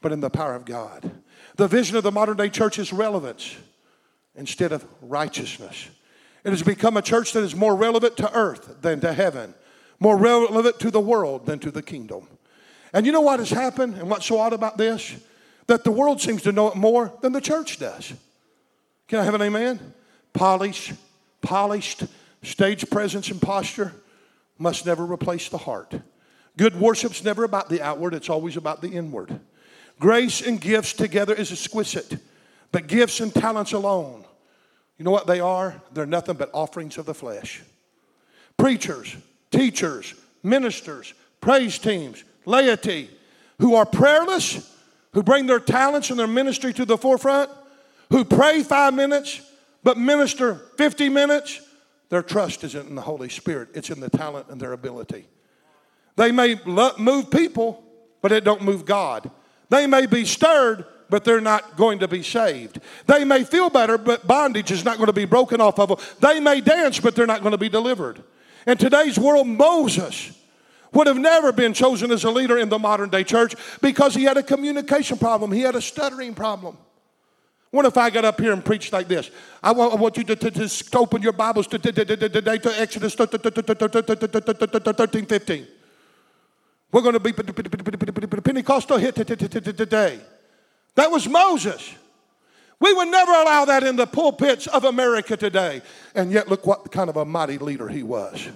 but 0.00 0.12
in 0.12 0.20
the 0.20 0.30
power 0.30 0.54
of 0.54 0.64
God. 0.64 1.10
The 1.56 1.68
vision 1.68 1.96
of 1.96 2.02
the 2.02 2.12
modern 2.12 2.36
day 2.36 2.48
church 2.48 2.78
is 2.78 2.92
relevance 2.92 3.56
instead 4.36 4.72
of 4.72 4.86
righteousness. 5.00 5.88
It 6.44 6.50
has 6.50 6.62
become 6.62 6.96
a 6.96 7.02
church 7.02 7.32
that 7.32 7.44
is 7.44 7.54
more 7.54 7.76
relevant 7.76 8.16
to 8.18 8.32
earth 8.34 8.82
than 8.82 9.00
to 9.00 9.12
heaven, 9.12 9.54
more 10.00 10.16
relevant 10.16 10.80
to 10.80 10.90
the 10.90 11.00
world 11.00 11.46
than 11.46 11.58
to 11.60 11.70
the 11.70 11.82
kingdom. 11.82 12.26
And 12.92 13.06
you 13.06 13.12
know 13.12 13.20
what 13.20 13.38
has 13.38 13.50
happened 13.50 13.94
and 13.94 14.10
what's 14.10 14.26
so 14.26 14.38
odd 14.38 14.52
about 14.52 14.76
this? 14.76 15.14
That 15.68 15.84
the 15.84 15.92
world 15.92 16.20
seems 16.20 16.42
to 16.42 16.52
know 16.52 16.68
it 16.68 16.76
more 16.76 17.12
than 17.22 17.32
the 17.32 17.40
church 17.40 17.78
does. 17.78 18.12
Can 19.06 19.20
I 19.20 19.24
have 19.24 19.34
an 19.34 19.42
amen? 19.42 19.94
Polish, 20.32 20.92
polished 21.40 22.04
stage 22.42 22.90
presence 22.90 23.30
and 23.30 23.40
posture 23.40 23.92
must 24.58 24.84
never 24.84 25.04
replace 25.04 25.48
the 25.48 25.58
heart. 25.58 25.94
Good 26.56 26.78
worship's 26.78 27.24
never 27.24 27.44
about 27.44 27.68
the 27.68 27.80
outward, 27.80 28.14
it's 28.14 28.28
always 28.28 28.56
about 28.56 28.82
the 28.82 28.90
inward. 28.90 29.40
Grace 30.00 30.42
and 30.42 30.60
gifts 30.60 30.92
together 30.92 31.34
is 31.34 31.52
exquisite, 31.52 32.18
but 32.72 32.88
gifts 32.88 33.20
and 33.20 33.32
talents 33.32 33.72
alone 33.72 34.24
you 35.02 35.04
know 35.04 35.10
what 35.10 35.26
they 35.26 35.40
are? 35.40 35.82
They're 35.92 36.06
nothing 36.06 36.36
but 36.36 36.48
offerings 36.52 36.96
of 36.96 37.06
the 37.06 37.12
flesh. 37.12 37.60
Preachers, 38.56 39.16
teachers, 39.50 40.14
ministers, 40.44 41.12
praise 41.40 41.76
teams, 41.76 42.22
laity 42.44 43.10
who 43.58 43.74
are 43.74 43.84
prayerless, 43.84 44.72
who 45.12 45.24
bring 45.24 45.48
their 45.48 45.58
talents 45.58 46.10
and 46.10 46.20
their 46.20 46.28
ministry 46.28 46.72
to 46.74 46.84
the 46.84 46.96
forefront, 46.96 47.50
who 48.10 48.24
pray 48.24 48.62
five 48.62 48.94
minutes 48.94 49.40
but 49.82 49.98
minister 49.98 50.54
50 50.78 51.08
minutes, 51.08 51.60
their 52.08 52.22
trust 52.22 52.62
isn't 52.62 52.88
in 52.88 52.94
the 52.94 53.02
Holy 53.02 53.28
Spirit, 53.28 53.70
it's 53.74 53.90
in 53.90 53.98
the 53.98 54.08
talent 54.08 54.50
and 54.50 54.60
their 54.60 54.72
ability. 54.72 55.26
They 56.14 56.30
may 56.30 56.60
move 56.64 57.28
people, 57.28 57.82
but 58.20 58.30
it 58.30 58.44
don't 58.44 58.62
move 58.62 58.84
God. 58.84 59.32
They 59.68 59.88
may 59.88 60.06
be 60.06 60.24
stirred, 60.24 60.84
but 61.12 61.24
they're 61.24 61.42
not 61.42 61.76
going 61.76 61.98
to 61.98 62.08
be 62.08 62.22
saved. 62.22 62.80
They 63.06 63.22
may 63.22 63.44
feel 63.44 63.68
better, 63.68 63.98
but 63.98 64.26
bondage 64.26 64.70
is 64.70 64.82
not 64.82 64.96
going 64.96 65.08
to 65.08 65.12
be 65.12 65.26
broken 65.26 65.60
off 65.60 65.78
of 65.78 65.90
them. 65.90 65.98
They 66.20 66.40
may 66.40 66.62
dance, 66.62 67.00
but 67.00 67.14
they're 67.14 67.26
not 67.26 67.42
going 67.42 67.52
to 67.52 67.58
be 67.58 67.68
delivered. 67.68 68.22
In 68.66 68.78
today's 68.78 69.18
world, 69.18 69.46
Moses 69.46 70.32
would 70.90 71.06
have 71.06 71.18
never 71.18 71.52
been 71.52 71.74
chosen 71.74 72.10
as 72.12 72.24
a 72.24 72.30
leader 72.30 72.56
in 72.56 72.70
the 72.70 72.78
modern 72.78 73.10
day 73.10 73.24
church 73.24 73.54
because 73.82 74.14
he 74.14 74.24
had 74.24 74.38
a 74.38 74.42
communication 74.42 75.18
problem, 75.18 75.52
he 75.52 75.60
had 75.60 75.76
a 75.76 75.82
stuttering 75.82 76.32
problem. 76.32 76.78
What 77.72 77.84
if 77.84 77.98
I 77.98 78.08
got 78.08 78.24
up 78.24 78.40
here 78.40 78.54
and 78.54 78.64
preached 78.64 78.94
like 78.94 79.06
this? 79.06 79.30
I 79.62 79.72
want, 79.72 79.92
I 79.92 79.96
want 79.96 80.16
you 80.16 80.24
to, 80.24 80.34
to, 80.34 80.50
to 80.50 80.98
open 80.98 81.20
your 81.20 81.34
Bibles 81.34 81.66
to, 81.66 81.78
to, 81.78 81.92
to 81.92 82.80
Exodus 82.80 83.14
13 83.14 85.26
15. 85.26 85.66
We're 86.90 87.02
going 87.02 87.12
to 87.12 87.20
be 87.20 87.34
Pentecostal 87.34 88.96
here 88.96 89.12
today. 89.12 90.20
That 90.94 91.10
was 91.10 91.28
Moses. 91.28 91.94
We 92.80 92.92
would 92.92 93.08
never 93.08 93.32
allow 93.32 93.64
that 93.66 93.84
in 93.84 93.96
the 93.96 94.06
pulpits 94.06 94.66
of 94.66 94.84
America 94.84 95.36
today. 95.36 95.82
And 96.14 96.32
yet, 96.32 96.48
look 96.48 96.66
what 96.66 96.90
kind 96.90 97.08
of 97.08 97.16
a 97.16 97.24
mighty 97.24 97.58
leader 97.58 97.88
he 97.88 98.02
was. 98.02 98.48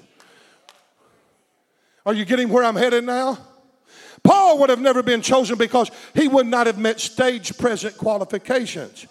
Are 2.05 2.13
you 2.13 2.25
getting 2.25 2.49
where 2.49 2.65
I'm 2.65 2.77
headed 2.77 3.05
now? 3.05 3.39
Paul 4.25 4.59
would 4.59 4.71
have 4.71 4.81
never 4.81 5.03
been 5.03 5.23
chosen 5.23 5.57
because 5.57 5.91
he 6.15 6.27
would 6.27 6.47
not 6.47 6.67
have 6.67 6.79
met 6.79 6.99
stage 7.01 7.57
present 7.57 7.97
qualifications. 7.97 9.07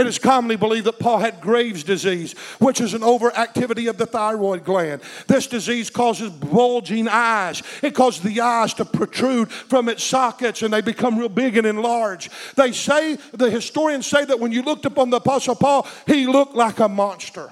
It 0.00 0.06
is 0.06 0.18
commonly 0.18 0.56
believed 0.56 0.86
that 0.86 0.98
Paul 0.98 1.18
had 1.18 1.42
Graves' 1.42 1.84
disease, 1.84 2.32
which 2.58 2.80
is 2.80 2.94
an 2.94 3.02
overactivity 3.02 3.90
of 3.90 3.98
the 3.98 4.06
thyroid 4.06 4.64
gland. 4.64 5.02
This 5.26 5.46
disease 5.46 5.90
causes 5.90 6.30
bulging 6.30 7.06
eyes. 7.06 7.62
It 7.82 7.94
causes 7.94 8.22
the 8.22 8.40
eyes 8.40 8.72
to 8.74 8.86
protrude 8.86 9.52
from 9.52 9.90
its 9.90 10.02
sockets 10.02 10.62
and 10.62 10.72
they 10.72 10.80
become 10.80 11.18
real 11.18 11.28
big 11.28 11.58
and 11.58 11.66
enlarged. 11.66 12.32
They 12.56 12.72
say, 12.72 13.16
the 13.32 13.50
historians 13.50 14.06
say 14.06 14.24
that 14.24 14.40
when 14.40 14.52
you 14.52 14.62
looked 14.62 14.86
upon 14.86 15.10
the 15.10 15.18
Apostle 15.18 15.54
Paul, 15.54 15.86
he 16.06 16.26
looked 16.26 16.54
like 16.54 16.80
a 16.80 16.88
monster. 16.88 17.50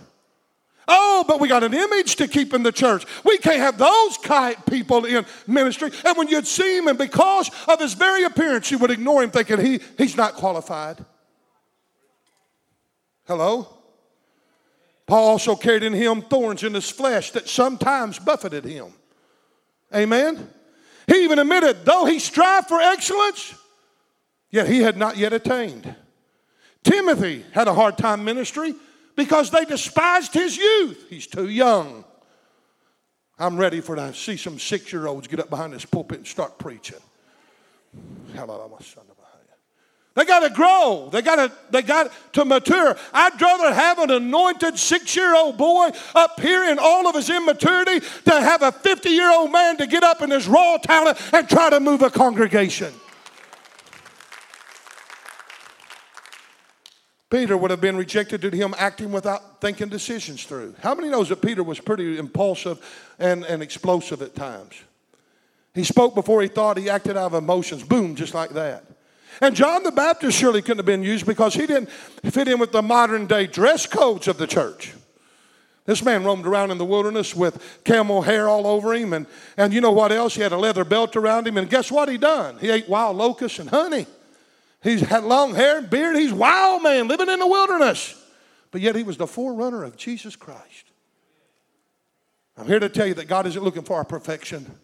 Oh, 0.91 1.27
but 1.29 1.41
we 1.41 1.49
got 1.49 1.63
an 1.65 1.75
image 1.75 2.17
to 2.17 2.27
keep 2.27 2.55
in 2.55 2.63
the 2.63 2.73
church. 2.73 3.05
We 3.25 3.37
can't 3.37 3.61
have 3.61 3.77
those 3.77 4.17
kind 4.17 4.57
people 4.65 5.05
in 5.05 5.27
ministry. 5.47 5.91
And 6.03 6.17
when 6.17 6.29
you'd 6.29 6.47
see 6.47 6.79
him, 6.79 6.89
and 6.89 6.97
because 6.97 7.51
of 7.69 7.79
his 7.79 7.93
very 7.93 8.25
appearance, 8.25 8.71
you 8.71 8.79
would 8.79 8.91
ignore 8.91 9.23
him 9.23 9.31
thinking 9.31 9.61
he, 9.61 9.81
he's 9.99 10.17
not 10.17 10.33
qualified. 10.33 11.05
Hello? 13.29 13.69
Paul 15.07 15.29
also 15.29 15.55
carried 15.55 15.83
in 15.83 15.93
him 15.93 16.23
thorns 16.23 16.63
in 16.63 16.73
his 16.73 16.89
flesh 16.89 17.31
that 17.33 17.49
sometimes 17.49 18.19
buffeted 18.19 18.65
him. 18.65 18.87
Amen? 19.95 20.49
He 21.07 21.25
even 21.25 21.39
admitted, 21.39 21.85
though 21.85 22.07
he 22.07 22.19
strived 22.19 22.69
for 22.69 22.81
excellence, 22.81 23.55
yet 24.51 24.67
he 24.67 24.81
had 24.81 24.97
not 24.97 25.19
yet 25.19 25.35
attained. 25.35 25.95
Timothy 26.83 27.45
had 27.53 27.69
a 27.69 27.75
hard 27.75 27.99
time 27.99 28.25
ministry 28.25 28.75
because 29.15 29.51
they 29.51 29.67
despised 29.67 30.33
his 30.33 30.57
youth. 30.57 31.07
He's 31.11 31.27
too 31.27 31.49
young. 31.49 32.05
I'm 33.39 33.59
ready 33.59 33.81
for 33.81 33.95
to 33.97 34.15
see 34.15 34.39
some 34.39 34.59
six 34.59 34.91
year 34.93 35.07
olds 35.07 35.29
get 35.29 35.39
up 35.41 35.51
behind 35.51 35.75
this 35.75 35.85
pulpit 35.85 36.19
and 36.19 36.27
start 36.27 36.59
preaching. 36.59 37.01
They 40.15 40.25
got 40.25 40.41
to 40.41 40.51
grow. 40.51 41.11
They 41.13 41.23
got 41.23 41.37
to 41.37 41.53
they 41.71 41.83
got 41.83 42.13
to 42.33 42.45
mature. 42.45 42.97
I'd 43.13 43.41
rather 43.41 43.73
have 43.73 43.99
an 44.01 44.11
anointed 44.11 44.77
six-year-old 44.77 45.57
boy 45.57 45.91
up 46.15 46.41
here 46.41 46.65
in 46.65 46.79
all 46.81 47.07
of 47.07 47.15
his 47.15 47.31
immaturity 47.31 48.05
than 48.25 48.43
have 48.43 48.63
a 48.63 48.73
50-year-old 48.73 49.53
man 49.53 49.77
to 49.77 49.87
get 49.87 50.03
up 50.03 50.21
in 50.21 50.31
his 50.31 50.49
raw 50.49 50.77
talent 50.79 51.19
and 51.33 51.49
try 51.49 51.71
to 51.71 51.79
move 51.79 52.03
a 52.03 52.11
congregation. 52.11 52.93
Peter 57.31 57.57
would 57.57 57.71
have 57.71 57.81
been 57.81 57.97
rejected 57.97 58.41
due 58.41 58.51
to 58.51 58.57
him 58.57 58.75
acting 58.79 59.13
without 59.13 59.61
thinking 59.61 59.89
decisions 59.89 60.45
through. 60.45 60.75
How 60.83 60.95
many 60.95 61.11
knows 61.11 61.29
that 61.29 61.43
Peter 61.43 61.63
was 61.63 61.79
pretty 61.79 62.19
impulsive 62.19 62.81
and, 63.19 63.45
and 63.45 63.63
explosive 63.63 64.23
at 64.23 64.35
times? 64.35 64.75
He 65.75 65.85
spoke 65.85 66.15
before 66.15 66.41
he 66.41 66.49
thought, 66.49 66.79
he 66.79 66.89
acted 66.89 67.17
out 67.17 67.27
of 67.27 67.35
emotions. 67.35 67.83
Boom, 67.85 68.17
just 68.17 68.33
like 68.33 68.51
that. 68.51 68.85
And 69.41 69.55
John 69.55 69.83
the 69.83 69.93
Baptist 69.93 70.39
surely 70.39 70.63
couldn't 70.63 70.79
have 70.79 70.87
been 70.87 71.03
used 71.03 71.27
because 71.27 71.55
he 71.55 71.67
didn't 71.67 71.91
fit 71.91 72.49
in 72.49 72.59
with 72.59 72.73
the 72.73 72.83
modern 72.83 73.27
day 73.27 73.47
dress 73.47 73.87
codes 73.87 74.27
of 74.29 74.39
the 74.39 74.47
church. 74.47 74.95
This 75.87 76.05
man 76.05 76.23
roamed 76.23 76.47
around 76.47 76.71
in 76.71 76.77
the 76.77 76.85
wilderness 76.85 77.35
with 77.35 77.81
camel 77.83 78.21
hair 78.21 78.47
all 78.47 78.67
over 78.67 78.93
him, 78.93 79.15
and, 79.15 79.27
and 79.57 79.73
you 79.73 79.81
know 79.81 79.93
what 79.93 80.13
else? 80.13 80.35
He 80.35 80.43
had 80.43 80.53
a 80.53 80.59
leather 80.59 80.85
belt 80.85 81.17
around 81.17 81.47
him, 81.47 81.57
and 81.57 81.71
guess 81.71 81.91
what 81.91 82.11
he 82.11 82.19
done? 82.19 82.59
He 82.59 82.69
ate 82.69 82.89
wild 82.91 83.17
locusts 83.17 83.59
and 83.59 83.71
honey. 83.71 84.07
He's 84.83 85.01
had 85.01 85.25
long 85.25 85.55
hair 85.55 85.79
and 85.79 85.89
beard. 85.89 86.17
He's 86.17 86.33
wild 86.33 86.83
man 86.83 87.09
living 87.09 87.29
in 87.29 87.39
the 87.39 87.47
wilderness. 87.47 88.15
But 88.71 88.81
yet 88.81 88.97
he 88.97 89.03
was 89.03 89.17
the 89.17 89.27
forerunner 89.27 89.83
of 89.83 89.97
Jesus 89.97 90.37
Christ. 90.37 90.93
I'm 92.57 92.67
here 92.67 92.81
to 92.81 92.89
tell 92.89 93.07
you 93.07 93.15
that 93.15 93.29
God 93.29 93.47
isn't 93.47 93.63
looking 93.63 93.83
for 93.83 93.97
our 93.97 94.05
perfection. 94.05 94.79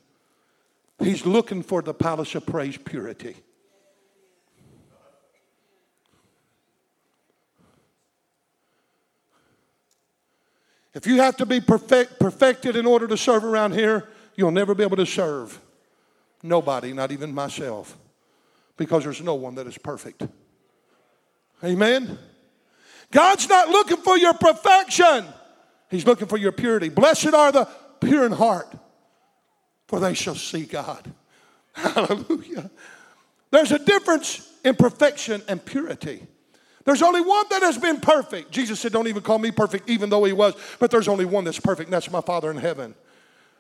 He's 1.00 1.26
looking 1.26 1.62
for 1.62 1.82
the 1.82 1.92
palace 1.92 2.34
of 2.34 2.46
praise 2.46 2.78
purity. 2.78 3.36
If 10.94 11.06
you 11.06 11.16
have 11.16 11.36
to 11.38 11.46
be 11.46 11.60
perfect, 11.60 12.20
perfected 12.20 12.76
in 12.76 12.86
order 12.86 13.06
to 13.08 13.16
serve 13.16 13.44
around 13.44 13.72
here, 13.72 14.08
you'll 14.36 14.52
never 14.52 14.74
be 14.74 14.84
able 14.84 14.96
to 14.96 15.06
serve. 15.06 15.60
Nobody, 16.42 16.92
not 16.92 17.10
even 17.10 17.34
myself 17.34 17.96
because 18.76 19.04
there's 19.04 19.22
no 19.22 19.34
one 19.34 19.54
that 19.56 19.66
is 19.66 19.78
perfect. 19.78 20.22
Amen. 21.62 22.18
God's 23.10 23.48
not 23.48 23.68
looking 23.68 23.98
for 23.98 24.18
your 24.18 24.34
perfection, 24.34 25.24
He's 25.90 26.06
looking 26.06 26.26
for 26.26 26.38
your 26.38 26.52
purity. 26.52 26.88
Blessed 26.88 27.34
are 27.34 27.52
the 27.52 27.68
pure 28.00 28.26
in 28.26 28.32
heart, 28.32 28.74
for 29.86 30.00
they 30.00 30.14
shall 30.14 30.34
see 30.34 30.64
God. 30.64 31.12
Hallelujah. 31.74 32.70
There's 33.50 33.70
a 33.70 33.78
difference 33.78 34.50
in 34.64 34.74
perfection 34.74 35.42
and 35.46 35.64
purity. 35.64 36.26
There's 36.84 37.02
only 37.02 37.22
one 37.22 37.46
that 37.50 37.62
has 37.62 37.78
been 37.78 37.98
perfect. 38.00 38.50
Jesus 38.50 38.80
said, 38.80 38.92
Don't 38.92 39.08
even 39.08 39.22
call 39.22 39.38
me 39.38 39.50
perfect, 39.50 39.88
even 39.88 40.10
though 40.10 40.24
he 40.24 40.32
was, 40.32 40.54
but 40.78 40.90
there's 40.90 41.08
only 41.08 41.24
one 41.24 41.44
that's 41.44 41.60
perfect, 41.60 41.88
and 41.88 41.92
that's 41.92 42.10
my 42.10 42.20
Father 42.20 42.50
in 42.50 42.58
heaven. 42.58 42.94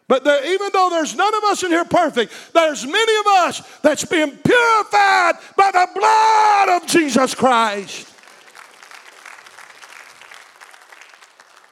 But 0.06 0.26
even 0.26 0.68
though 0.72 0.90
there's 0.90 1.16
none 1.16 1.34
of 1.34 1.44
us 1.44 1.62
in 1.62 1.70
here 1.70 1.86
perfect, 1.86 2.32
there's 2.52 2.84
many 2.84 3.16
of 3.20 3.26
us 3.26 3.62
that's 3.80 4.04
been 4.04 4.30
purified 4.30 5.34
by 5.56 5.70
the 5.72 5.88
blood 5.94 6.82
of 6.82 6.86
Jesus 6.86 7.34
Christ. 7.34 8.10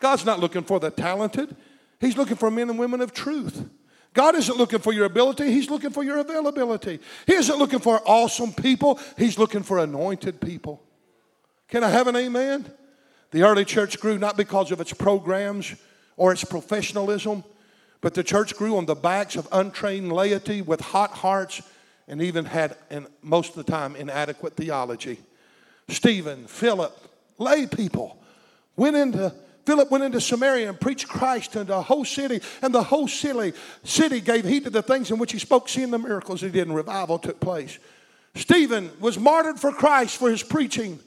God's 0.01 0.25
not 0.25 0.41
looking 0.41 0.65
for 0.65 0.81
the 0.81 0.91
talented, 0.91 1.55
He's 2.01 2.17
looking 2.17 2.37
for 2.37 2.51
men 2.51 2.71
and 2.71 2.79
women 2.79 3.01
of 3.01 3.13
truth. 3.13 3.69
God 4.15 4.35
isn't 4.35 4.59
looking 4.59 4.81
for 4.81 4.93
your 4.93 5.05
ability, 5.05 5.53
He's 5.53 5.69
looking 5.69 5.91
for 5.91 6.03
your 6.03 6.19
availability. 6.19 7.01
He 7.27 7.35
isn't 7.35 7.59
looking 7.59 7.79
for 7.79 8.01
awesome 8.07 8.53
people, 8.55 8.99
He's 9.19 9.39
looking 9.39 9.63
for 9.63 9.79
anointed 9.79 10.41
people. 10.41 10.83
Can 11.73 11.83
I 11.83 11.89
have 11.89 12.07
an 12.07 12.17
amen? 12.17 12.71
The 13.31 13.45
early 13.45 13.65
church 13.65 13.99
grew 13.99 14.19
not 14.19 14.37
because 14.37 14.71
of 14.73 14.81
its 14.83 14.93
programs 14.93 15.75
or 16.19 16.31
its 16.31 16.45
professionalism, 16.45 17.45
but 18.03 18.13
the 18.13 18.23
church 18.23 18.55
grew 18.55 18.77
on 18.77 18.85
the 18.85 18.95
backs 18.95 19.37
of 19.37 19.49
untrained 19.51 20.13
laity 20.13 20.61
with 20.61 20.83
hot 20.83 21.13
hearts 21.13 21.63
and 22.07 22.21
even 22.21 22.45
had, 22.45 22.77
most 23.23 23.57
of 23.57 23.65
the 23.65 23.73
time, 23.73 23.97
inadequate 23.97 24.55
theology. 24.55 25.19
Stephen, 25.89 26.47
Philip, 26.47 26.95
lay 27.39 27.67
people 27.67 28.19
went 28.77 28.95
into 28.95 29.33
Philip 29.65 29.91
went 29.91 30.05
into 30.05 30.21
Samaria 30.21 30.69
and 30.69 30.79
preached 30.79 31.09
Christ 31.09 31.53
to 31.53 31.61
a 31.75 31.81
whole 31.81 32.05
city, 32.05 32.43
and 32.61 32.75
the 32.75 32.83
whole 32.83 33.09
city, 33.09 33.57
city 33.83 34.21
gave 34.21 34.45
heed 34.45 34.65
to 34.65 34.71
the 34.71 34.83
things 34.83 35.11
in 35.11 35.19
which 35.19 35.33
he 35.33 35.39
spoke, 35.39 35.71
seeing 35.71 35.91
the 35.91 35.99
miracles 35.99 36.43
he 36.43 36.51
did, 36.51 36.67
and 36.67 36.77
revival 36.77 37.19
took 37.19 37.41
place. 37.41 37.79
Stephen 38.35 38.91
was 39.01 39.19
martyred 39.19 39.59
for 39.59 39.73
Christ 39.73 40.19
for 40.19 40.31
his 40.31 40.43
preaching, 40.43 40.99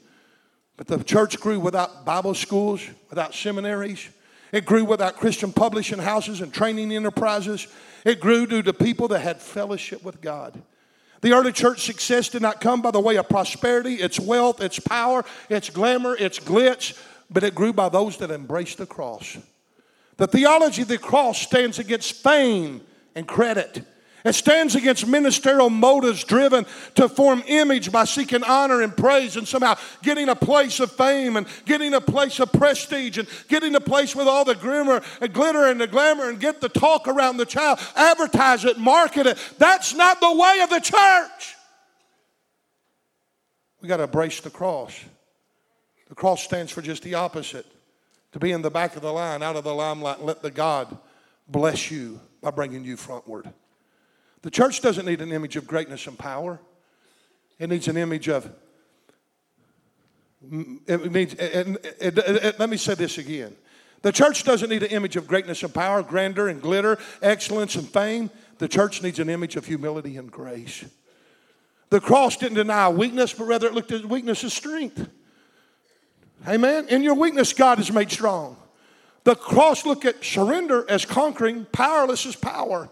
but 0.76 0.86
the 0.86 1.02
church 1.02 1.40
grew 1.40 1.58
without 1.58 2.04
Bible 2.04 2.34
schools, 2.34 2.82
without 3.08 3.34
seminaries, 3.34 4.08
it 4.52 4.64
grew 4.64 4.84
without 4.84 5.16
Christian 5.16 5.52
publishing 5.52 5.98
houses 5.98 6.40
and 6.40 6.52
training 6.52 6.92
enterprises. 6.92 7.66
It 8.04 8.20
grew 8.20 8.46
due 8.46 8.62
to 8.62 8.72
people 8.72 9.08
that 9.08 9.20
had 9.20 9.40
fellowship 9.40 10.04
with 10.04 10.20
God. 10.20 10.60
The 11.20 11.32
early 11.32 11.52
church 11.52 11.84
success 11.84 12.28
did 12.28 12.42
not 12.42 12.60
come 12.60 12.82
by 12.82 12.90
the 12.90 13.00
way 13.00 13.16
of 13.16 13.28
prosperity, 13.28 13.94
its 13.94 14.20
wealth, 14.20 14.60
its 14.60 14.78
power, 14.78 15.24
its 15.48 15.70
glamour, 15.70 16.14
its 16.16 16.38
glitz, 16.38 16.98
but 17.30 17.42
it 17.42 17.54
grew 17.54 17.72
by 17.72 17.88
those 17.88 18.18
that 18.18 18.30
embraced 18.30 18.78
the 18.78 18.86
cross. 18.86 19.36
The 20.18 20.26
theology 20.26 20.82
of 20.82 20.88
the 20.88 20.98
cross 20.98 21.38
stands 21.38 21.78
against 21.78 22.22
fame 22.22 22.82
and 23.14 23.26
credit. 23.26 23.82
It 24.26 24.34
stands 24.34 24.74
against 24.74 25.06
ministerial 25.06 25.70
motives 25.70 26.24
driven 26.24 26.66
to 26.96 27.08
form 27.08 27.44
image 27.46 27.92
by 27.92 28.04
seeking 28.06 28.42
honor 28.42 28.82
and 28.82 28.94
praise 28.94 29.36
and 29.36 29.46
somehow 29.46 29.76
getting 30.02 30.28
a 30.28 30.34
place 30.34 30.80
of 30.80 30.90
fame 30.90 31.36
and 31.36 31.46
getting 31.64 31.94
a 31.94 32.00
place 32.00 32.40
of 32.40 32.52
prestige 32.52 33.18
and 33.18 33.28
getting 33.46 33.76
a 33.76 33.80
place 33.80 34.16
with 34.16 34.26
all 34.26 34.44
the 34.44 34.56
glimmer 34.56 35.00
and 35.20 35.32
glitter 35.32 35.66
and 35.66 35.80
the 35.80 35.86
glamour 35.86 36.28
and 36.28 36.40
get 36.40 36.60
the 36.60 36.68
talk 36.68 37.06
around 37.06 37.36
the 37.36 37.46
child, 37.46 37.78
advertise 37.94 38.64
it, 38.64 38.78
market 38.78 39.28
it. 39.28 39.38
That's 39.58 39.94
not 39.94 40.18
the 40.18 40.34
way 40.34 40.58
of 40.60 40.70
the 40.70 40.80
church. 40.80 41.54
We 43.80 43.86
got 43.86 43.98
to 43.98 44.04
embrace 44.04 44.40
the 44.40 44.50
cross. 44.50 45.04
The 46.08 46.16
cross 46.16 46.42
stands 46.42 46.72
for 46.72 46.82
just 46.82 47.04
the 47.04 47.14
opposite 47.14 47.66
to 48.32 48.40
be 48.40 48.50
in 48.50 48.62
the 48.62 48.72
back 48.72 48.96
of 48.96 49.02
the 49.02 49.12
line, 49.12 49.44
out 49.44 49.54
of 49.54 49.62
the 49.62 49.72
limelight, 49.72 50.20
let 50.20 50.42
the 50.42 50.50
God 50.50 50.98
bless 51.46 51.92
you 51.92 52.20
by 52.42 52.50
bringing 52.50 52.84
you 52.84 52.96
frontward. 52.96 53.52
The 54.46 54.52
church 54.52 54.80
doesn't 54.80 55.04
need 55.04 55.20
an 55.22 55.32
image 55.32 55.56
of 55.56 55.66
greatness 55.66 56.06
and 56.06 56.16
power. 56.16 56.60
It 57.58 57.68
needs 57.68 57.88
an 57.88 57.96
image 57.96 58.28
of, 58.28 58.48
it 60.48 61.10
needs, 61.10 61.34
it, 61.34 62.16
it, 62.16 62.60
let 62.60 62.70
me 62.70 62.76
say 62.76 62.94
this 62.94 63.18
again. 63.18 63.56
The 64.02 64.12
church 64.12 64.44
doesn't 64.44 64.70
need 64.70 64.84
an 64.84 64.90
image 64.90 65.16
of 65.16 65.26
greatness 65.26 65.64
and 65.64 65.74
power, 65.74 66.00
grandeur 66.00 66.46
and 66.46 66.62
glitter, 66.62 66.96
excellence 67.22 67.74
and 67.74 67.88
fame. 67.88 68.30
The 68.58 68.68
church 68.68 69.02
needs 69.02 69.18
an 69.18 69.30
image 69.30 69.56
of 69.56 69.66
humility 69.66 70.16
and 70.16 70.30
grace. 70.30 70.84
The 71.90 72.00
cross 72.00 72.36
didn't 72.36 72.54
deny 72.54 72.88
weakness, 72.88 73.32
but 73.32 73.46
rather 73.46 73.66
it 73.66 73.74
looked 73.74 73.90
at 73.90 74.04
weakness 74.04 74.44
as 74.44 74.54
strength. 74.54 75.08
Amen. 76.46 76.86
In 76.88 77.02
your 77.02 77.14
weakness, 77.14 77.52
God 77.52 77.80
is 77.80 77.90
made 77.90 78.12
strong. 78.12 78.56
The 79.24 79.34
cross 79.34 79.84
looked 79.84 80.04
at 80.04 80.22
surrender 80.24 80.88
as 80.88 81.04
conquering, 81.04 81.66
powerless 81.72 82.26
as 82.26 82.36
power. 82.36 82.90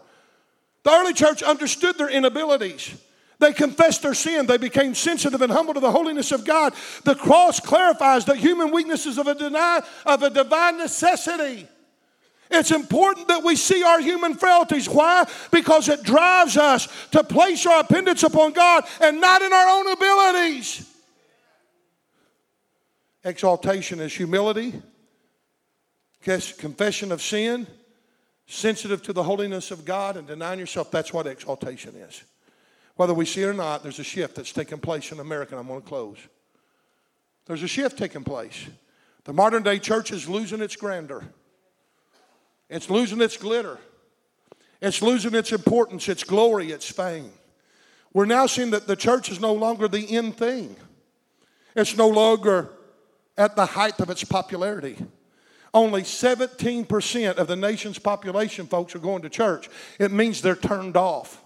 The 0.85 0.91
early 0.91 1.15
church 1.15 1.43
understood 1.43 1.99
their 1.99 2.11
inabilities. 2.11 2.95
They 3.41 3.53
confessed 3.53 4.03
their 4.03 4.15
sin. 4.15 4.47
They 4.47 4.59
became 4.59 4.95
sensitive 4.95 5.43
and 5.43 5.53
humble 5.53 5.75
to 5.75 5.81
the 5.81 5.91
holiness 5.91 6.31
of 6.31 6.45
God. 6.45 6.75
The 7.03 7.15
cross 7.15 7.59
clarifies 7.59 8.27
that 8.27 8.37
human 8.37 8.71
weakness 8.71 9.07
is 9.07 9.19
of 9.19 9.27
a, 9.27 9.35
deny, 9.35 9.81
of 10.07 10.23
a 10.23 10.31
divine 10.31 10.79
necessity. 10.79 11.67
It's 12.51 12.71
important 12.71 13.29
that 13.29 13.43
we 13.43 13.57
see 13.57 13.83
our 13.83 14.01
human 14.01 14.35
frailties. 14.35 14.89
Why? 14.89 15.27
Because 15.51 15.89
it 15.89 16.03
drives 16.03 16.57
us 16.57 16.87
to 17.11 17.25
place 17.25 17.67
our 17.67 17.83
dependence 17.83 18.23
upon 18.23 18.53
God 18.53 18.85
and 19.01 19.21
not 19.21 19.43
in 19.43 19.53
our 19.53 19.69
own 19.69 19.91
abilities. 19.91 20.91
Exaltation 23.25 24.01
is 24.01 24.15
humility, 24.15 24.75
confession 26.21 27.11
of 27.11 27.23
sin, 27.23 27.67
sensitive 28.47 29.03
to 29.03 29.13
the 29.13 29.23
holiness 29.23 29.71
of 29.71 29.85
God, 29.85 30.17
and 30.17 30.27
denying 30.27 30.59
yourself. 30.59 30.91
That's 30.91 31.13
what 31.13 31.27
exaltation 31.27 31.95
is. 31.97 32.23
Whether 32.97 33.15
we 33.15 33.25
see 33.25 33.43
it 33.43 33.47
or 33.47 33.55
not, 33.55 33.83
there's 33.83 33.99
a 33.99 34.05
shift 34.05 34.37
that's 34.37 34.53
taking 34.53 34.79
place 34.79 35.11
in 35.11 35.19
America, 35.19 35.53
and 35.53 35.61
I'm 35.61 35.67
going 35.67 35.83
to 35.83 35.89
close. 35.89 36.19
There's 37.47 37.63
a 37.63 37.69
shift 37.69 37.99
taking 37.99 38.25
place. 38.25 38.67
The 39.25 39.33
modern 39.33 39.63
day 39.63 39.79
church 39.79 40.13
is 40.13 40.29
losing 40.29 40.61
its 40.61 40.77
grandeur, 40.77 41.25
it's 42.69 42.91
losing 42.91 43.21
its 43.21 43.37
glitter, 43.37 43.79
it's 44.81 45.03
losing 45.03 45.35
its 45.35 45.53
importance, 45.53 46.09
its 46.09 46.25
glory, 46.25 46.71
its 46.71 46.91
fame. 46.91 47.33
We're 48.13 48.27
now 48.27 48.47
seeing 48.47 48.71
that 48.71 48.87
the 48.87 48.97
church 48.97 49.31
is 49.31 49.41
no 49.41 49.55
longer 49.55 49.89
the 49.89 50.17
end 50.17 50.37
thing, 50.37 50.77
it's 51.75 51.97
no 51.97 52.09
longer 52.09 52.71
at 53.37 53.57
the 53.57 53.67
height 53.67 53.99
of 53.99 54.11
its 54.11 54.23
popularity. 54.23 54.97
Only 55.75 56.03
17% 56.03 57.37
of 57.37 57.49
the 57.49 57.57
nation's 57.57 57.99
population, 57.99 58.67
folks, 58.67 58.95
are 58.95 59.01
going 59.01 59.23
to 59.23 59.29
church. 59.29 59.69
It 59.99 60.13
means 60.13 60.41
they're 60.41 60.55
turned 60.55 60.97
off. 60.97 61.43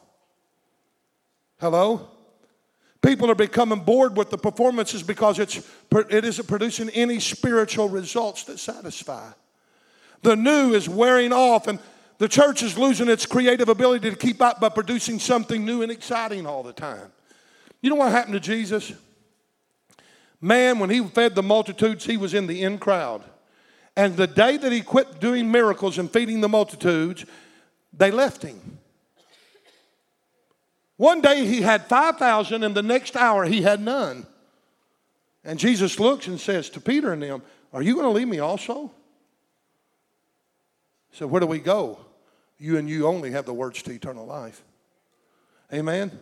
Hello? 1.59 2.07
People 3.01 3.31
are 3.31 3.35
becoming 3.35 3.81
bored 3.81 4.19
with 4.19 4.29
the 4.29 4.37
performances 4.37 5.03
because 5.03 5.39
it's, 5.39 5.67
it 6.11 6.27
isn't 6.27 6.47
producing 6.47 6.91
any 6.91 7.21
spiritual 7.21 7.89
results 7.89 8.45
that 8.45 8.59
satisfy. 8.59 9.31
The 10.21 10.37
new 10.37 10.75
is 10.75 10.91
wearing 10.91 11.33
off, 11.33 11.67
and 11.67 11.79
the 12.19 12.29
church 12.29 12.63
is 12.63 12.77
losing 12.77 13.09
its 13.09 13.25
creative 13.25 13.71
ability 13.71 14.11
to 14.11 14.17
keep 14.17 14.43
up 14.43 14.61
by 14.61 14.69
producing 14.69 15.19
something 15.21 15.65
new 15.65 15.81
and 15.81 15.91
exciting 15.91 16.47
all 16.47 16.63
the 16.63 16.73
time. 16.75 17.13
You 17.81 17.89
know 17.89 17.97
what 17.97 18.11
happened 18.11 18.35
to 18.35 18.41
Jesus? 18.41 18.93
Man, 20.41 20.81
when 20.81 20.91
he 20.91 21.03
fed 21.03 21.35
the 21.35 21.43
multitudes, 21.43 22.05
he 22.05 22.19
was 22.19 22.35
in 22.35 22.47
the 22.47 22.63
in 22.63 22.79
crowd. 22.79 23.25
And 23.99 24.17
the 24.17 24.29
day 24.29 24.57
that 24.57 24.71
he 24.71 24.81
quit 24.81 25.19
doing 25.19 25.51
miracles 25.51 25.99
and 25.99 26.09
feeding 26.09 26.41
the 26.41 26.49
multitudes, 26.49 27.25
they 27.93 28.13
left 28.13 28.45
him. 28.45 28.79
One 30.97 31.21
day 31.21 31.45
he 31.45 31.63
had 31.63 31.85
5,000, 31.87 32.63
and 32.63 32.77
the 32.77 32.83
next 32.83 33.17
hour 33.17 33.45
he 33.45 33.63
had 33.63 33.81
none. 33.81 34.25
And 35.43 35.59
Jesus 35.59 35.99
looks 35.99 36.29
and 36.29 36.39
says 36.39 36.71
to 36.71 36.81
Peter 36.81 37.13
and 37.13 37.21
them, 37.21 37.43
Are 37.73 37.83
you 37.83 37.95
going 37.95 38.07
to 38.07 38.13
leave 38.13 38.29
me 38.29 38.39
also? 38.39 38.93
So, 41.11 41.27
where 41.27 41.41
do 41.41 41.49
we 41.49 41.59
go? 41.59 41.99
You 42.57 42.79
and 42.79 42.89
you 42.89 43.05
only 43.09 43.33
have 43.33 43.47
the 43.47 43.55
words 43.55 43.83
to 43.83 43.91
eternal 43.91 44.27
life. 44.27 44.63
Amen. 45.73 46.17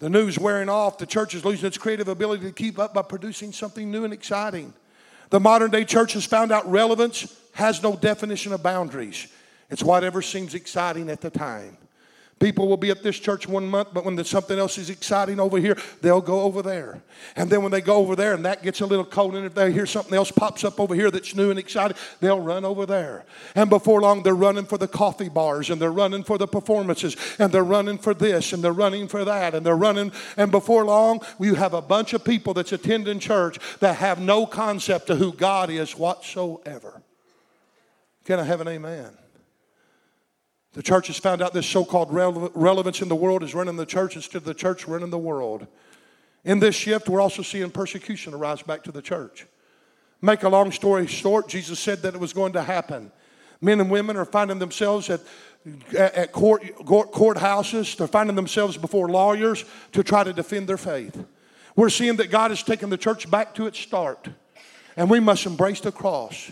The 0.00 0.10
news 0.10 0.40
wearing 0.40 0.68
off, 0.68 0.98
the 0.98 1.06
church 1.06 1.36
is 1.36 1.44
losing 1.44 1.68
its 1.68 1.78
creative 1.78 2.08
ability 2.08 2.46
to 2.46 2.52
keep 2.52 2.80
up 2.80 2.94
by 2.94 3.02
producing 3.02 3.52
something 3.52 3.92
new 3.92 4.02
and 4.02 4.12
exciting. 4.12 4.74
The 5.30 5.40
modern 5.40 5.70
day 5.70 5.84
church 5.84 6.12
has 6.12 6.24
found 6.24 6.52
out 6.52 6.70
relevance 6.70 7.34
has 7.52 7.82
no 7.82 7.96
definition 7.96 8.52
of 8.52 8.62
boundaries. 8.62 9.28
It's 9.70 9.82
whatever 9.82 10.22
seems 10.22 10.54
exciting 10.54 11.08
at 11.08 11.20
the 11.20 11.30
time. 11.30 11.76
People 12.44 12.68
will 12.68 12.76
be 12.76 12.90
at 12.90 13.02
this 13.02 13.18
church 13.18 13.48
one 13.48 13.66
month, 13.66 13.88
but 13.94 14.04
when 14.04 14.16
there's 14.16 14.28
something 14.28 14.58
else 14.58 14.76
is 14.76 14.90
exciting 14.90 15.40
over 15.40 15.56
here, 15.56 15.78
they'll 16.02 16.20
go 16.20 16.42
over 16.42 16.60
there. 16.60 17.00
And 17.36 17.48
then 17.48 17.62
when 17.62 17.72
they 17.72 17.80
go 17.80 17.94
over 17.94 18.14
there 18.14 18.34
and 18.34 18.44
that 18.44 18.62
gets 18.62 18.82
a 18.82 18.86
little 18.86 19.06
cold, 19.06 19.34
and 19.34 19.46
if 19.46 19.54
they 19.54 19.72
hear 19.72 19.86
something 19.86 20.12
else 20.12 20.30
pops 20.30 20.62
up 20.62 20.78
over 20.78 20.94
here 20.94 21.10
that's 21.10 21.34
new 21.34 21.48
and 21.48 21.58
exciting, 21.58 21.96
they'll 22.20 22.42
run 22.42 22.66
over 22.66 22.84
there. 22.84 23.24
And 23.54 23.70
before 23.70 24.02
long, 24.02 24.22
they're 24.22 24.34
running 24.34 24.66
for 24.66 24.76
the 24.76 24.86
coffee 24.86 25.30
bars, 25.30 25.70
and 25.70 25.80
they're 25.80 25.90
running 25.90 26.22
for 26.22 26.36
the 26.36 26.46
performances, 26.46 27.16
and 27.38 27.50
they're 27.50 27.64
running 27.64 27.96
for 27.96 28.12
this, 28.12 28.52
and 28.52 28.62
they're 28.62 28.74
running 28.74 29.08
for 29.08 29.24
that, 29.24 29.54
and 29.54 29.64
they're 29.64 29.74
running. 29.74 30.12
And 30.36 30.50
before 30.50 30.84
long, 30.84 31.22
you 31.40 31.54
have 31.54 31.72
a 31.72 31.80
bunch 31.80 32.12
of 32.12 32.26
people 32.26 32.52
that's 32.52 32.72
attending 32.72 33.20
church 33.20 33.58
that 33.80 33.96
have 33.96 34.20
no 34.20 34.44
concept 34.44 35.08
of 35.08 35.16
who 35.16 35.32
God 35.32 35.70
is 35.70 35.96
whatsoever. 35.96 37.00
Can 38.26 38.38
I 38.38 38.42
have 38.42 38.60
an 38.60 38.68
amen? 38.68 39.16
The 40.74 40.82
church 40.82 41.06
has 41.06 41.18
found 41.18 41.40
out 41.40 41.54
this 41.54 41.66
so 41.66 41.84
called 41.84 42.12
relevance 42.12 43.00
in 43.00 43.08
the 43.08 43.16
world 43.16 43.44
is 43.44 43.54
running 43.54 43.76
the 43.76 43.86
church 43.86 44.16
instead 44.16 44.38
of 44.38 44.44
the 44.44 44.54
church 44.54 44.86
running 44.88 45.10
the 45.10 45.18
world. 45.18 45.68
In 46.44 46.58
this 46.58 46.74
shift, 46.74 47.08
we're 47.08 47.20
also 47.20 47.42
seeing 47.42 47.70
persecution 47.70 48.34
arise 48.34 48.60
back 48.60 48.82
to 48.84 48.92
the 48.92 49.00
church. 49.00 49.46
Make 50.20 50.42
a 50.42 50.48
long 50.48 50.72
story 50.72 51.06
short, 51.06 51.48
Jesus 51.48 51.78
said 51.78 52.02
that 52.02 52.14
it 52.14 52.20
was 52.20 52.32
going 52.32 52.54
to 52.54 52.62
happen. 52.62 53.12
Men 53.60 53.80
and 53.80 53.88
women 53.88 54.16
are 54.16 54.24
finding 54.24 54.58
themselves 54.58 55.08
at, 55.10 55.20
at 55.96 56.32
court, 56.32 56.62
court, 56.84 57.12
courthouses, 57.12 57.96
they're 57.96 58.08
finding 58.08 58.34
themselves 58.34 58.76
before 58.76 59.08
lawyers 59.08 59.64
to 59.92 60.02
try 60.02 60.24
to 60.24 60.32
defend 60.32 60.68
their 60.68 60.76
faith. 60.76 61.24
We're 61.76 61.88
seeing 61.88 62.16
that 62.16 62.30
God 62.30 62.50
has 62.50 62.62
taken 62.62 62.90
the 62.90 62.98
church 62.98 63.30
back 63.30 63.54
to 63.54 63.66
its 63.66 63.78
start, 63.78 64.28
and 64.96 65.08
we 65.08 65.20
must 65.20 65.46
embrace 65.46 65.80
the 65.80 65.92
cross. 65.92 66.50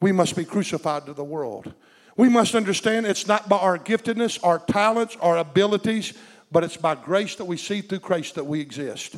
We 0.00 0.12
must 0.12 0.34
be 0.34 0.44
crucified 0.44 1.06
to 1.06 1.12
the 1.12 1.24
world. 1.24 1.72
We 2.20 2.28
must 2.28 2.54
understand 2.54 3.06
it's 3.06 3.26
not 3.26 3.48
by 3.48 3.56
our 3.56 3.78
giftedness, 3.78 4.38
our 4.44 4.58
talents, 4.58 5.16
our 5.22 5.38
abilities, 5.38 6.12
but 6.52 6.62
it's 6.62 6.76
by 6.76 6.94
grace 6.94 7.36
that 7.36 7.46
we 7.46 7.56
see 7.56 7.80
through 7.80 8.00
Christ 8.00 8.34
that 8.34 8.44
we 8.44 8.60
exist. 8.60 9.16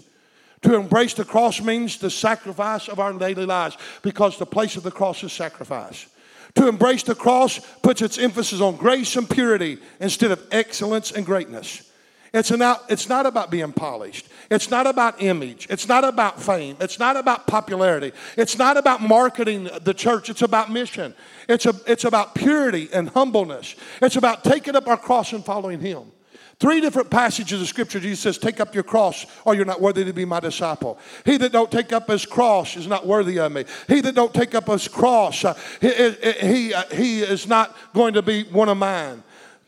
To 0.60 0.76
embrace 0.76 1.12
the 1.12 1.24
cross 1.24 1.60
means 1.60 1.98
the 1.98 2.10
sacrifice 2.10 2.86
of 2.86 3.00
our 3.00 3.12
daily 3.12 3.44
lives 3.44 3.76
because 4.02 4.38
the 4.38 4.46
place 4.46 4.76
of 4.76 4.84
the 4.84 4.92
cross 4.92 5.24
is 5.24 5.32
sacrifice. 5.32 6.06
To 6.54 6.68
embrace 6.68 7.02
the 7.02 7.16
cross 7.16 7.58
puts 7.82 8.02
its 8.02 8.18
emphasis 8.18 8.60
on 8.60 8.76
grace 8.76 9.16
and 9.16 9.28
purity 9.28 9.78
instead 9.98 10.30
of 10.30 10.46
excellence 10.52 11.10
and 11.10 11.26
greatness. 11.26 11.90
It's, 12.32 12.52
an 12.52 12.62
out, 12.62 12.84
it's 12.88 13.08
not 13.08 13.26
about 13.26 13.50
being 13.50 13.72
polished. 13.72 14.28
It's 14.52 14.70
not 14.70 14.86
about 14.86 15.22
image. 15.22 15.66
It's 15.70 15.88
not 15.88 16.04
about 16.04 16.40
fame. 16.40 16.76
It's 16.78 16.98
not 16.98 17.16
about 17.16 17.46
popularity. 17.46 18.12
It's 18.36 18.58
not 18.58 18.76
about 18.76 19.00
marketing 19.00 19.70
the 19.80 19.94
church. 19.94 20.28
It's 20.28 20.42
about 20.42 20.70
mission. 20.70 21.14
It's, 21.48 21.64
a, 21.64 21.74
it's 21.86 22.04
about 22.04 22.34
purity 22.34 22.90
and 22.92 23.08
humbleness. 23.08 23.76
It's 24.02 24.16
about 24.16 24.44
taking 24.44 24.76
up 24.76 24.86
our 24.88 24.98
cross 24.98 25.32
and 25.32 25.42
following 25.42 25.80
Him. 25.80 26.12
Three 26.58 26.82
different 26.82 27.08
passages 27.08 27.62
of 27.62 27.66
scripture, 27.66 27.98
Jesus 27.98 28.20
says, 28.20 28.36
Take 28.36 28.60
up 28.60 28.74
your 28.74 28.84
cross, 28.84 29.24
or 29.46 29.54
you're 29.54 29.64
not 29.64 29.80
worthy 29.80 30.04
to 30.04 30.12
be 30.12 30.26
my 30.26 30.38
disciple. 30.38 30.98
He 31.24 31.38
that 31.38 31.50
don't 31.50 31.72
take 31.72 31.90
up 31.92 32.08
his 32.08 32.26
cross 32.26 32.76
is 32.76 32.86
not 32.86 33.06
worthy 33.06 33.38
of 33.38 33.52
me. 33.52 33.64
He 33.88 34.02
that 34.02 34.14
don't 34.14 34.34
take 34.34 34.54
up 34.54 34.68
his 34.68 34.86
cross, 34.86 35.46
uh, 35.46 35.54
he, 35.80 36.10
he, 36.46 36.74
uh, 36.74 36.84
he 36.92 37.22
is 37.22 37.48
not 37.48 37.74
going 37.94 38.14
to 38.14 38.22
be 38.22 38.44
one 38.44 38.68
of 38.68 38.76
mine. 38.76 39.24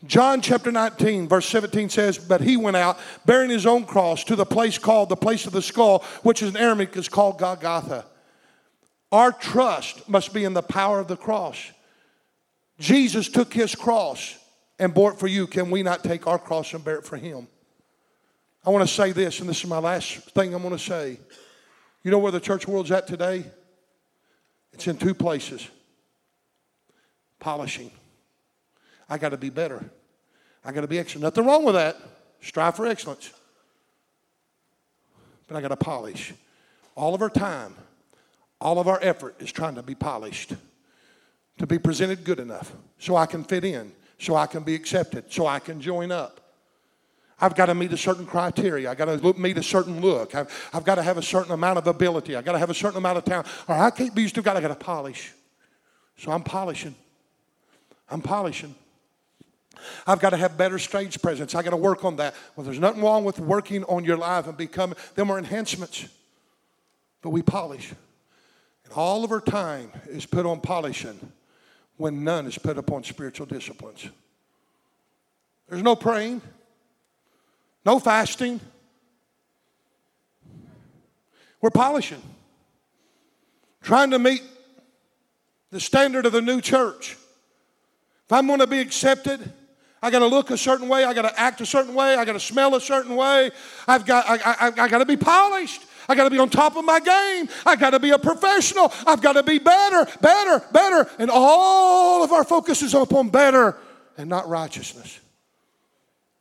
John 0.07 0.41
chapter 0.41 0.71
19, 0.71 1.27
verse 1.27 1.45
17 1.47 1.89
says, 1.89 2.17
But 2.17 2.41
he 2.41 2.57
went 2.57 2.77
out 2.77 2.99
bearing 3.25 3.49
his 3.49 3.65
own 3.65 3.85
cross 3.85 4.23
to 4.25 4.35
the 4.35 4.45
place 4.45 4.77
called 4.77 5.09
the 5.09 5.15
place 5.15 5.45
of 5.45 5.53
the 5.53 5.61
skull, 5.61 6.03
which 6.23 6.41
in 6.41 6.55
Aramaic 6.55 6.95
is 6.97 7.09
called 7.09 7.39
Golgotha. 7.39 8.05
Our 9.11 9.31
trust 9.31 10.07
must 10.09 10.33
be 10.33 10.43
in 10.43 10.53
the 10.53 10.61
power 10.61 10.99
of 10.99 11.07
the 11.07 11.17
cross. 11.17 11.57
Jesus 12.79 13.29
took 13.29 13.53
his 13.53 13.73
cross 13.73 14.37
and 14.77 14.93
bore 14.93 15.11
it 15.13 15.19
for 15.19 15.27
you. 15.27 15.47
Can 15.47 15.71
we 15.71 15.83
not 15.83 16.03
take 16.03 16.27
our 16.27 16.39
cross 16.39 16.73
and 16.73 16.83
bear 16.83 16.97
it 16.97 17.05
for 17.05 17.17
him? 17.17 17.47
I 18.65 18.71
want 18.71 18.87
to 18.87 18.93
say 18.93 19.11
this, 19.11 19.39
and 19.39 19.47
this 19.47 19.63
is 19.63 19.69
my 19.69 19.77
last 19.77 20.17
thing 20.31 20.53
I'm 20.53 20.61
going 20.61 20.75
to 20.75 20.83
say. 20.83 21.19
You 22.03 22.11
know 22.11 22.19
where 22.19 22.31
the 22.31 22.39
church 22.39 22.67
world's 22.67 22.91
at 22.91 23.07
today? 23.07 23.45
It's 24.73 24.87
in 24.87 24.97
two 24.97 25.13
places 25.13 25.67
polishing. 27.39 27.91
I 29.09 29.17
got 29.17 29.29
to 29.29 29.37
be 29.37 29.49
better. 29.49 29.83
I 30.63 30.71
got 30.71 30.81
to 30.81 30.87
be 30.87 30.99
excellent. 30.99 31.23
Nothing 31.23 31.45
wrong 31.45 31.63
with 31.63 31.75
that. 31.75 31.97
Strive 32.41 32.75
for 32.75 32.87
excellence. 32.87 33.31
But 35.47 35.57
I 35.57 35.61
got 35.61 35.67
to 35.69 35.75
polish. 35.75 36.33
All 36.95 37.13
of 37.13 37.21
our 37.21 37.29
time, 37.29 37.75
all 38.59 38.79
of 38.79 38.87
our 38.87 38.99
effort 39.01 39.35
is 39.39 39.51
trying 39.51 39.75
to 39.75 39.83
be 39.83 39.95
polished, 39.95 40.53
to 41.59 41.67
be 41.67 41.77
presented 41.77 42.23
good 42.23 42.39
enough 42.39 42.71
so 42.97 43.15
I 43.15 43.25
can 43.25 43.43
fit 43.43 43.63
in, 43.63 43.91
so 44.17 44.35
I 44.35 44.47
can 44.47 44.63
be 44.63 44.73
accepted, 44.73 45.31
so 45.31 45.45
I 45.45 45.59
can 45.59 45.81
join 45.81 46.11
up. 46.11 46.41
I've 47.39 47.55
got 47.55 47.65
to 47.65 47.75
meet 47.75 47.91
a 47.91 47.97
certain 47.97 48.25
criteria. 48.25 48.89
I've 48.89 48.97
got 48.97 49.05
to 49.05 49.15
look, 49.15 49.37
meet 49.37 49.57
a 49.57 49.63
certain 49.63 49.99
look. 49.99 50.33
I've, 50.33 50.69
I've 50.73 50.85
got 50.85 50.95
to 50.95 51.03
have 51.03 51.17
a 51.17 51.21
certain 51.21 51.51
amount 51.51 51.77
of 51.77 51.85
ability. 51.85 52.35
I've 52.35 52.45
got 52.45 52.53
to 52.53 52.59
have 52.59 52.69
a 52.69 52.73
certain 52.73 52.97
amount 52.97 53.17
of 53.17 53.25
talent. 53.25 53.47
Or 53.67 53.75
I 53.75 53.89
can't 53.89 54.15
be 54.15 54.21
used 54.21 54.35
to 54.35 54.41
God. 54.41 54.55
I've 54.55 54.63
got 54.63 54.69
to 54.69 54.75
polish. 54.75 55.33
So 56.17 56.31
I'm 56.31 56.43
polishing. 56.43 56.95
I'm 58.09 58.21
polishing. 58.21 58.73
I've 60.07 60.19
got 60.19 60.31
to 60.31 60.37
have 60.37 60.57
better 60.57 60.79
stage 60.79 61.21
presence. 61.21 61.55
I 61.55 61.63
got 61.63 61.71
to 61.71 61.77
work 61.77 62.03
on 62.05 62.15
that. 62.17 62.35
Well, 62.55 62.65
there's 62.65 62.79
nothing 62.79 63.01
wrong 63.01 63.23
with 63.23 63.39
working 63.39 63.83
on 63.85 64.03
your 64.03 64.17
life 64.17 64.47
and 64.47 64.57
becoming 64.57 64.97
them 65.15 65.31
are 65.31 65.37
enhancements. 65.37 66.07
But 67.21 67.29
we 67.31 67.41
polish. 67.41 67.91
And 68.83 68.93
all 68.93 69.23
of 69.23 69.31
our 69.31 69.41
time 69.41 69.91
is 70.07 70.25
put 70.25 70.45
on 70.45 70.61
polishing 70.61 71.19
when 71.97 72.23
none 72.23 72.45
is 72.45 72.57
put 72.57 72.77
upon 72.77 73.03
spiritual 73.03 73.45
disciplines. 73.45 74.07
There's 75.67 75.81
no 75.81 75.95
praying, 75.95 76.41
no 77.85 77.99
fasting. 77.99 78.59
We're 81.61 81.71
polishing, 81.71 82.21
trying 83.81 84.11
to 84.11 84.19
meet 84.19 84.43
the 85.71 85.79
standard 85.79 86.27
of 86.27 86.31
the 86.31 86.41
new 86.41 86.61
church. 86.61 87.17
If 88.25 88.31
I'm 88.31 88.45
going 88.47 88.59
to 88.59 88.67
be 88.67 88.79
accepted, 88.79 89.51
I 90.05 90.11
got 90.11 90.19
to 90.19 90.27
look 90.27 90.51
a 90.51 90.57
certain 90.57 90.87
way. 90.87 91.03
I 91.03 91.15
got 91.15 91.23
to 91.23 91.39
act 91.39 91.61
a 91.61 91.65
certain 91.65 91.95
way. 91.95 92.13
I 92.13 92.25
got 92.25 92.33
to 92.33 92.39
smell 92.39 92.75
a 92.75 92.81
certain 92.81 93.15
way. 93.15 93.49
I've 93.87 94.05
got, 94.05 94.29
I, 94.29 94.35
I, 94.35 94.83
I 94.83 94.87
got 94.87 94.99
to 94.99 95.05
be 95.05 95.17
polished. 95.17 95.81
I 96.07 96.13
got 96.13 96.25
to 96.25 96.29
be 96.29 96.37
on 96.37 96.47
top 96.47 96.75
of 96.75 96.85
my 96.85 96.99
game. 96.99 97.49
I 97.65 97.75
got 97.75 97.89
to 97.89 97.99
be 97.99 98.11
a 98.11 98.19
professional. 98.19 98.93
I've 99.07 99.23
got 99.23 99.33
to 99.33 99.41
be 99.41 99.57
better, 99.57 100.05
better, 100.21 100.63
better. 100.71 101.09
And 101.17 101.31
all 101.33 102.23
of 102.23 102.31
our 102.31 102.43
focus 102.43 102.83
is 102.83 102.93
upon 102.93 103.29
better 103.29 103.77
and 104.15 104.29
not 104.29 104.47
righteousness. 104.47 105.19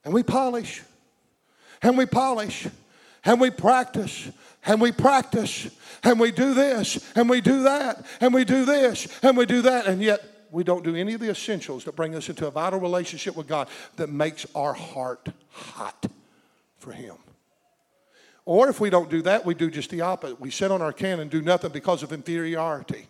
And 0.04 0.12
we 0.12 0.22
polish, 0.22 0.82
and 1.80 1.96
we 1.96 2.04
polish, 2.04 2.68
and 3.24 3.40
we 3.40 3.50
practice, 3.50 4.30
and 4.66 4.78
we 4.78 4.92
practice, 4.92 5.70
and 6.02 6.20
we 6.20 6.32
do 6.32 6.52
this, 6.52 7.12
and 7.16 7.30
we 7.30 7.40
do 7.40 7.62
that, 7.62 8.04
and 8.20 8.34
we 8.34 8.44
do 8.44 8.66
this, 8.66 9.08
and 9.22 9.38
we 9.38 9.46
do 9.46 9.62
that, 9.62 9.86
and 9.86 10.02
yet 10.02 10.22
we 10.55 10.62
don't 10.62 10.84
do 10.84 10.94
any 10.94 11.14
of 11.14 11.20
the 11.20 11.30
essentials 11.30 11.84
that 11.84 11.96
bring 11.96 12.14
us 12.14 12.28
into 12.28 12.46
a 12.46 12.50
vital 12.50 12.78
relationship 12.78 13.34
with 13.36 13.48
God 13.48 13.68
that 13.96 14.09
makes 14.09 14.46
our 14.55 14.72
heart 14.72 15.28
hot 15.50 16.07
for 16.78 16.92
Him. 16.92 17.16
Or 18.44 18.68
if 18.68 18.78
we 18.78 18.88
don't 18.88 19.11
do 19.11 19.22
that, 19.22 19.44
we 19.44 19.55
do 19.55 19.70
just 19.70 19.90
the 19.90 20.02
opposite. 20.02 20.40
We 20.40 20.50
sit 20.50 20.70
on 20.70 20.80
our 20.80 20.92
can 20.92 21.18
and 21.18 21.30
do 21.30 21.42
nothing 21.42 21.72
because 21.72 22.02
of 22.02 22.12
inferiority. 22.12 23.09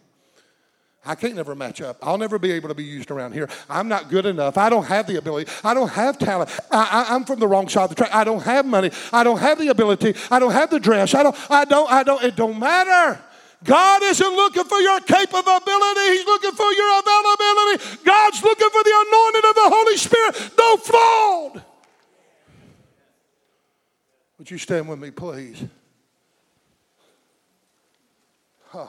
I 1.04 1.14
can't 1.16 1.34
never 1.34 1.54
match 1.54 1.82
up. 1.82 1.98
I'll 2.02 2.16
never 2.16 2.38
be 2.38 2.50
able 2.52 2.70
to 2.70 2.74
be 2.74 2.84
used 2.84 3.10
around 3.10 3.32
here. 3.32 3.50
I'm 3.68 3.88
not 3.88 4.08
good 4.08 4.24
enough. 4.24 4.56
I 4.56 4.70
don't 4.70 4.86
have 4.86 5.06
the 5.06 5.18
ability. 5.18 5.50
I 5.62 5.74
don't 5.74 5.90
have 5.90 6.18
talent. 6.18 6.50
I, 6.70 7.14
am 7.14 7.24
from 7.24 7.40
the 7.40 7.48
wrong 7.48 7.68
side 7.68 7.84
of 7.84 7.88
the 7.90 7.96
track. 7.96 8.14
I 8.14 8.24
don't 8.24 8.42
have 8.42 8.64
money. 8.64 8.90
I 9.12 9.22
don't 9.22 9.38
have 9.38 9.58
the 9.58 9.68
ability. 9.68 10.14
I 10.30 10.38
don't 10.38 10.52
have 10.52 10.70
the 10.70 10.80
dress. 10.80 11.14
I 11.14 11.22
don't, 11.22 11.36
I 11.50 11.66
don't, 11.66 11.92
I 11.92 12.02
don't, 12.04 12.22
it 12.24 12.36
don't 12.36 12.58
matter. 12.58 13.20
God 13.64 14.02
isn't 14.02 14.36
looking 14.36 14.64
for 14.64 14.78
your 14.78 15.00
capability, 15.00 16.00
He's 16.12 16.26
looking 16.26 16.52
for 16.52 16.70
your 16.72 17.00
availability. 17.00 18.04
God's 18.04 18.42
looking 18.42 18.68
for 18.70 18.82
the 18.82 19.04
anointing 19.06 19.48
of 19.48 19.54
the 19.54 19.70
Holy 19.74 19.96
Spirit, 19.96 20.50
no 20.58 20.76
flawed. 20.76 21.64
Would 24.38 24.50
you 24.50 24.58
stand 24.58 24.88
with 24.88 24.98
me, 24.98 25.10
please? 25.10 25.64
Huh. 28.68 28.88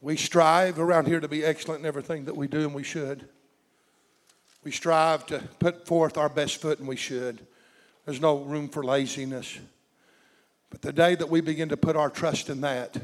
We 0.00 0.16
strive 0.16 0.78
around 0.78 1.06
here 1.06 1.20
to 1.20 1.28
be 1.28 1.44
excellent 1.44 1.80
in 1.80 1.86
everything 1.86 2.24
that 2.24 2.36
we 2.36 2.46
do, 2.46 2.60
and 2.60 2.74
we 2.74 2.82
should. 2.82 3.28
We 4.64 4.70
strive 4.70 5.26
to 5.26 5.40
put 5.58 5.86
forth 5.86 6.16
our 6.16 6.30
best 6.30 6.62
foot, 6.62 6.78
and 6.78 6.88
we 6.88 6.96
should. 6.96 7.46
There's 8.10 8.20
no 8.20 8.38
room 8.38 8.68
for 8.68 8.82
laziness. 8.82 9.56
But 10.68 10.82
the 10.82 10.92
day 10.92 11.14
that 11.14 11.30
we 11.30 11.40
begin 11.40 11.68
to 11.68 11.76
put 11.76 11.94
our 11.94 12.10
trust 12.10 12.50
in 12.50 12.60
that, 12.62 13.00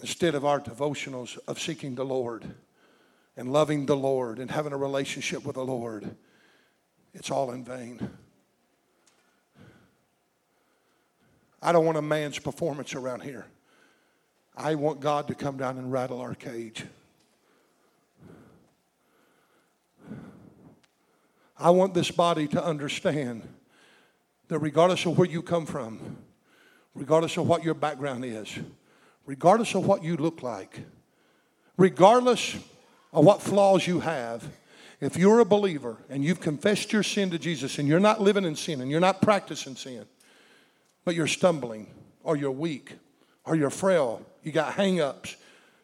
instead 0.00 0.34
of 0.34 0.46
our 0.46 0.58
devotionals 0.58 1.38
of 1.46 1.60
seeking 1.60 1.94
the 1.94 2.02
Lord 2.02 2.46
and 3.36 3.52
loving 3.52 3.84
the 3.84 3.94
Lord 3.94 4.38
and 4.38 4.50
having 4.50 4.72
a 4.72 4.78
relationship 4.78 5.44
with 5.44 5.56
the 5.56 5.66
Lord, 5.66 6.16
it's 7.12 7.30
all 7.30 7.50
in 7.50 7.62
vain. 7.62 8.08
I 11.60 11.72
don't 11.72 11.84
want 11.84 11.98
a 11.98 12.02
man's 12.02 12.38
performance 12.38 12.94
around 12.94 13.20
here. 13.20 13.44
I 14.56 14.76
want 14.76 15.00
God 15.00 15.28
to 15.28 15.34
come 15.34 15.58
down 15.58 15.76
and 15.76 15.92
rattle 15.92 16.22
our 16.22 16.34
cage. 16.34 16.86
I 21.62 21.70
want 21.70 21.94
this 21.94 22.10
body 22.10 22.48
to 22.48 22.64
understand 22.64 23.46
that 24.48 24.58
regardless 24.58 25.06
of 25.06 25.16
where 25.16 25.28
you 25.28 25.42
come 25.42 25.64
from, 25.64 26.18
regardless 26.92 27.36
of 27.36 27.46
what 27.46 27.62
your 27.62 27.74
background 27.74 28.24
is, 28.24 28.58
regardless 29.26 29.76
of 29.76 29.86
what 29.86 30.02
you 30.02 30.16
look 30.16 30.42
like, 30.42 30.80
regardless 31.76 32.56
of 33.12 33.24
what 33.24 33.40
flaws 33.40 33.86
you 33.86 34.00
have, 34.00 34.44
if 35.00 35.16
you're 35.16 35.38
a 35.38 35.44
believer 35.44 35.98
and 36.10 36.24
you've 36.24 36.40
confessed 36.40 36.92
your 36.92 37.04
sin 37.04 37.30
to 37.30 37.38
Jesus 37.38 37.78
and 37.78 37.86
you're 37.86 38.00
not 38.00 38.20
living 38.20 38.44
in 38.44 38.56
sin 38.56 38.80
and 38.80 38.90
you're 38.90 38.98
not 38.98 39.22
practicing 39.22 39.76
sin, 39.76 40.04
but 41.04 41.14
you're 41.14 41.28
stumbling 41.28 41.86
or 42.24 42.36
you're 42.36 42.50
weak 42.50 42.94
or 43.44 43.54
you're 43.54 43.70
frail, 43.70 44.20
you 44.42 44.50
got 44.50 44.72
hang 44.74 45.00
ups, 45.00 45.36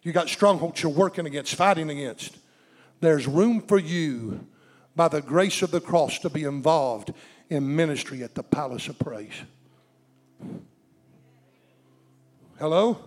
you 0.02 0.10
got 0.10 0.28
strongholds 0.28 0.82
you're 0.82 0.90
working 0.90 1.26
against, 1.26 1.54
fighting 1.54 1.88
against, 1.88 2.36
there's 3.00 3.28
room 3.28 3.60
for 3.60 3.78
you 3.78 4.44
by 4.98 5.06
the 5.06 5.22
grace 5.22 5.62
of 5.62 5.70
the 5.70 5.80
cross 5.80 6.18
to 6.18 6.28
be 6.28 6.42
involved 6.42 7.14
in 7.48 7.76
ministry 7.76 8.24
at 8.24 8.34
the 8.34 8.42
palace 8.42 8.88
of 8.88 8.98
praise. 8.98 9.32
Hello? 12.58 12.98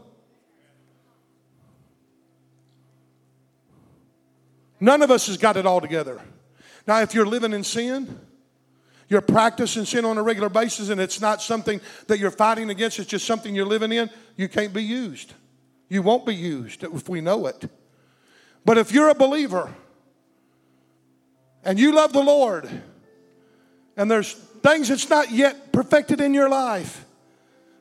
None 4.79 5.01
of 5.01 5.11
us 5.11 5.27
has 5.27 5.35
got 5.35 5.57
it 5.57 5.65
all 5.65 5.81
together. 5.81 6.21
Now, 6.87 7.01
if 7.01 7.13
you're 7.13 7.25
living 7.25 7.51
in 7.51 7.65
sin, 7.65 8.21
you're 9.09 9.19
practicing 9.19 9.83
sin 9.83 10.05
on 10.05 10.17
a 10.17 10.23
regular 10.23 10.47
basis, 10.47 10.87
and 10.87 11.01
it's 11.01 11.19
not 11.19 11.41
something 11.41 11.81
that 12.07 12.19
you're 12.19 12.31
fighting 12.31 12.69
against, 12.69 12.99
it's 12.99 13.09
just 13.09 13.27
something 13.27 13.53
you're 13.53 13.65
living 13.65 13.91
in, 13.91 14.09
you 14.37 14.47
can't 14.47 14.71
be 14.71 14.81
used. 14.81 15.33
You 15.89 16.03
won't 16.03 16.25
be 16.25 16.35
used 16.35 16.85
if 16.85 17.09
we 17.09 17.19
know 17.19 17.47
it. 17.47 17.69
But 18.63 18.77
if 18.77 18.93
you're 18.93 19.09
a 19.09 19.13
believer, 19.13 19.75
and 21.63 21.79
you 21.79 21.93
love 21.93 22.13
the 22.13 22.23
Lord, 22.23 22.69
and 23.97 24.09
there's 24.09 24.33
things 24.33 24.89
that's 24.89 25.09
not 25.09 25.31
yet 25.31 25.71
perfected 25.71 26.21
in 26.21 26.33
your 26.33 26.49
life, 26.49 27.05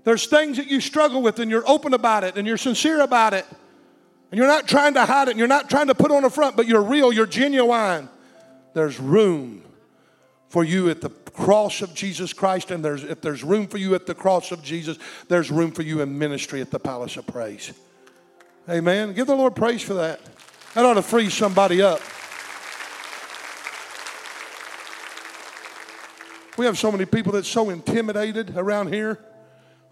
there's 0.05 0.27
things 0.27 0.57
that 0.57 0.67
you 0.67 0.81
struggle 0.81 1.23
with, 1.23 1.39
and 1.39 1.51
you're 1.51 1.69
open 1.69 1.95
about 1.95 2.25
it, 2.25 2.37
and 2.37 2.47
you're 2.47 2.57
sincere 2.57 3.01
about 3.01 3.35
it, 3.35 3.47
and 4.31 4.39
you're 4.39 4.47
not 4.47 4.67
trying 4.67 4.95
to 4.95 5.05
hide 5.05 5.29
it, 5.29 5.33
and 5.33 5.39
you're 5.39 5.49
not 5.49 5.69
trying 5.69 5.89
to 5.89 5.95
put 5.95 6.11
on 6.11 6.25
a 6.25 6.31
front, 6.31 6.57
but 6.57 6.67
you're 6.67 6.83
real, 6.83 7.13
you're 7.13 7.27
genuine, 7.27 8.09
there's 8.75 8.99
room 8.99 9.63
for 10.49 10.65
you 10.65 10.91
at 10.91 11.01
the 11.01 11.11
cross 11.11 11.81
of 11.81 11.95
Jesus 11.95 12.33
Christ, 12.33 12.71
and 12.71 12.85
there's, 12.85 13.05
if 13.05 13.21
there's 13.21 13.45
room 13.45 13.67
for 13.67 13.79
you 13.79 13.95
at 13.95 14.07
the 14.07 14.15
cross 14.15 14.53
of 14.53 14.63
Jesus, 14.63 14.99
there's 15.29 15.51
room 15.51 15.73
for 15.73 15.83
you 15.83 16.01
in 16.01 16.19
ministry 16.19 16.61
at 16.61 16.71
the 16.71 16.79
palace 16.79 17.17
of 17.17 17.27
praise. 17.27 17.73
Amen. 18.69 19.13
Give 19.13 19.27
the 19.27 19.35
Lord 19.35 19.57
praise 19.57 19.83
for 19.83 19.95
that. 19.95 20.21
That 20.75 20.85
ought 20.85 20.95
to 20.95 21.03
free 21.03 21.31
somebody 21.31 21.83
up. 21.83 22.01
We 26.61 26.67
have 26.67 26.77
so 26.77 26.93
many 26.93 27.07
people 27.07 27.33
that's 27.33 27.49
so 27.49 27.71
intimidated 27.71 28.55
around 28.55 28.93
here. 28.93 29.19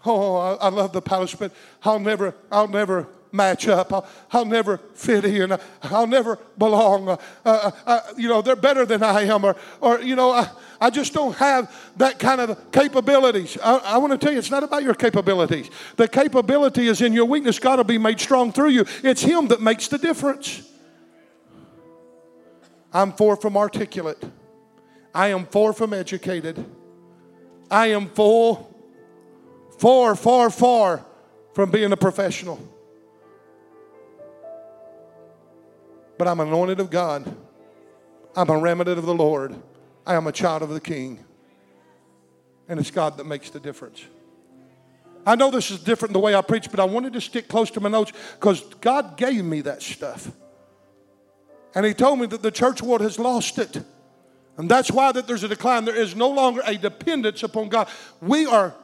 Oh, 0.05 0.35
I, 0.35 0.53
I 0.53 0.69
love 0.69 0.93
the 0.93 1.01
palace, 1.01 1.33
but 1.33 1.51
I'll 1.81 1.97
never, 1.97 2.35
I'll 2.51 2.67
never 2.67 3.07
match 3.31 3.67
up. 3.67 3.91
I'll, 3.91 4.07
I'll 4.31 4.45
never 4.45 4.77
fit 4.93 5.25
in. 5.25 5.57
I'll 5.81 6.05
never 6.05 6.37
belong. 6.59 7.09
Uh, 7.09 7.17
uh, 7.43 7.71
uh, 7.87 8.01
you 8.17 8.29
know, 8.29 8.43
they're 8.43 8.55
better 8.55 8.85
than 8.85 9.01
I 9.01 9.23
am, 9.23 9.45
or, 9.45 9.55
or 9.81 9.99
you 9.99 10.15
know, 10.15 10.29
I, 10.29 10.47
I 10.79 10.91
just 10.91 11.11
don't 11.11 11.35
have 11.37 11.75
that 11.97 12.19
kind 12.19 12.39
of 12.39 12.71
capabilities. 12.71 13.57
I, 13.63 13.77
I 13.77 13.97
want 13.97 14.11
to 14.11 14.19
tell 14.19 14.31
you, 14.31 14.37
it's 14.37 14.51
not 14.51 14.61
about 14.61 14.83
your 14.83 14.93
capabilities. 14.93 15.71
The 15.95 16.07
capability 16.07 16.85
is 16.85 17.01
in 17.01 17.13
your 17.13 17.25
weakness. 17.25 17.57
God 17.57 17.79
will 17.79 17.83
be 17.83 17.97
made 17.97 18.19
strong 18.19 18.51
through 18.51 18.69
you. 18.69 18.85
It's 19.03 19.23
Him 19.23 19.47
that 19.47 19.59
makes 19.59 19.87
the 19.87 19.97
difference. 19.97 20.61
I'm 22.93 23.11
far 23.13 23.37
from 23.37 23.57
articulate. 23.57 24.23
I 25.13 25.29
am 25.29 25.45
far 25.45 25.73
from 25.73 25.93
educated. 25.93 26.63
I 27.71 27.87
am 27.87 28.07
full, 28.09 28.75
far, 29.77 30.15
far, 30.15 30.49
far 30.49 31.05
from 31.53 31.71
being 31.71 31.91
a 31.91 31.97
professional. 31.97 32.59
But 36.17 36.27
I'm 36.27 36.39
anointed 36.39 36.79
of 36.79 36.89
God. 36.89 37.35
I'm 38.35 38.49
a 38.49 38.57
remnant 38.57 38.97
of 38.97 39.05
the 39.05 39.13
Lord. 39.13 39.55
I 40.05 40.15
am 40.15 40.27
a 40.27 40.31
child 40.31 40.61
of 40.61 40.69
the 40.69 40.81
King. 40.81 41.23
And 42.67 42.79
it's 42.79 42.91
God 42.91 43.17
that 43.17 43.25
makes 43.25 43.49
the 43.49 43.59
difference. 43.59 44.03
I 45.25 45.35
know 45.35 45.51
this 45.51 45.71
is 45.71 45.79
different 45.79 46.13
the 46.13 46.19
way 46.19 46.35
I 46.35 46.41
preach, 46.41 46.69
but 46.71 46.79
I 46.79 46.85
wanted 46.85 47.13
to 47.13 47.21
stick 47.21 47.47
close 47.47 47.69
to 47.71 47.79
my 47.81 47.89
notes 47.89 48.11
because 48.39 48.61
God 48.81 49.17
gave 49.17 49.43
me 49.43 49.61
that 49.61 49.81
stuff. 49.81 50.31
And 51.75 51.85
He 51.85 51.93
told 51.93 52.19
me 52.19 52.25
that 52.27 52.41
the 52.41 52.51
church 52.51 52.81
world 52.81 53.01
has 53.01 53.19
lost 53.19 53.57
it. 53.59 53.81
And 54.59 54.69
that's 54.69 54.91
why 54.91 55.13
that 55.13 55.25
there's 55.25 55.45
a 55.45 55.47
decline. 55.47 55.85
There 55.85 55.95
is 55.95 56.17
no 56.17 56.29
longer 56.29 56.61
a 56.65 56.75
dependence 56.75 57.43
upon 57.43 57.69
God. 57.69 57.87
We 58.21 58.45
are 58.45 58.75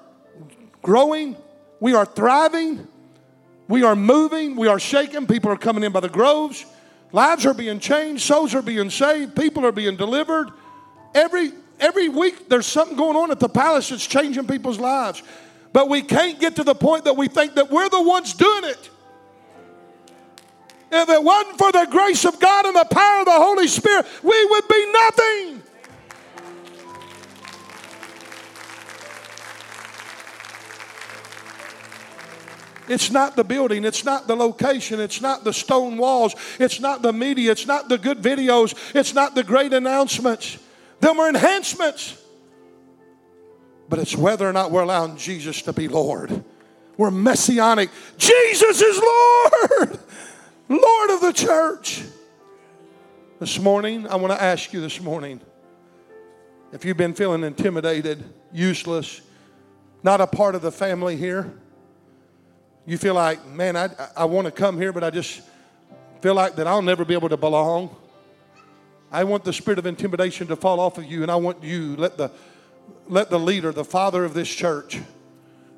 growing, 0.82 1.36
we 1.82 1.93
are 1.93 2.05
thriving, 2.05 2.88
we 3.67 3.84
are 3.84 3.93
moving, 3.93 4.55
we 4.55 4.69
are 4.69 4.80
shaking. 4.80 5.28
People 5.28 5.51
are 5.51 5.57
coming 5.57 5.84
in 5.84 5.91
by 5.91 5.99
the 5.99 6.07
groves. 6.07 6.65
Lives 7.11 7.45
are 7.45 7.53
being 7.53 7.82
changed, 7.82 8.23
souls 8.23 8.55
are 8.55 8.61
being 8.61 8.89
saved, 8.89 9.36
people 9.36 9.65
are 9.65 9.73
being 9.73 9.97
delivered. 9.97 10.49
Every 11.13 11.51
every 11.78 12.07
week 12.07 12.47
there's 12.47 12.65
something 12.65 12.95
going 12.95 13.17
on 13.17 13.30
at 13.30 13.41
the 13.41 13.49
palace 13.49 13.89
that's 13.89 14.07
changing 14.07 14.47
people's 14.47 14.80
lives. 14.80 15.23
But 15.73 15.89
we 15.89 16.03
can't 16.03 16.39
get 16.39 16.55
to 16.55 16.63
the 16.63 16.73
point 16.73 17.03
that 17.03 17.17
we 17.17 17.28
think 17.28 17.55
that 17.55 17.69
we're 17.69 17.89
the 17.89 18.01
ones 18.01 18.34
doing 18.34 18.63
it. 18.63 18.89
If 20.89 21.09
it 21.09 21.21
wasn't 21.21 21.57
for 21.57 21.73
the 21.73 21.86
grace 21.91 22.23
of 22.23 22.39
God 22.39 22.65
and 22.65 22.78
the 22.78 22.86
power 22.89 23.19
of 23.19 23.26
the 23.26 23.32
Holy 23.32 23.67
Spirit, 23.67 24.05
we 24.23 24.45
would 24.45 24.67
be 24.69 24.91
nothing. 24.93 25.61
It's 32.88 33.12
not 33.12 33.36
the 33.36 33.44
building, 33.44 33.84
it's 33.84 34.06
not 34.06 34.28
the 34.28 34.36
location, 34.36 35.00
it's 35.00 35.22
not 35.22 35.44
the 35.44 35.54
stone 35.54 35.98
walls, 35.98 36.36
it's 36.60 36.80
not 36.80 37.02
the 37.02 37.14
media, 37.14 37.52
it's 37.52 37.66
not 37.66 37.90
the 37.90 37.98
good 37.98 38.20
videos, 38.20 38.76
it's 38.94 39.14
not 39.14 39.36
the 39.36 39.44
great 39.44 39.74
announcements. 39.74 40.58
Them 41.00 41.20
are 41.20 41.30
enhancements. 41.30 42.22
But 43.90 44.00
it's 44.00 44.16
whether 44.16 44.48
or 44.48 44.54
not 44.54 44.72
we're 44.72 44.84
allowing 44.84 45.18
Jesus 45.18 45.62
to 45.64 45.74
be 45.74 45.88
Lord. 45.88 46.44
We're 46.98 47.12
messianic. 47.12 47.90
Jesus 48.18 48.82
is 48.82 48.98
Lord, 48.98 50.00
Lord 50.70 51.10
of 51.12 51.22
the 51.22 51.34
church. 51.34 52.04
This 53.40 53.60
morning, 53.60 54.08
I 54.08 54.16
want 54.16 54.34
to 54.34 54.42
ask 54.42 54.72
you 54.74 54.80
this 54.80 55.02
morning 55.02 55.42
if 56.72 56.86
you've 56.86 56.98
been 56.98 57.14
feeling 57.14 57.44
intimidated, 57.44 58.24
useless, 58.54 59.22
not 60.04 60.22
a 60.22 60.28
part 60.28 60.56
of 60.56 60.62
the 60.62 60.72
family 60.72 61.18
here 61.18 61.54
you 62.86 62.98
feel 62.98 63.16
like, 63.16 63.46
man, 63.48 63.76
I, 63.76 63.90
I 64.16 64.26
want 64.26 64.46
to 64.46 64.52
come 64.52 64.78
here, 64.78 64.94
but 64.94 65.04
I 65.04 65.10
just 65.10 65.42
feel 66.22 66.36
like 66.36 66.56
that 66.56 66.68
I'll 66.68 66.82
never 66.82 67.04
be 67.04 67.14
able 67.14 67.30
to 67.30 67.38
belong. 67.38 67.96
I 69.12 69.24
want 69.24 69.44
the 69.44 69.54
spirit 69.54 69.80
of 69.80 69.86
intimidation 69.86 70.48
to 70.48 70.56
fall 70.56 70.80
off 70.80 70.98
of 70.98 71.06
you, 71.06 71.22
and 71.22 71.32
I 71.32 71.36
want 71.36 71.64
you, 71.64 71.96
let 71.96 72.18
the, 72.18 72.32
let 73.08 73.30
the 73.30 73.40
leader, 73.40 73.72
the 73.72 73.86
father 73.86 74.24
of 74.24 74.34
this 74.34 74.50
church, 74.50 75.00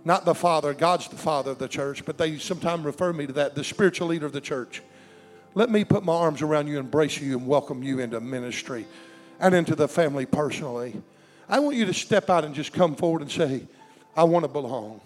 not 0.03 0.25
the 0.25 0.35
father, 0.35 0.73
God's 0.73 1.07
the 1.07 1.17
father 1.17 1.51
of 1.51 1.59
the 1.59 1.67
church, 1.67 2.03
but 2.05 2.17
they 2.17 2.37
sometimes 2.37 2.83
refer 2.85 3.13
me 3.13 3.27
to 3.27 3.33
that, 3.33 3.55
the 3.55 3.63
spiritual 3.63 4.07
leader 4.07 4.25
of 4.25 4.31
the 4.31 4.41
church. 4.41 4.81
Let 5.53 5.69
me 5.69 5.83
put 5.83 6.03
my 6.03 6.13
arms 6.13 6.41
around 6.41 6.67
you, 6.67 6.77
embrace 6.77 7.19
you, 7.19 7.37
and 7.37 7.47
welcome 7.47 7.83
you 7.83 7.99
into 7.99 8.19
ministry 8.19 8.85
and 9.39 9.53
into 9.53 9.75
the 9.75 9.87
family 9.87 10.25
personally. 10.25 11.01
I 11.49 11.59
want 11.59 11.77
you 11.77 11.85
to 11.85 11.93
step 11.93 12.29
out 12.29 12.43
and 12.43 12.53
just 12.53 12.73
come 12.73 12.95
forward 12.95 13.21
and 13.21 13.31
say, 13.31 13.65
I 14.15 14.23
want 14.23 14.43
to 14.43 14.49
belong. 14.49 15.01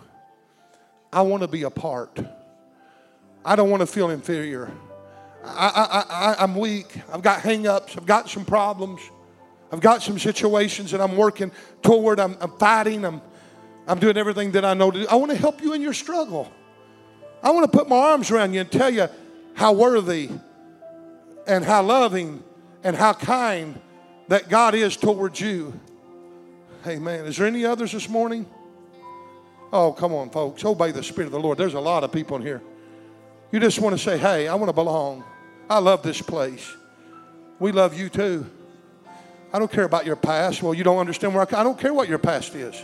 I 1.14 1.22
want 1.22 1.42
to 1.42 1.48
be 1.48 1.64
a 1.64 1.70
part. 1.70 2.20
I 3.44 3.56
don't 3.56 3.70
want 3.70 3.82
to 3.82 3.88
feel 3.88 4.10
inferior. 4.10 4.72
I, 5.44 6.06
I, 6.10 6.36
I, 6.40 6.44
am 6.44 6.56
weak. 6.56 6.88
I've 7.12 7.24
got 7.24 7.42
hang-ups. 7.42 7.98
I've 7.98 8.06
got 8.06 8.30
some 8.30 8.46
problems. 8.46 9.02
I've 9.72 9.82
got 9.82 10.04
some 10.04 10.20
situations 10.20 10.92
that 10.92 11.02
I'm 11.02 11.18
working 11.18 11.52
toward. 11.82 12.20
I'm, 12.20 12.38
I'm 12.40 12.52
fighting. 12.58 13.04
I'm, 13.04 13.22
I'm 13.88 14.00
doing 14.00 14.18
everything 14.18 14.52
that 14.52 14.64
I 14.64 14.74
know 14.74 14.92
to 14.92 15.02
do. 15.02 15.08
I 15.10 15.16
want 15.16 15.32
to 15.32 15.38
help 15.38 15.62
you 15.62 15.74
in 15.74 15.82
your 15.82 15.94
struggle. 15.94 16.52
I 17.42 17.50
want 17.52 17.72
to 17.72 17.78
put 17.78 17.90
my 17.90 17.96
arms 17.96 18.30
around 18.30 18.54
you 18.54 18.62
and 18.62 18.72
tell 18.72 18.90
you 18.90 19.08
how 19.56 19.74
worthy 19.74 20.30
and 21.48 21.66
how 21.66 21.82
loving 21.82 22.44
and 22.84 22.96
how 22.96 23.14
kind 23.14 23.80
that 24.28 24.48
God 24.48 24.76
is 24.76 24.96
towards 24.96 25.42
you. 25.42 25.78
Amen. 26.86 27.26
Is 27.26 27.38
there 27.38 27.48
any 27.48 27.66
others 27.66 27.92
this 27.92 28.08
morning? 28.08 28.46
Oh, 29.74 29.94
come 29.94 30.14
on, 30.14 30.30
folks. 30.30 30.66
Obey 30.66 30.92
the 30.92 31.04
Spirit 31.04 31.28
of 31.28 31.32
the 31.32 31.40
Lord. 31.40 31.58
There's 31.58 31.74
a 31.74 31.80
lot 31.80 32.04
of 32.04 32.12
people 32.12 32.36
in 32.38 32.44
here. 32.44 32.62
You 33.52 33.60
just 33.60 33.80
want 33.80 33.98
to 33.98 34.04
say, 34.04 34.18
hey, 34.18 34.48
I 34.48 34.56
want 34.56 34.70
to 34.70 34.74
belong. 34.74 35.24
I 35.70 35.80
love 35.80 36.04
this 36.04 36.22
place. 36.22 36.76
We 37.60 37.72
love 37.72 37.98
you 37.98 38.10
too. 38.10 38.46
I 39.54 39.60
don't 39.60 39.72
care 39.72 39.84
about 39.84 40.06
your 40.06 40.16
past. 40.16 40.64
Well, 40.64 40.74
you 40.74 40.84
don't 40.84 40.98
understand 40.98 41.34
where 41.34 41.44
I, 41.44 41.60
I 41.60 41.64
don't 41.64 41.80
care 41.80 41.94
what 41.94 42.10
your 42.10 42.18
past 42.18 42.56
is. 42.56 42.76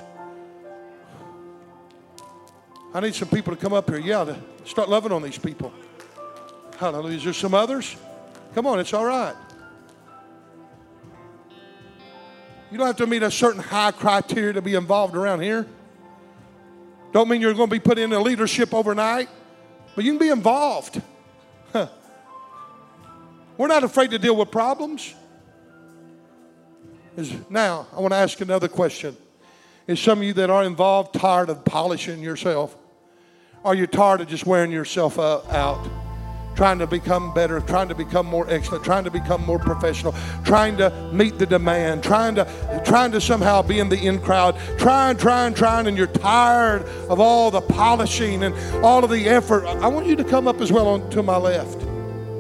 I 2.94 3.00
need 3.02 3.16
some 3.16 3.28
people 3.28 3.56
to 3.56 3.62
come 3.62 3.74
up 3.74 3.90
here, 3.90 4.00
yeah, 4.00 4.24
to 4.24 4.38
start 4.66 4.90
loving 4.90 5.12
on 5.12 5.22
these 5.22 5.38
people. 5.38 5.74
Hallelujah. 6.78 7.18
Is 7.18 7.24
there 7.24 7.34
some 7.34 7.54
others? 7.54 7.96
Come 8.56 8.66
on, 8.66 8.80
it's 8.80 8.94
all 8.94 9.06
right. 9.06 9.36
You 12.72 12.78
don't 12.78 12.88
have 12.88 12.98
to 12.98 13.08
meet 13.08 13.24
a 13.24 13.32
certain 13.32 13.62
high 13.62 13.92
criteria 13.92 14.54
to 14.54 14.62
be 14.62 14.76
involved 14.76 15.16
around 15.16 15.42
here. 15.42 15.66
Don't 17.18 17.30
mean 17.30 17.42
you're 17.42 17.56
going 17.56 17.68
to 17.68 17.76
be 17.76 17.80
put 17.80 17.98
into 17.98 18.20
leadership 18.20 18.76
overnight, 18.76 19.28
but 19.96 20.06
you 20.06 20.12
can 20.12 20.20
be 20.20 20.30
involved. 20.30 21.02
Huh. 21.74 21.88
We're 23.58 23.66
not 23.66 23.84
afraid 23.84 24.12
to 24.12 24.20
deal 24.20 24.36
with 24.36 24.52
problems. 24.52 25.16
Now, 27.50 27.88
I 27.92 28.02
want 28.02 28.12
to 28.14 28.18
ask 28.18 28.40
another 28.40 28.68
question. 28.68 29.18
Is 29.88 30.00
some 30.00 30.20
of 30.20 30.26
you 30.26 30.34
that 30.34 30.52
are 30.52 30.64
involved 30.64 31.16
tired 31.16 31.50
of 31.50 31.66
polishing 31.66 32.22
yourself? 32.22 32.78
Are 33.66 33.74
you 33.74 33.88
tired 33.88 34.22
of 34.22 34.28
just 34.28 34.46
wearing 34.46 34.72
yourself 34.72 35.18
uh, 35.18 35.42
out? 35.50 36.07
Trying 36.58 36.80
to 36.80 36.88
become 36.88 37.34
better, 37.34 37.62
trying 37.62 37.88
to 37.88 37.96
become 37.96 38.26
more 38.26 38.50
excellent, 38.50 38.84
trying 38.84 39.04
to 39.04 39.12
become 39.12 39.46
more 39.46 39.60
professional, 39.60 40.14
trying 40.44 40.76
to 40.76 40.90
meet 41.14 41.38
the 41.38 41.46
demand, 41.46 42.04
trying 42.04 42.34
to 42.36 42.82
trying 42.84 43.12
to 43.12 43.22
somehow 43.22 43.62
be 43.62 43.80
in 43.80 43.88
the 43.88 43.98
in 43.98 44.20
crowd, 44.20 44.58
trying, 44.78 45.16
trying, 45.16 45.54
trying, 45.54 45.88
and 45.88 45.96
you're 45.96 46.08
tired 46.08 46.82
of 47.10 47.20
all 47.20 47.52
the 47.52 47.62
polishing 47.62 48.44
and 48.44 48.56
all 48.84 49.04
of 49.04 49.12
the 49.12 49.30
effort. 49.30 49.66
I 49.66 49.88
want 49.88 50.08
you 50.08 50.16
to 50.16 50.24
come 50.24 50.48
up 50.48 50.60
as 50.60 50.72
well 50.72 50.88
on 50.88 51.10
to 51.12 51.22
my 51.22 51.38
left. 51.38 51.82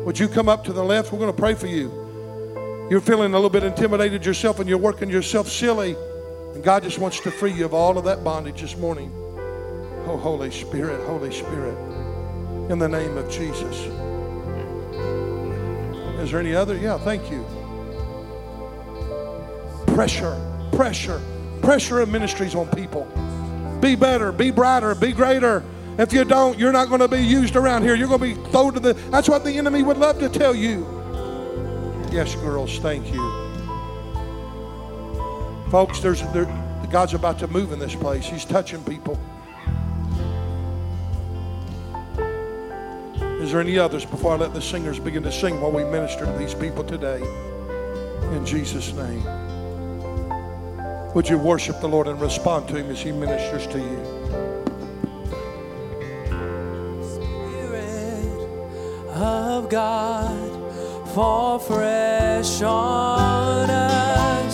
Would 0.05 0.17
you 0.17 0.27
come 0.27 0.49
up 0.49 0.63
to 0.65 0.73
the 0.73 0.83
left? 0.83 1.11
We're 1.11 1.19
going 1.19 1.31
to 1.31 1.37
pray 1.39 1.53
for 1.53 1.67
you. 1.67 2.87
You're 2.89 3.01
feeling 3.01 3.33
a 3.33 3.35
little 3.35 3.49
bit 3.49 3.63
intimidated 3.63 4.25
yourself 4.25 4.59
and 4.59 4.67
you're 4.67 4.77
working 4.79 5.09
yourself 5.09 5.47
silly. 5.47 5.95
And 6.55 6.63
God 6.63 6.83
just 6.83 6.97
wants 6.97 7.19
to 7.19 7.29
free 7.29 7.51
you 7.51 7.65
of 7.65 7.73
all 7.73 7.97
of 7.97 8.05
that 8.05 8.23
bondage 8.23 8.61
this 8.61 8.77
morning. 8.77 9.11
Oh, 10.07 10.17
Holy 10.17 10.49
Spirit, 10.49 11.05
Holy 11.05 11.31
Spirit, 11.31 11.77
in 12.71 12.79
the 12.79 12.87
name 12.87 13.17
of 13.17 13.29
Jesus. 13.29 14.06
Is 16.19 16.31
there 16.31 16.39
any 16.39 16.55
other? 16.55 16.75
Yeah, 16.75 16.97
thank 16.97 17.29
you. 17.31 17.45
Pressure, 19.93 20.39
pressure, 20.73 21.21
pressure 21.61 21.99
of 21.99 22.09
ministries 22.09 22.55
on 22.55 22.67
people. 22.69 23.05
Be 23.81 23.95
better, 23.95 24.31
be 24.31 24.51
brighter, 24.51 24.95
be 24.95 25.11
greater. 25.11 25.63
If 25.99 26.13
you 26.13 26.23
don't, 26.25 26.57
you're 26.59 26.71
not 26.71 26.89
going 26.89 27.01
to 27.01 27.07
be 27.07 27.21
used 27.21 27.55
around 27.55 27.83
here. 27.83 27.95
You're 27.95 28.07
going 28.07 28.19
to 28.19 28.41
be 28.41 28.49
thrown 28.51 28.73
to 28.73 28.79
the. 28.79 28.93
That's 29.09 29.29
what 29.29 29.43
the 29.43 29.51
enemy 29.53 29.83
would 29.83 29.97
love 29.97 30.19
to 30.19 30.29
tell 30.29 30.55
you. 30.55 30.85
Yes, 32.11 32.35
girls, 32.35 32.77
thank 32.79 33.11
you. 33.11 33.47
Folks, 35.71 35.99
there's 35.99 36.21
there, 36.31 36.45
God's 36.89 37.13
about 37.13 37.39
to 37.39 37.47
move 37.47 37.71
in 37.71 37.79
this 37.79 37.95
place. 37.95 38.25
He's 38.25 38.45
touching 38.45 38.83
people. 38.83 39.19
Is 43.39 43.51
there 43.51 43.61
any 43.61 43.77
others 43.77 44.03
before 44.03 44.33
I 44.33 44.35
let 44.35 44.53
the 44.55 44.61
singers 44.61 44.99
begin 44.99 45.21
to 45.21 45.31
sing 45.31 45.61
while 45.61 45.71
we 45.71 45.83
minister 45.83 46.25
to 46.25 46.31
these 46.39 46.55
people 46.55 46.83
today? 46.83 47.21
In 48.35 48.43
Jesus' 48.43 48.91
name. 48.93 49.23
Would 51.13 51.29
you 51.29 51.37
worship 51.37 51.79
the 51.79 51.87
Lord 51.87 52.07
and 52.07 52.19
respond 52.19 52.67
to 52.69 52.75
Him 52.75 52.89
as 52.89 52.99
He 52.99 53.11
ministers 53.11 53.67
to 53.67 53.77
you? 53.77 54.03
Spirit 57.03 58.39
of 59.15 59.69
God, 59.69 61.07
fall 61.09 61.59
fresh 61.59 62.63
on 62.63 63.69
us. 63.69 64.46